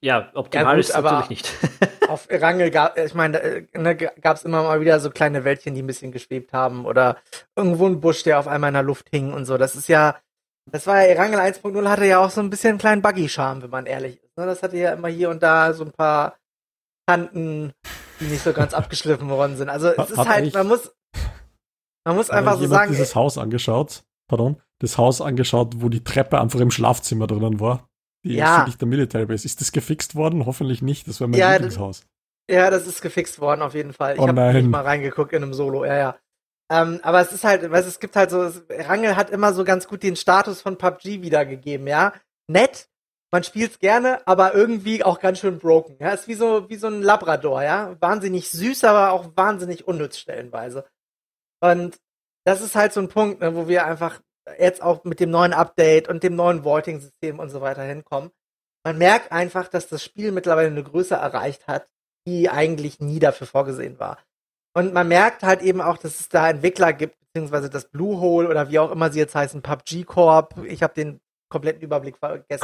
Ja, 0.00 0.30
optimal 0.34 0.66
ja, 0.66 0.74
gut, 0.74 0.80
ist 0.80 0.94
natürlich 0.94 1.28
nicht. 1.30 1.52
auf 2.08 2.28
Erangel 2.28 2.70
gab, 2.70 2.98
ich 2.98 3.14
meine, 3.14 3.40
äh, 3.40 3.66
ne, 3.74 3.96
gab 3.96 4.36
es 4.36 4.44
immer 4.44 4.62
mal 4.62 4.80
wieder 4.80 5.00
so 5.00 5.10
kleine 5.10 5.44
Wäldchen, 5.44 5.74
die 5.74 5.82
ein 5.82 5.86
bisschen 5.86 6.12
geschwebt 6.12 6.52
haben 6.52 6.84
oder 6.84 7.16
irgendwo 7.56 7.86
ein 7.86 8.00
Busch, 8.00 8.22
der 8.22 8.38
auf 8.38 8.46
einmal 8.46 8.68
in 8.68 8.74
der 8.74 8.82
Luft 8.82 9.08
hing 9.10 9.32
und 9.32 9.46
so. 9.46 9.56
Das 9.56 9.74
ist 9.76 9.88
ja, 9.88 10.16
das 10.70 10.86
war 10.86 11.00
ja, 11.02 11.08
Erangel 11.08 11.38
1.0 11.40 11.88
hatte 11.88 12.06
ja 12.06 12.18
auch 12.24 12.30
so 12.30 12.40
ein 12.40 12.50
bisschen 12.50 12.70
einen 12.70 12.78
kleinen 12.78 13.02
Buggy-Charme, 13.02 13.62
wenn 13.62 13.70
man 13.70 13.86
ehrlich 13.86 14.16
ist. 14.22 14.36
Ne? 14.36 14.46
Das 14.46 14.62
hatte 14.62 14.76
ja 14.76 14.92
immer 14.92 15.08
hier 15.08 15.30
und 15.30 15.42
da 15.42 15.72
so 15.74 15.84
ein 15.84 15.92
paar 15.92 16.36
Kanten, 17.06 17.72
die 18.20 18.24
nicht 18.26 18.42
so 18.42 18.52
ganz 18.52 18.74
abgeschliffen 18.74 19.28
worden 19.28 19.56
sind. 19.56 19.68
Also 19.68 19.88
es 19.88 20.10
ist 20.10 20.16
hat 20.18 20.28
halt, 20.28 20.54
man 20.54 20.66
muss, 20.68 20.94
man 22.06 22.16
muss 22.16 22.30
einfach 22.30 22.58
so 22.58 22.66
sagen, 22.66 22.90
dieses 22.92 23.14
Haus 23.14 23.38
angeschaut, 23.38 24.02
pardon, 24.28 24.60
das 24.80 24.98
Haus 24.98 25.20
angeschaut, 25.20 25.74
wo 25.82 25.88
die 25.88 26.02
Treppe 26.04 26.40
einfach 26.40 26.60
im 26.60 26.70
Schlafzimmer 26.70 27.26
drinnen 27.26 27.60
war. 27.60 27.88
Die 28.24 28.34
Ja. 28.34 28.64
der 28.66 28.88
Military 28.88 29.26
Base. 29.26 29.44
Ist 29.44 29.60
das 29.60 29.70
gefixt 29.70 30.14
worden? 30.14 30.46
Hoffentlich 30.46 30.80
nicht. 30.80 31.06
Das 31.06 31.20
war 31.20 31.28
mein 31.28 31.38
Ja, 31.38 31.48
das- 31.50 31.58
Lieblingshaus. 31.60 32.06
Ja, 32.50 32.70
das 32.70 32.86
ist 32.86 33.00
gefixt 33.02 33.38
worden 33.40 33.62
auf 33.62 33.74
jeden 33.74 33.92
Fall. 33.94 34.14
Ich 34.14 34.20
Oh 34.20 34.28
habe 34.28 34.52
nicht 34.52 34.68
mal 34.68 34.82
reingeguckt 34.82 35.32
in 35.32 35.42
einem 35.42 35.54
Solo, 35.54 35.84
ja, 35.84 35.96
ja. 35.96 36.16
Ähm, 36.74 36.98
aber 37.04 37.20
es 37.20 37.32
ist 37.32 37.44
halt, 37.44 37.70
weißt, 37.70 37.86
es 37.86 38.00
gibt 38.00 38.16
halt 38.16 38.30
so, 38.30 38.50
Rangel 38.68 39.14
hat 39.14 39.30
immer 39.30 39.52
so 39.52 39.62
ganz 39.62 39.86
gut 39.86 40.02
den 40.02 40.16
Status 40.16 40.60
von 40.60 40.76
PUBG 40.76 41.22
wiedergegeben, 41.22 41.86
ja. 41.86 42.12
Nett, 42.48 42.88
man 43.30 43.44
spielt's 43.44 43.78
gerne, 43.78 44.26
aber 44.26 44.54
irgendwie 44.54 45.04
auch 45.04 45.20
ganz 45.20 45.38
schön 45.38 45.60
broken. 45.60 45.96
Ja, 46.00 46.10
ist 46.10 46.26
wie 46.26 46.34
so, 46.34 46.68
wie 46.68 46.74
so 46.74 46.88
ein 46.88 47.00
Labrador, 47.00 47.62
ja. 47.62 47.96
Wahnsinnig 48.00 48.50
süß, 48.50 48.82
aber 48.84 49.12
auch 49.12 49.36
wahnsinnig 49.36 49.86
unnütz 49.86 50.18
stellenweise. 50.18 50.84
Und 51.60 52.00
das 52.44 52.60
ist 52.60 52.74
halt 52.74 52.92
so 52.92 53.00
ein 53.00 53.08
Punkt, 53.08 53.40
ne, 53.40 53.54
wo 53.54 53.68
wir 53.68 53.86
einfach 53.86 54.20
jetzt 54.58 54.82
auch 54.82 55.04
mit 55.04 55.20
dem 55.20 55.30
neuen 55.30 55.52
Update 55.52 56.08
und 56.08 56.24
dem 56.24 56.34
neuen 56.34 56.64
Vaulting-System 56.64 57.38
und 57.38 57.50
so 57.50 57.60
weiter 57.60 57.84
hinkommen. 57.84 58.32
Man 58.84 58.98
merkt 58.98 59.30
einfach, 59.30 59.68
dass 59.68 59.86
das 59.86 60.02
Spiel 60.02 60.32
mittlerweile 60.32 60.68
eine 60.68 60.82
Größe 60.82 61.14
erreicht 61.14 61.68
hat, 61.68 61.86
die 62.26 62.50
eigentlich 62.50 62.98
nie 62.98 63.20
dafür 63.20 63.46
vorgesehen 63.46 64.00
war. 64.00 64.18
Und 64.76 64.92
man 64.92 65.06
merkt 65.08 65.42
halt 65.42 65.62
eben 65.62 65.80
auch, 65.80 65.98
dass 65.98 66.20
es 66.20 66.28
da 66.28 66.48
Entwickler 66.50 66.92
gibt, 66.92 67.16
beziehungsweise 67.20 67.70
das 67.70 67.88
Bluehole 67.90 68.48
oder 68.48 68.68
wie 68.70 68.78
auch 68.78 68.90
immer 68.90 69.10
sie 69.12 69.20
jetzt 69.20 69.34
heißen, 69.34 69.62
PUBG 69.62 70.04
Corp. 70.04 70.64
Ich 70.66 70.82
habe 70.82 70.94
den 70.94 71.20
kompletten 71.48 71.82
Überblick 71.82 72.16
vergessen. 72.18 72.60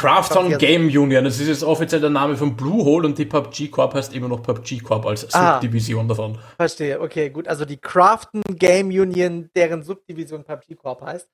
Sie- 0.51 0.59
Game 0.59 0.87
Union, 0.87 1.23
das 1.23 1.39
ist 1.39 1.47
jetzt 1.47 1.63
offiziell 1.63 2.01
der 2.01 2.11
Name 2.11 2.37
von 2.37 2.57
Bluehole 2.57 3.07
und 3.07 3.17
die 3.19 3.27
PUBG 3.27 3.69
Corp 3.69 3.95
heißt 3.95 4.13
immer 4.15 4.27
noch 4.27 4.43
PUBG 4.43 4.81
Corp 4.81 5.07
als 5.07 5.33
Ah. 5.33 5.55
Subdivision 5.55 6.09
davon. 6.09 6.39
Verstehe, 6.57 7.01
okay, 7.01 7.31
gut. 7.31 7.47
Also 7.47 7.65
die 7.65 7.77
Crafton 7.77 8.43
Game 8.57 8.89
Union, 8.89 9.49
deren 9.55 9.85
Subdivision 9.85 10.43
PUBG 10.43 10.75
Corp 10.75 11.03
heißt, 11.03 11.29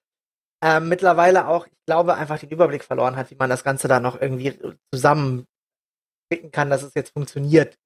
ähm, 0.62 0.88
mittlerweile 0.90 1.48
auch, 1.48 1.66
ich 1.66 1.72
glaube, 1.86 2.14
einfach 2.16 2.38
den 2.38 2.50
Überblick 2.50 2.84
verloren 2.84 3.16
hat, 3.16 3.30
wie 3.30 3.36
man 3.36 3.48
das 3.48 3.64
Ganze 3.64 3.88
da 3.88 4.00
noch 4.00 4.20
irgendwie 4.20 4.58
zusammen 4.92 5.46
kann, 6.52 6.68
dass 6.68 6.82
es 6.82 6.92
jetzt 6.94 7.12
funktioniert, 7.12 7.76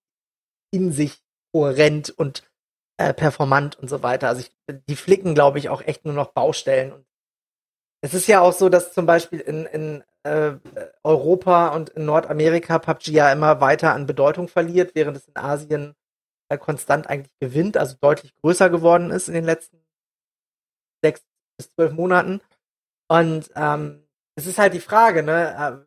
in 0.72 0.90
sich 0.92 1.18
kohärent 1.54 2.10
und 2.10 2.42
äh, 3.00 3.14
performant 3.14 3.78
und 3.78 3.88
so 3.88 4.02
weiter. 4.02 4.28
Also 4.28 4.42
ich, 4.42 4.52
die 4.86 4.94
flicken, 4.96 5.34
glaube 5.34 5.58
ich, 5.58 5.70
auch 5.70 5.80
echt 5.80 6.04
nur 6.04 6.12
noch 6.12 6.32
Baustellen. 6.32 6.92
Und 6.92 7.06
es 8.02 8.12
ist 8.12 8.26
ja 8.26 8.42
auch 8.42 8.52
so, 8.52 8.68
dass 8.68 8.92
zum 8.92 9.06
Beispiel 9.06 9.40
in, 9.40 9.64
in 9.64 10.04
äh, 10.22 10.52
Europa 11.02 11.68
und 11.68 11.88
in 11.90 12.04
Nordamerika 12.04 12.78
PUBG 12.78 13.08
ja 13.12 13.32
immer 13.32 13.62
weiter 13.62 13.94
an 13.94 14.06
Bedeutung 14.06 14.48
verliert, 14.48 14.94
während 14.94 15.16
es 15.16 15.26
in 15.26 15.36
Asien 15.36 15.94
äh, 16.50 16.58
konstant 16.58 17.08
eigentlich 17.08 17.32
gewinnt, 17.40 17.78
also 17.78 17.96
deutlich 17.98 18.34
größer 18.36 18.68
geworden 18.68 19.10
ist 19.10 19.28
in 19.28 19.34
den 19.34 19.44
letzten 19.44 19.82
sechs 21.02 21.22
bis 21.56 21.72
zwölf 21.72 21.92
Monaten. 21.92 22.42
Und 23.08 23.50
ähm, 23.56 24.06
es 24.36 24.46
ist 24.46 24.58
halt 24.58 24.74
die 24.74 24.80
Frage, 24.80 25.22
ne, 25.22 25.86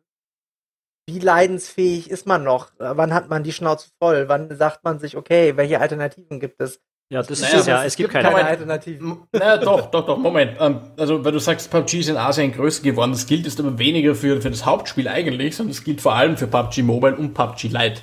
wie 1.08 1.20
leidensfähig 1.20 2.10
ist 2.10 2.26
man 2.26 2.42
noch? 2.42 2.72
Äh, 2.80 2.96
Wann 2.96 3.14
hat 3.14 3.28
man 3.28 3.44
die 3.44 3.52
Schnauze 3.52 3.90
voll? 4.02 4.28
Wann 4.28 4.56
sagt 4.56 4.82
man 4.82 4.98
sich, 4.98 5.16
okay, 5.16 5.56
welche 5.56 5.80
Alternativen 5.80 6.40
gibt 6.40 6.60
es? 6.60 6.80
Ja, 7.14 7.22
das 7.22 7.40
Naja, 7.40 7.54
ist 7.54 7.60
es 7.60 7.66
ja. 7.68 7.84
Es 7.84 7.94
gibt 7.94 8.10
keine. 8.10 8.28
Moment. 8.28 8.48
Alternativen. 8.48 9.18
Naja, 9.30 9.56
doch, 9.56 9.88
doch, 9.88 10.04
doch, 10.04 10.18
Moment. 10.18 10.56
Ähm, 10.58 10.80
also, 10.96 11.24
weil 11.24 11.30
du 11.30 11.38
sagst, 11.38 11.70
PUBG 11.70 12.00
ist 12.00 12.08
in 12.08 12.16
Asien 12.16 12.50
größer 12.50 12.82
geworden, 12.82 13.12
das 13.12 13.26
gilt 13.26 13.44
jetzt 13.44 13.60
aber 13.60 13.78
weniger 13.78 14.16
für, 14.16 14.42
für 14.42 14.50
das 14.50 14.66
Hauptspiel 14.66 15.06
eigentlich, 15.06 15.54
sondern 15.54 15.70
es 15.70 15.84
gilt 15.84 16.00
vor 16.00 16.16
allem 16.16 16.36
für 16.36 16.48
PUBG 16.48 16.82
Mobile 16.82 17.14
und 17.14 17.32
PUBG 17.32 17.68
Lite. 17.68 18.00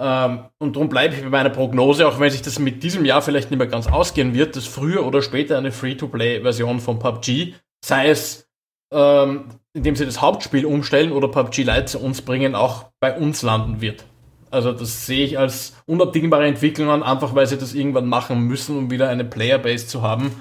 Ähm, 0.00 0.44
und 0.56 0.76
darum 0.76 0.88
bleibe 0.88 1.14
ich 1.14 1.22
bei 1.22 1.28
meiner 1.28 1.50
Prognose, 1.50 2.08
auch 2.08 2.18
wenn 2.20 2.30
sich 2.30 2.40
das 2.40 2.58
mit 2.58 2.82
diesem 2.82 3.04
Jahr 3.04 3.20
vielleicht 3.20 3.50
nicht 3.50 3.58
mehr 3.58 3.66
ganz 3.66 3.86
ausgehen 3.86 4.32
wird, 4.32 4.56
dass 4.56 4.66
früher 4.66 5.04
oder 5.04 5.20
später 5.20 5.58
eine 5.58 5.70
Free-to-Play-Version 5.70 6.80
von 6.80 6.98
PUBG, 6.98 7.52
sei 7.84 8.08
es 8.08 8.48
ähm, 8.90 9.50
indem 9.74 9.94
sie 9.94 10.06
das 10.06 10.22
Hauptspiel 10.22 10.64
umstellen 10.64 11.12
oder 11.12 11.28
PUBG 11.28 11.64
Lite 11.64 11.84
zu 11.84 11.98
uns 12.00 12.22
bringen, 12.22 12.54
auch 12.54 12.86
bei 13.00 13.14
uns 13.14 13.42
landen 13.42 13.82
wird. 13.82 14.04
Also 14.50 14.72
das 14.72 15.06
sehe 15.06 15.24
ich 15.24 15.38
als 15.38 15.74
unabdingbare 15.86 16.46
Entwicklung 16.46 16.88
an, 16.90 17.02
einfach 17.02 17.34
weil 17.34 17.46
sie 17.46 17.58
das 17.58 17.74
irgendwann 17.74 18.06
machen 18.06 18.40
müssen, 18.42 18.76
um 18.76 18.90
wieder 18.90 19.08
eine 19.08 19.24
Playerbase 19.24 19.86
zu 19.86 20.02
haben, 20.02 20.32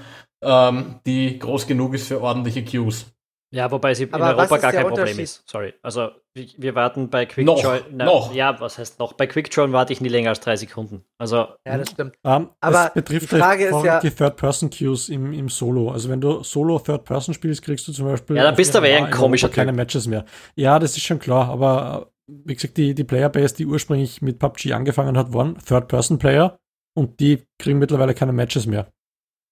ähm, 0.43 0.99
die 1.05 1.39
groß 1.39 1.67
genug 1.67 1.93
ist 1.93 2.07
für 2.07 2.21
ordentliche 2.21 2.63
Queues. 2.63 3.07
Ja, 3.49 3.71
wobei 3.71 3.93
sie 3.93 4.03
in 4.03 4.13
Aber 4.13 4.35
was 4.35 4.51
Europa 4.51 4.57
gar 4.57 4.73
kein 4.73 4.87
Problem 4.89 5.19
ist. 5.19 5.41
Sorry. 5.49 5.73
Also 5.81 6.09
wir, 6.57 6.75
warten 6.75 7.09
bei 7.09 7.23
Noch, 7.23 7.55
Quickjoy. 7.55 7.79
noch. 7.93 8.33
Ja, 8.35 8.59
was 8.59 8.77
heißt 8.77 8.99
noch? 8.99 9.13
Bei 9.13 9.25
Quickjoy 9.25 9.71
warte 9.71 9.93
ich 9.93 10.01
nie 10.01 10.09
länger 10.09 10.29
als 10.31 10.41
drei 10.41 10.57
Sekunden. 10.57 11.05
Also 11.17 11.47
Ja, 11.65 11.77
das 11.77 11.91
stimmt. 11.91 12.15
Ähm, 12.25 12.49
Aber 12.59 12.87
es 12.87 12.93
betrifft 12.93 13.31
die 13.31 13.37
Frage 13.37 13.65
ist 13.67 13.83
ja- 13.85 14.01
die 14.01 14.11
Third-Person-Queues 14.11 15.07
im, 15.07 15.31
im 15.31 15.47
Solo. 15.47 15.91
Also 15.91 16.09
wenn 16.09 16.19
du 16.19 16.43
Solo 16.43 16.77
Third-Person 16.77 17.33
spielst, 17.33 17.61
kriegst 17.61 17.87
du 17.87 17.93
zum 17.93 18.05
Beispiel 18.07 18.35
Ja, 18.35 18.43
dann 18.43 18.55
bist 18.55 18.73
du 18.73 18.79
aber 18.79 18.89
eher 18.89 18.97
ein 18.97 19.05
in 19.05 19.11
komischer 19.11 19.47
keine 19.47 19.71
Typ. 19.71 19.77
Matches 19.77 20.07
mehr. 20.07 20.25
Ja, 20.55 20.77
das 20.77 20.97
ist 20.97 21.03
schon 21.05 21.19
klar, 21.19 21.47
aber 21.49 22.11
wie 22.27 22.55
gesagt, 22.55 22.77
die, 22.77 22.93
die 22.93 23.03
Playerbase, 23.03 23.55
die 23.55 23.65
ursprünglich 23.65 24.21
mit 24.21 24.39
PUBG 24.39 24.73
angefangen 24.73 25.17
hat, 25.17 25.33
waren 25.33 25.57
Third-Person-Player 25.57 26.57
und 26.95 27.19
die 27.19 27.43
kriegen 27.59 27.79
mittlerweile 27.79 28.13
keine 28.13 28.33
Matches 28.33 28.65
mehr. 28.65 28.91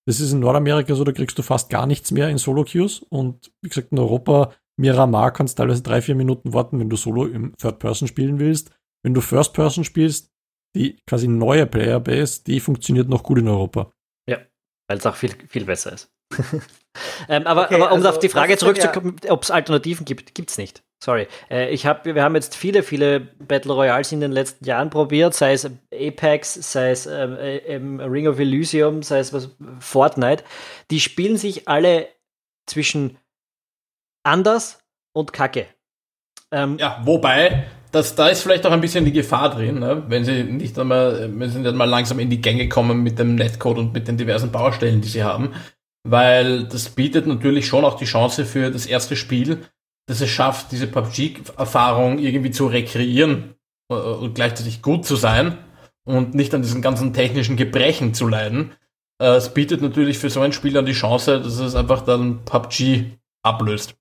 Das 0.08 0.20
ist 0.20 0.32
in 0.32 0.40
Nordamerika 0.40 0.94
so, 0.94 1.04
da 1.04 1.12
kriegst 1.12 1.38
du 1.38 1.42
fast 1.42 1.70
gar 1.70 1.88
nichts 1.88 2.12
mehr 2.12 2.30
in 2.30 2.38
Solo-Queues 2.38 3.00
und 3.10 3.52
wie 3.62 3.70
gesagt, 3.70 3.92
in 3.92 4.00
Europa, 4.00 4.54
Miramar 4.78 5.32
kannst 5.32 5.58
teilweise 5.58 5.82
drei, 5.82 6.02
vier 6.02 6.16
Minuten 6.16 6.54
warten, 6.54 6.80
wenn 6.80 6.90
du 6.90 6.96
Solo 6.96 7.26
im 7.26 7.56
Third-Person 7.58 8.08
spielen 8.08 8.40
willst. 8.40 8.72
Wenn 9.04 9.14
du 9.14 9.22
First-Person 9.22 9.84
spielst, 9.84 10.32
die 10.76 10.98
quasi 11.08 11.28
neue 11.28 11.66
Playerbase, 11.66 12.44
die 12.44 12.60
funktioniert 12.60 13.08
noch 13.08 13.24
gut 13.24 13.38
in 13.38 13.48
Europa. 13.48 13.92
weil 14.28 14.98
es 14.98 15.06
auch 15.06 15.16
viel, 15.16 15.32
viel 15.48 15.66
besser 15.66 15.94
ist. 15.94 16.12
ähm, 17.30 17.48
aber, 17.48 17.66
Okay, 17.66 17.76
aber 17.76 17.88
um 17.88 17.98
also, 17.98 18.10
auf 18.10 18.20
die 18.20 18.30
Frage 18.30 18.54
ist 18.54 18.62
ja- 18.62 18.68
zurückzukommen, 18.68 19.16
ob 19.30 19.44
es 19.44 19.52
Alternativen 19.52 20.06
gibt, 20.06 20.36
gibt's 20.36 20.58
nicht. 20.58 20.84
Sorry. 21.04 21.28
Äh, 21.50 21.70
ich 21.70 21.86
hab, 21.86 22.06
wir 22.06 22.24
haben 22.24 22.36
jetzt 22.36 22.56
viele, 22.56 22.82
viele 22.82 23.20
Battle 23.20 23.74
Royals 23.74 24.12
in 24.12 24.22
den 24.22 24.32
letzten 24.32 24.66
Jahren 24.66 24.90
probiert, 24.90 25.34
sei 25.34 25.54
es 25.54 25.70
Apex, 25.94 26.54
sei 26.72 26.92
es 26.92 27.06
ähm, 27.06 27.38
äh, 27.38 27.58
ähm, 27.58 28.00
Ring 28.00 28.28
of 28.28 28.40
Elysium, 28.40 29.04
sei 29.04 29.20
es 29.20 29.34
was, 29.34 29.50
Fortnite. 29.80 30.44
Die 30.92 31.00
spielen 31.00 31.38
sich 31.38 31.68
alle 31.68 32.08
zwischen 32.66 33.18
anders 34.24 34.80
und 35.14 35.34
Kacke. 35.34 35.68
Ähm, 36.52 36.78
Ja, 36.80 37.02
wobei, 37.04 37.66
das, 37.92 38.16
da 38.16 38.28
ist 38.30 38.42
vielleicht 38.42 38.66
auch 38.66 38.72
ein 38.72 38.82
bisschen 38.82 39.06
die 39.06 39.12
Gefahr 39.12 39.50
drin, 39.52 39.80
ne? 39.80 40.04
wenn 40.08 40.24
sie 40.26 40.44
nicht 40.44 40.78
einmal, 40.80 41.30
wenn 41.34 41.50
sie 41.50 41.60
nicht 41.60 41.76
mal 41.76 41.86
langsam 41.86 42.20
in 42.20 42.30
die 42.30 42.42
Gänge 42.42 42.68
kommen 42.68 43.04
mit 43.04 43.20
dem 43.20 43.36
Netcode 43.36 43.78
und 43.78 43.94
mit 43.94 44.08
den 44.08 44.18
diversen 44.18 44.52
Baustellen, 44.52 45.02
die 45.02 45.08
sie 45.08 45.24
haben. 45.24 45.54
Weil 46.08 46.66
das 46.66 46.90
bietet 46.90 47.26
natürlich 47.26 47.68
schon 47.68 47.86
auch 47.86 47.98
die 47.98 48.06
Chance 48.06 48.46
für 48.46 48.70
das 48.70 48.86
erste 48.86 49.16
Spiel, 49.16 49.66
dass 50.08 50.22
es 50.22 50.30
schafft, 50.30 50.72
diese 50.72 50.88
PUBG-Erfahrung 50.88 52.20
irgendwie 52.20 52.52
zu 52.52 52.68
rekreieren 52.68 53.56
äh, 53.90 53.96
und 53.96 54.36
gleichzeitig 54.36 54.82
gut 54.82 55.06
zu 55.06 55.16
sein 55.16 55.58
und 56.06 56.36
nicht 56.36 56.54
an 56.54 56.62
diesen 56.62 56.82
ganzen 56.82 57.14
technischen 57.14 57.58
Gebrechen 57.58 58.14
zu 58.14 58.28
leiden. 58.28 58.74
Äh, 59.22 59.36
Es 59.36 59.54
bietet 59.54 59.82
natürlich 59.82 60.18
für 60.20 60.30
so 60.30 60.42
ein 60.42 60.54
Spiel 60.54 60.74
dann 60.74 60.86
die 60.86 60.94
Chance, 60.94 61.42
dass 61.42 61.60
es 61.60 61.76
einfach 61.76 62.02
dann 62.02 62.46
PUBG 62.46 63.18
ablöst. 63.44 63.96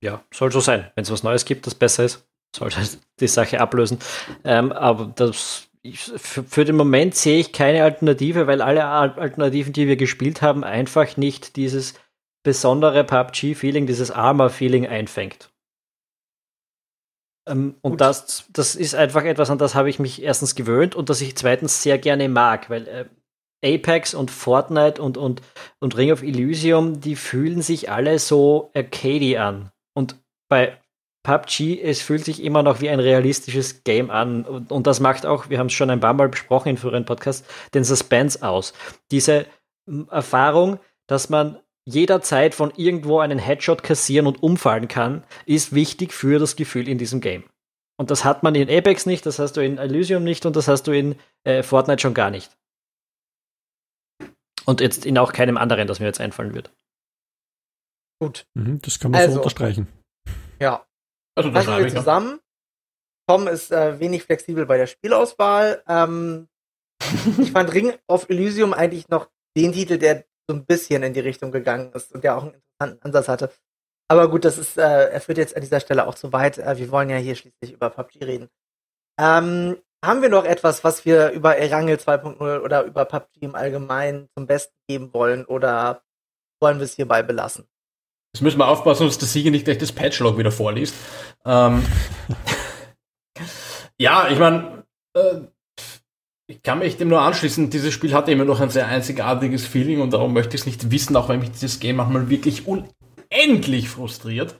Ja, 0.00 0.22
soll 0.32 0.52
so 0.52 0.60
sein. 0.60 0.90
Wenn 0.94 1.02
es 1.02 1.10
was 1.10 1.22
Neues 1.22 1.44
gibt, 1.44 1.66
das 1.66 1.74
besser 1.74 2.04
ist, 2.04 2.26
soll 2.54 2.70
das 2.70 2.98
die 3.20 3.28
Sache 3.28 3.60
ablösen. 3.60 3.98
Ähm, 4.44 4.72
aber 4.72 5.06
das, 5.06 5.68
für, 5.92 6.44
für 6.44 6.64
den 6.64 6.76
Moment 6.76 7.14
sehe 7.14 7.38
ich 7.40 7.52
keine 7.52 7.82
Alternative, 7.82 8.46
weil 8.46 8.62
alle 8.62 8.84
Al- 8.84 9.18
Alternativen, 9.18 9.72
die 9.72 9.86
wir 9.88 9.96
gespielt 9.96 10.40
haben, 10.42 10.62
einfach 10.64 11.16
nicht 11.16 11.56
dieses 11.56 11.94
besondere 12.42 13.04
PUBG-Feeling, 13.04 13.86
dieses 13.86 14.10
Armor-Feeling 14.10 14.86
einfängt. 14.86 15.50
Ähm, 17.48 17.76
und 17.80 17.92
Gut. 17.92 18.00
das, 18.00 18.44
das 18.52 18.74
ist 18.74 18.94
einfach 18.94 19.24
etwas, 19.24 19.50
an 19.50 19.58
das 19.58 19.74
habe 19.74 19.90
ich 19.90 19.98
mich 19.98 20.22
erstens 20.22 20.54
gewöhnt 20.54 20.94
und 20.94 21.08
das 21.08 21.20
ich 21.20 21.36
zweitens 21.36 21.82
sehr 21.82 21.98
gerne 21.98 22.28
mag, 22.28 22.70
weil 22.70 22.86
äh, 22.86 23.04
Apex 23.64 24.14
und 24.14 24.30
Fortnite 24.30 25.02
und, 25.02 25.16
und, 25.16 25.42
und 25.80 25.96
Ring 25.96 26.12
of 26.12 26.22
Elysium, 26.22 27.00
die 27.00 27.16
fühlen 27.16 27.62
sich 27.62 27.90
alle 27.90 28.18
so 28.18 28.70
arcady 28.74 29.36
an. 29.36 29.70
Und 29.94 30.16
bei 30.48 30.78
PUBG, 31.24 31.80
es 31.82 32.00
fühlt 32.00 32.24
sich 32.24 32.42
immer 32.42 32.62
noch 32.62 32.80
wie 32.80 32.88
ein 32.88 33.00
realistisches 33.00 33.82
Game 33.82 34.10
an. 34.10 34.44
Und, 34.44 34.70
und 34.70 34.86
das 34.86 35.00
macht 35.00 35.26
auch, 35.26 35.50
wir 35.50 35.58
haben 35.58 35.66
es 35.66 35.72
schon 35.72 35.90
ein 35.90 36.00
paar 36.00 36.14
Mal 36.14 36.28
besprochen 36.28 36.68
in 36.68 36.76
früheren 36.76 37.04
Podcasts, 37.04 37.46
den 37.74 37.84
Suspense 37.84 38.46
aus. 38.46 38.72
Diese 39.10 39.46
Erfahrung, 40.10 40.78
dass 41.06 41.28
man 41.28 41.58
jederzeit 41.88 42.54
von 42.54 42.70
irgendwo 42.76 43.20
einen 43.20 43.38
Headshot 43.38 43.82
kassieren 43.82 44.26
und 44.26 44.42
umfallen 44.42 44.88
kann, 44.88 45.24
ist 45.46 45.74
wichtig 45.74 46.12
für 46.12 46.38
das 46.38 46.54
Gefühl 46.54 46.86
in 46.86 46.98
diesem 46.98 47.20
Game. 47.20 47.44
Und 47.96 48.10
das 48.10 48.24
hat 48.24 48.42
man 48.42 48.54
in 48.54 48.68
Apex 48.70 49.06
nicht, 49.06 49.24
das 49.24 49.38
hast 49.38 49.56
du 49.56 49.64
in 49.64 49.78
Elysium 49.78 50.22
nicht 50.22 50.44
und 50.44 50.54
das 50.54 50.68
hast 50.68 50.86
du 50.86 50.92
in 50.92 51.18
äh, 51.44 51.62
Fortnite 51.62 52.00
schon 52.00 52.14
gar 52.14 52.30
nicht. 52.30 52.56
Und 54.66 54.82
jetzt 54.82 55.06
in 55.06 55.16
auch 55.16 55.32
keinem 55.32 55.56
anderen, 55.56 55.88
das 55.88 55.98
mir 55.98 56.06
jetzt 56.06 56.20
einfallen 56.20 56.52
wird. 56.52 56.70
Gut. 58.20 58.46
Mhm, 58.54 58.80
das 58.82 58.98
kann 59.00 59.10
man 59.10 59.20
Also. 59.20 59.34
so 59.34 59.40
unterstreichen. 59.40 59.88
Ja. 60.60 60.86
Also 61.36 61.50
da 61.50 61.56
Fassen 61.56 61.68
schreibe 61.68 61.84
wir 61.84 61.96
zusammen. 61.96 62.40
Tom 63.26 63.48
ist 63.48 63.72
äh, 63.72 63.98
wenig 63.98 64.24
flexibel 64.24 64.66
bei 64.66 64.76
der 64.76 64.86
Spielauswahl. 64.86 65.82
Ähm, 65.88 66.48
ich 67.38 67.52
fand 67.52 67.72
Ring 67.72 67.94
of 68.08 68.28
Elysium 68.28 68.74
eigentlich 68.74 69.08
noch 69.08 69.30
den 69.56 69.72
Titel, 69.72 69.96
der 69.98 70.26
so 70.48 70.56
ein 70.56 70.64
bisschen 70.64 71.02
in 71.02 71.12
die 71.12 71.20
Richtung 71.20 71.52
gegangen 71.52 71.92
ist 71.92 72.12
und 72.12 72.24
der 72.24 72.36
auch 72.36 72.42
einen 72.42 72.54
interessanten 72.54 73.04
Ansatz 73.04 73.28
hatte. 73.28 73.52
Aber 74.10 74.30
gut, 74.30 74.44
das 74.44 74.56
ist, 74.56 74.78
äh, 74.78 75.10
er 75.10 75.20
führt 75.20 75.38
jetzt 75.38 75.54
an 75.54 75.62
dieser 75.62 75.80
Stelle 75.80 76.06
auch 76.06 76.14
zu 76.14 76.32
weit. 76.32 76.58
Äh, 76.58 76.78
wir 76.78 76.90
wollen 76.90 77.10
ja 77.10 77.16
hier 77.16 77.36
schließlich 77.36 77.72
über 77.72 77.90
PUBG 77.90 78.24
reden. 78.24 78.48
Ähm, 79.20 79.76
haben 80.04 80.22
wir 80.22 80.30
noch 80.30 80.44
etwas, 80.44 80.84
was 80.84 81.04
wir 81.04 81.30
über 81.30 81.56
Erangel 81.56 81.96
2.0 81.96 82.60
oder 82.60 82.84
über 82.84 83.04
PUBG 83.04 83.42
im 83.42 83.54
Allgemeinen 83.54 84.28
zum 84.36 84.46
Besten 84.46 84.74
geben 84.88 85.12
wollen 85.12 85.44
oder 85.44 86.02
wollen 86.60 86.78
wir 86.78 86.84
es 86.84 86.94
hierbei 86.94 87.22
belassen? 87.22 87.68
Jetzt 88.34 88.42
müssen 88.42 88.58
wir 88.58 88.68
aufpassen, 88.68 89.06
dass 89.06 89.18
der 89.18 89.28
Sieger 89.28 89.50
nicht 89.50 89.64
gleich 89.64 89.78
das 89.78 89.92
Patchlog 89.92 90.38
wieder 90.38 90.52
vorliest. 90.52 90.94
Ähm, 91.44 91.84
ja, 93.98 94.28
ich 94.28 94.38
meine, 94.38 94.84
äh, 95.14 95.40
ich 96.50 96.62
kann 96.62 96.78
mich 96.78 96.96
dem 96.96 97.08
nur 97.08 97.20
anschließen. 97.20 97.68
Dieses 97.70 97.92
Spiel 97.92 98.14
hat 98.14 98.28
immer 98.28 98.44
noch 98.44 98.60
ein 98.60 98.70
sehr 98.70 98.88
einzigartiges 98.88 99.66
Feeling 99.66 100.00
und 100.00 100.12
darum 100.12 100.32
möchte 100.32 100.56
ich 100.56 100.62
es 100.62 100.66
nicht 100.66 100.90
wissen, 100.90 101.14
auch 101.14 101.28
wenn 101.28 101.40
mich 101.40 101.50
dieses 101.52 101.78
Game 101.78 101.96
manchmal 101.96 102.30
wirklich 102.30 102.66
unendlich 102.66 103.88
frustriert. 103.90 104.56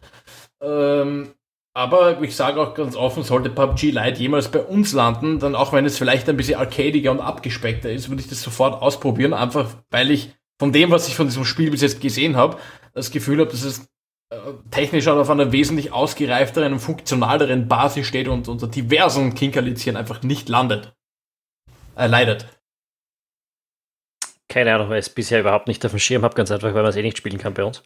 Ähm, 0.61 1.31
aber 1.75 2.21
ich 2.23 2.37
sage 2.37 2.61
auch 2.61 2.75
ganz 2.75 2.95
offen, 2.95 3.23
sollte 3.23 3.49
PUBG 3.49 3.91
Lite 3.91 4.21
jemals 4.21 4.49
bei 4.49 4.61
uns 4.61 4.93
landen, 4.93 5.39
dann 5.39 5.55
auch 5.55 5.73
wenn 5.73 5.87
es 5.87 5.97
vielleicht 5.97 6.29
ein 6.29 6.37
bisschen 6.37 6.59
arcadiger 6.59 7.11
und 7.11 7.21
abgespeckter 7.21 7.91
ist, 7.91 8.11
würde 8.11 8.21
ich 8.21 8.29
das 8.29 8.43
sofort 8.43 8.83
ausprobieren, 8.83 9.33
einfach 9.33 9.71
weil 9.91 10.11
ich 10.11 10.33
von 10.59 10.73
dem, 10.73 10.91
was 10.91 11.09
ich 11.09 11.17
von 11.17 11.29
diesem 11.29 11.45
Spiel 11.45 11.71
bis 11.71 11.81
jetzt 11.81 12.01
gesehen 12.01 12.37
habe, 12.37 12.59
das 12.93 13.11
Gefühl 13.11 13.39
habe, 13.41 13.51
dass 13.51 13.63
es 13.63 13.89
äh, 14.31 14.37
technisch 14.71 15.09
auf 15.09 15.31
einer 15.31 15.53
wesentlich 15.53 15.93
ausgereifteren 15.93 16.75
und 16.75 16.81
funktionaleren 16.81 17.69
Basis 17.69 18.07
steht 18.07 18.29
und 18.29 18.49
unter 18.49 18.67
diversen 18.67 19.35
Kinkerlitzchen 19.35 19.97
einfach 19.97 20.23
nicht 20.23 20.49
landet. 20.49 20.93
Äh, 21.99 22.07
leidet. 22.07 22.47
Keine 24.49 24.75
Ahnung, 24.75 24.89
weil 24.89 25.01
ich 25.01 25.07
es 25.07 25.15
bisher 25.15 25.41
überhaupt 25.41 25.69
nicht 25.69 25.85
auf 25.85 25.93
dem 25.93 25.99
Schirm 25.99 26.23
habe, 26.23 26.35
ganz 26.35 26.51
einfach, 26.51 26.69
weil 26.69 26.83
man 26.83 26.87
es 26.87 26.97
eh 26.97 27.03
nicht 27.03 27.19
spielen 27.19 27.39
kann 27.39 27.55
bei 27.55 27.65
uns. 27.65 27.83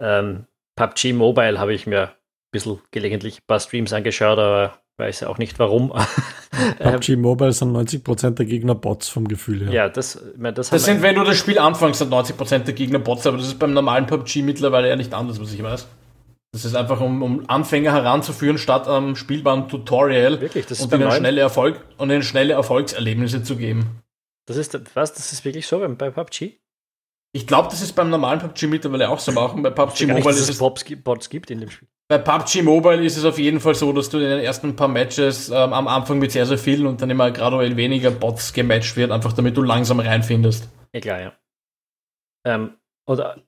Ähm, 0.00 0.46
PUBG 0.76 1.12
Mobile 1.12 1.58
habe 1.58 1.74
ich 1.74 1.86
mir 1.86 2.02
ein 2.02 2.14
bisschen 2.50 2.80
gelegentlich 2.92 3.38
ein 3.38 3.46
paar 3.46 3.60
Streams 3.60 3.92
angeschaut, 3.92 4.38
aber 4.38 4.78
weiß 4.96 5.24
auch 5.24 5.38
nicht 5.38 5.58
warum. 5.58 5.92
PUBG 6.78 7.16
Mobile 7.16 7.52
sind 7.52 7.76
90% 7.76 8.30
der 8.30 8.46
Gegner 8.46 8.74
Bots 8.74 9.08
vom 9.08 9.26
Gefühl 9.26 9.64
her. 9.64 9.72
Ja, 9.72 9.88
das, 9.88 10.16
ich 10.16 10.38
meine, 10.38 10.54
das, 10.54 10.70
das 10.70 10.84
sind, 10.84 11.02
wenn 11.02 11.16
du 11.16 11.24
das 11.24 11.36
Spiel 11.36 11.58
anfängst, 11.58 11.98
sind 11.98 12.12
90% 12.12 12.60
der 12.60 12.74
Gegner 12.74 13.00
Bots, 13.00 13.26
aber 13.26 13.36
das 13.36 13.48
ist 13.48 13.58
beim 13.58 13.74
normalen 13.74 14.06
PUBG 14.06 14.42
mittlerweile 14.42 14.88
ja 14.88 14.96
nicht 14.96 15.12
anders, 15.12 15.40
was 15.40 15.52
ich 15.52 15.62
weiß. 15.62 15.86
Das 16.52 16.66
ist 16.66 16.74
einfach, 16.74 17.00
um, 17.00 17.22
um 17.22 17.48
Anfänger 17.48 17.92
heranzuführen, 17.92 18.58
statt 18.58 18.86
am 18.86 19.08
um, 19.08 19.16
spielbaren 19.16 19.68
Tutorial 19.68 20.40
Wirklich, 20.40 20.66
das 20.66 20.80
ist 20.80 20.92
und 20.92 21.00
ihnen 21.00 21.10
schnelle 21.10 21.40
Erfolg 21.40 21.82
und 21.96 22.10
ihnen 22.10 22.22
schnelle 22.22 22.52
Erfolgserlebnisse 22.52 23.42
zu 23.42 23.56
geben. 23.56 24.02
Das 24.46 24.58
ist 24.58 24.78
was? 24.94 25.14
Das 25.14 25.32
ist 25.32 25.44
wirklich 25.44 25.66
so 25.66 25.78
bei, 25.78 25.88
bei 25.88 26.10
PUBG? 26.10 26.58
Ich 27.34 27.46
glaube, 27.46 27.68
das 27.70 27.80
ist 27.80 27.94
beim 27.94 28.10
normalen 28.10 28.40
PUBG 28.40 28.66
mittlerweile 28.66 29.08
auch 29.08 29.18
so, 29.18 29.32
aber 29.32 29.42
auch 29.42 29.54
bei 29.54 29.70
PUBG 29.70 30.06
Mobile 30.06 30.34
nicht, 30.34 30.40
ist 30.40 30.50
es. 30.50 30.58
Bots, 30.58 30.84
Bots 31.02 31.30
gibt 31.30 31.50
in 31.50 31.60
dem 31.60 31.70
Spiel. 31.70 31.88
Bei 32.08 32.18
PUBG 32.18 32.60
Mobile 32.60 33.02
ist 33.02 33.16
es 33.16 33.24
auf 33.24 33.38
jeden 33.38 33.58
Fall 33.58 33.74
so, 33.74 33.90
dass 33.94 34.10
du 34.10 34.18
in 34.18 34.28
den 34.28 34.40
ersten 34.40 34.76
paar 34.76 34.88
Matches 34.88 35.48
ähm, 35.48 35.72
am 35.72 35.88
Anfang 35.88 36.18
mit 36.18 36.32
sehr, 36.32 36.44
sehr 36.44 36.58
vielen 36.58 36.86
und 36.86 37.00
dann 37.00 37.08
immer 37.08 37.30
graduell 37.30 37.78
weniger 37.78 38.10
Bots 38.10 38.52
gematcht 38.52 38.96
wird, 38.96 39.10
einfach 39.10 39.32
damit 39.32 39.56
du 39.56 39.62
langsam 39.62 40.00
reinfindest. 40.00 40.68
Ja, 40.92 41.00
klar, 41.00 41.20
ja. 41.22 41.32
Ähm, 42.44 42.76
oder 43.06 43.42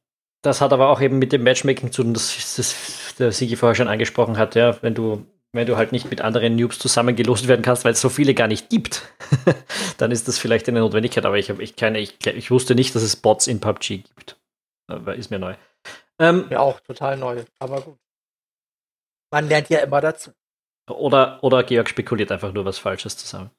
das 0.45 0.61
hat 0.61 0.73
aber 0.73 0.91
auch 0.91 1.01
eben 1.01 1.19
mit 1.19 1.33
dem 1.33 1.43
Matchmaking 1.43 1.91
zu 1.91 2.03
tun, 2.03 2.15
das, 2.15 2.55
das 2.57 3.15
der 3.19 3.33
Sigi 3.33 3.57
vorher 3.57 3.75
schon 3.75 3.89
angesprochen 3.89 4.37
hat, 4.37 4.55
ja, 4.55 4.81
wenn 4.83 4.95
du, 4.95 5.27
wenn 5.53 5.67
du 5.67 5.77
halt 5.77 5.93
nicht 5.93 6.11
mit 6.11 6.21
anderen 6.21 6.57
Noobs 6.57 6.79
zusammengelost 6.79 7.49
werden 7.49 7.63
kannst, 7.63 7.85
weil 7.85 7.93
es 7.93 8.01
so 8.01 8.09
viele 8.09 8.35
gar 8.35 8.49
nicht 8.49 8.69
gibt, 8.69 9.03
dann 9.99 10.11
ist 10.11 10.29
das 10.29 10.39
vielleicht 10.39 10.69
eine 10.69 10.81
Notwendigkeit, 10.81 11.25
aber 11.25 11.39
ich, 11.39 11.49
ich, 11.49 11.77
keine, 11.77 11.99
ich, 11.99 12.25
ich 12.27 12.51
wusste 12.51 12.75
nicht, 12.75 12.95
dass 12.95 13.03
es 13.03 13.17
Bots 13.17 13.47
in 13.47 13.61
PUBG 13.61 14.03
gibt. 14.17 14.37
Ist 15.17 15.31
mir 15.31 15.39
neu. 15.39 15.55
Ähm, 16.19 16.47
ja, 16.51 16.61
auch 16.61 16.81
total 16.81 17.17
neu, 17.17 17.45
aber 17.59 17.81
gut. 17.81 17.99
Man 19.33 19.49
lernt 19.49 19.71
ja 19.71 19.81
immer 19.81 20.01
dazu. 20.01 20.33
Oder, 20.91 21.43
oder 21.43 21.63
Georg 21.63 21.89
spekuliert 21.89 22.31
einfach 22.31 22.53
nur 22.53 22.67
was 22.67 22.79
Falsches 22.79 23.17
zusammen. 23.17 23.51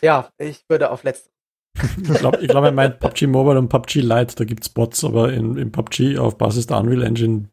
Ja, 0.00 0.30
ich 0.38 0.64
würde 0.68 0.90
auf 0.90 1.02
letzte. 1.02 1.31
Ich 1.74 2.18
glaube, 2.18 2.38
ich 2.40 2.48
glaub, 2.48 2.64
er 2.64 2.72
meint 2.72 3.00
PUBG 3.00 3.26
Mobile 3.26 3.58
und 3.58 3.68
PUBG 3.68 4.00
Lite, 4.00 4.36
da 4.36 4.44
gibt 4.44 4.62
es 4.62 4.68
Bots, 4.68 5.04
aber 5.04 5.32
in, 5.32 5.56
in 5.56 5.72
PUBG 5.72 6.18
auf 6.18 6.38
Basis 6.38 6.66
der 6.66 6.78
Unreal 6.78 7.02
Engine 7.02 7.48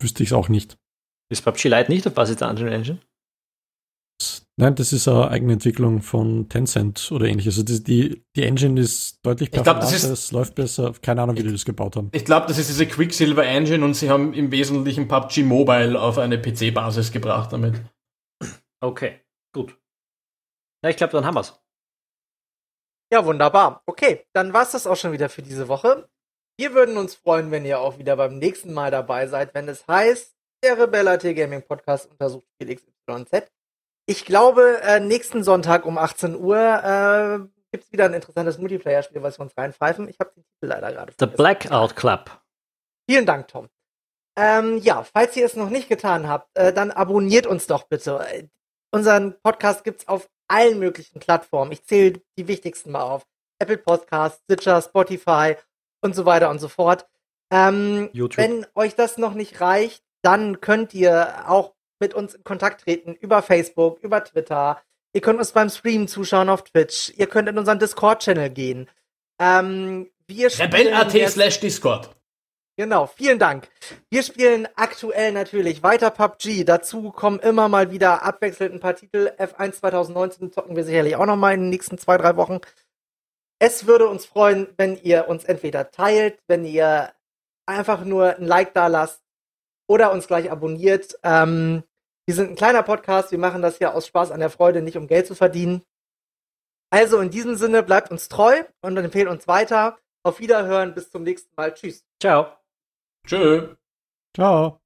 wüsste 0.00 0.22
ich 0.22 0.30
es 0.30 0.32
auch 0.32 0.48
nicht. 0.48 0.78
Ist 1.30 1.42
PUBG 1.42 1.68
Lite 1.68 1.90
nicht 1.90 2.06
auf 2.06 2.14
Basis 2.14 2.36
der 2.36 2.50
Unreal 2.50 2.72
Engine? 2.72 3.00
Nein, 4.58 4.74
das 4.74 4.94
ist 4.94 5.06
eine 5.06 5.28
eigene 5.28 5.54
Entwicklung 5.54 6.00
von 6.00 6.48
Tencent 6.48 7.12
oder 7.12 7.26
ähnliches. 7.26 7.58
Also 7.58 7.62
die, 7.64 7.84
die, 7.84 8.24
die 8.34 8.42
Engine 8.44 8.80
ist 8.80 9.18
deutlich 9.22 9.50
performanter, 9.50 9.94
es 9.94 10.32
läuft 10.32 10.54
besser. 10.54 10.94
Keine 11.02 11.22
Ahnung, 11.22 11.36
wie 11.36 11.42
die 11.42 11.52
das 11.52 11.66
gebaut 11.66 11.96
haben. 11.96 12.08
Ich 12.12 12.24
glaube, 12.24 12.46
das 12.46 12.56
ist 12.56 12.70
diese 12.70 12.86
Quicksilver 12.86 13.44
Engine 13.44 13.84
und 13.84 13.92
sie 13.92 14.08
haben 14.08 14.32
im 14.32 14.50
Wesentlichen 14.50 15.08
PUBG 15.08 15.42
Mobile 15.42 16.00
auf 16.00 16.16
eine 16.16 16.38
PC-Basis 16.38 17.12
gebracht 17.12 17.52
damit. 17.52 17.82
Okay, 18.82 19.20
gut. 19.52 19.76
Ja, 20.82 20.88
ich 20.88 20.96
glaube, 20.96 21.12
dann 21.12 21.26
haben 21.26 21.34
wir's. 21.34 21.60
Ja, 23.12 23.24
wunderbar. 23.24 23.82
Okay, 23.86 24.26
dann 24.32 24.52
war's 24.52 24.72
das 24.72 24.86
auch 24.86 24.96
schon 24.96 25.12
wieder 25.12 25.28
für 25.28 25.42
diese 25.42 25.68
Woche. 25.68 26.08
Wir 26.58 26.74
würden 26.74 26.96
uns 26.96 27.14
freuen, 27.14 27.50
wenn 27.50 27.64
ihr 27.64 27.80
auch 27.80 27.98
wieder 27.98 28.16
beim 28.16 28.38
nächsten 28.38 28.72
Mal 28.72 28.90
dabei 28.90 29.26
seid, 29.26 29.54
wenn 29.54 29.68
es 29.68 29.86
heißt, 29.86 30.34
der 30.64 30.78
Rebella 30.78 31.16
T 31.18 31.34
Gaming 31.34 31.62
Podcast 31.62 32.10
untersucht 32.10 32.46
Felix 32.58 32.82
YZ. 33.08 33.48
Ich 34.06 34.24
glaube, 34.24 34.80
äh, 34.82 35.00
nächsten 35.00 35.44
Sonntag 35.44 35.84
um 35.84 35.98
18 35.98 36.36
Uhr 36.36 36.56
äh, 36.56 37.38
gibt 37.72 37.84
es 37.84 37.92
wieder 37.92 38.06
ein 38.06 38.14
interessantes 38.14 38.58
Multiplayer-Spiel, 38.58 39.22
was 39.22 39.38
wir 39.38 39.42
uns 39.42 39.56
reinpfeifen. 39.56 40.08
Ich 40.08 40.18
habe 40.18 40.32
den 40.34 40.44
Titel 40.44 40.66
leider 40.66 40.92
gerade 40.92 41.12
The 41.18 41.26
Blackout 41.26 41.94
Club. 41.94 42.30
Vielen 43.08 43.26
Dank, 43.26 43.48
Tom. 43.48 43.68
Ähm, 44.38 44.78
ja, 44.78 45.02
falls 45.02 45.36
ihr 45.36 45.46
es 45.46 45.56
noch 45.56 45.70
nicht 45.70 45.88
getan 45.88 46.28
habt, 46.28 46.56
äh, 46.56 46.72
dann 46.72 46.90
abonniert 46.90 47.46
uns 47.46 47.66
doch 47.66 47.84
bitte. 47.84 48.26
Äh, 48.30 48.48
unseren 48.92 49.38
Podcast 49.42 49.84
gibt's 49.84 50.08
auf 50.08 50.28
allen 50.48 50.78
möglichen 50.78 51.20
Plattformen. 51.20 51.72
Ich 51.72 51.84
zähle 51.84 52.20
die 52.38 52.48
wichtigsten 52.48 52.92
mal 52.92 53.02
auf. 53.02 53.26
Apple 53.58 53.78
Podcasts, 53.78 54.42
Stitcher, 54.44 54.82
Spotify 54.82 55.56
und 56.02 56.14
so 56.14 56.26
weiter 56.26 56.50
und 56.50 56.58
so 56.58 56.68
fort. 56.68 57.06
Ähm, 57.50 58.10
wenn 58.12 58.66
euch 58.74 58.94
das 58.94 59.18
noch 59.18 59.34
nicht 59.34 59.60
reicht, 59.60 60.02
dann 60.22 60.60
könnt 60.60 60.92
ihr 60.94 61.48
auch 61.48 61.74
mit 62.00 62.12
uns 62.14 62.34
in 62.34 62.44
Kontakt 62.44 62.82
treten 62.82 63.14
über 63.14 63.42
Facebook, 63.42 64.00
über 64.00 64.22
Twitter. 64.22 64.82
Ihr 65.12 65.20
könnt 65.20 65.38
uns 65.38 65.52
beim 65.52 65.70
Stream 65.70 66.08
zuschauen 66.08 66.48
auf 66.48 66.64
Twitch. 66.64 67.12
Ihr 67.16 67.26
könnt 67.26 67.48
in 67.48 67.56
unseren 67.56 67.78
Discord-Channel 67.78 68.50
gehen. 68.50 68.88
Ähm, 69.38 70.10
wir 70.26 70.48
Rebell.at 70.58 71.30
slash 71.30 71.60
Discord. 71.60 72.15
Genau, 72.78 73.06
vielen 73.06 73.38
Dank. 73.38 73.68
Wir 74.10 74.22
spielen 74.22 74.68
aktuell 74.76 75.32
natürlich 75.32 75.82
weiter 75.82 76.10
PUBG. 76.10 76.64
Dazu 76.64 77.10
kommen 77.10 77.38
immer 77.38 77.68
mal 77.70 77.90
wieder 77.90 78.22
abwechselnd 78.22 78.74
ein 78.74 78.80
paar 78.80 78.94
Titel. 78.94 79.32
F1 79.38 79.72
2019 79.72 80.52
zocken 80.52 80.76
wir 80.76 80.84
sicherlich 80.84 81.16
auch 81.16 81.24
noch 81.24 81.36
mal 81.36 81.54
in 81.54 81.62
den 81.62 81.70
nächsten 81.70 81.96
zwei, 81.96 82.18
drei 82.18 82.36
Wochen. 82.36 82.60
Es 83.58 83.86
würde 83.86 84.08
uns 84.08 84.26
freuen, 84.26 84.68
wenn 84.76 84.96
ihr 85.02 85.26
uns 85.28 85.44
entweder 85.44 85.90
teilt, 85.90 86.38
wenn 86.48 86.66
ihr 86.66 87.14
einfach 87.64 88.04
nur 88.04 88.36
ein 88.36 88.44
Like 88.44 88.74
da 88.74 88.88
lasst 88.88 89.22
oder 89.88 90.12
uns 90.12 90.26
gleich 90.26 90.50
abonniert. 90.50 91.18
Ähm, 91.22 91.82
wir 92.26 92.34
sind 92.34 92.50
ein 92.50 92.56
kleiner 92.56 92.82
Podcast, 92.82 93.30
wir 93.30 93.38
machen 93.38 93.62
das 93.62 93.78
ja 93.78 93.94
aus 93.94 94.06
Spaß 94.06 94.32
an 94.32 94.40
der 94.40 94.50
Freude, 94.50 94.82
nicht 94.82 94.98
um 94.98 95.06
Geld 95.06 95.26
zu 95.26 95.34
verdienen. 95.34 95.82
Also 96.90 97.20
in 97.20 97.30
diesem 97.30 97.56
Sinne 97.56 97.82
bleibt 97.82 98.10
uns 98.10 98.28
treu 98.28 98.64
und 98.82 98.96
empfehlt 98.98 99.28
uns 99.28 99.48
weiter. 99.48 99.98
Auf 100.22 100.40
Wiederhören, 100.40 100.94
bis 100.94 101.10
zum 101.10 101.22
nächsten 101.22 101.54
Mal. 101.56 101.72
Tschüss. 101.72 102.04
Ciao. 102.20 102.65
Tschö. 103.26 103.76
Ciao. 104.34 104.85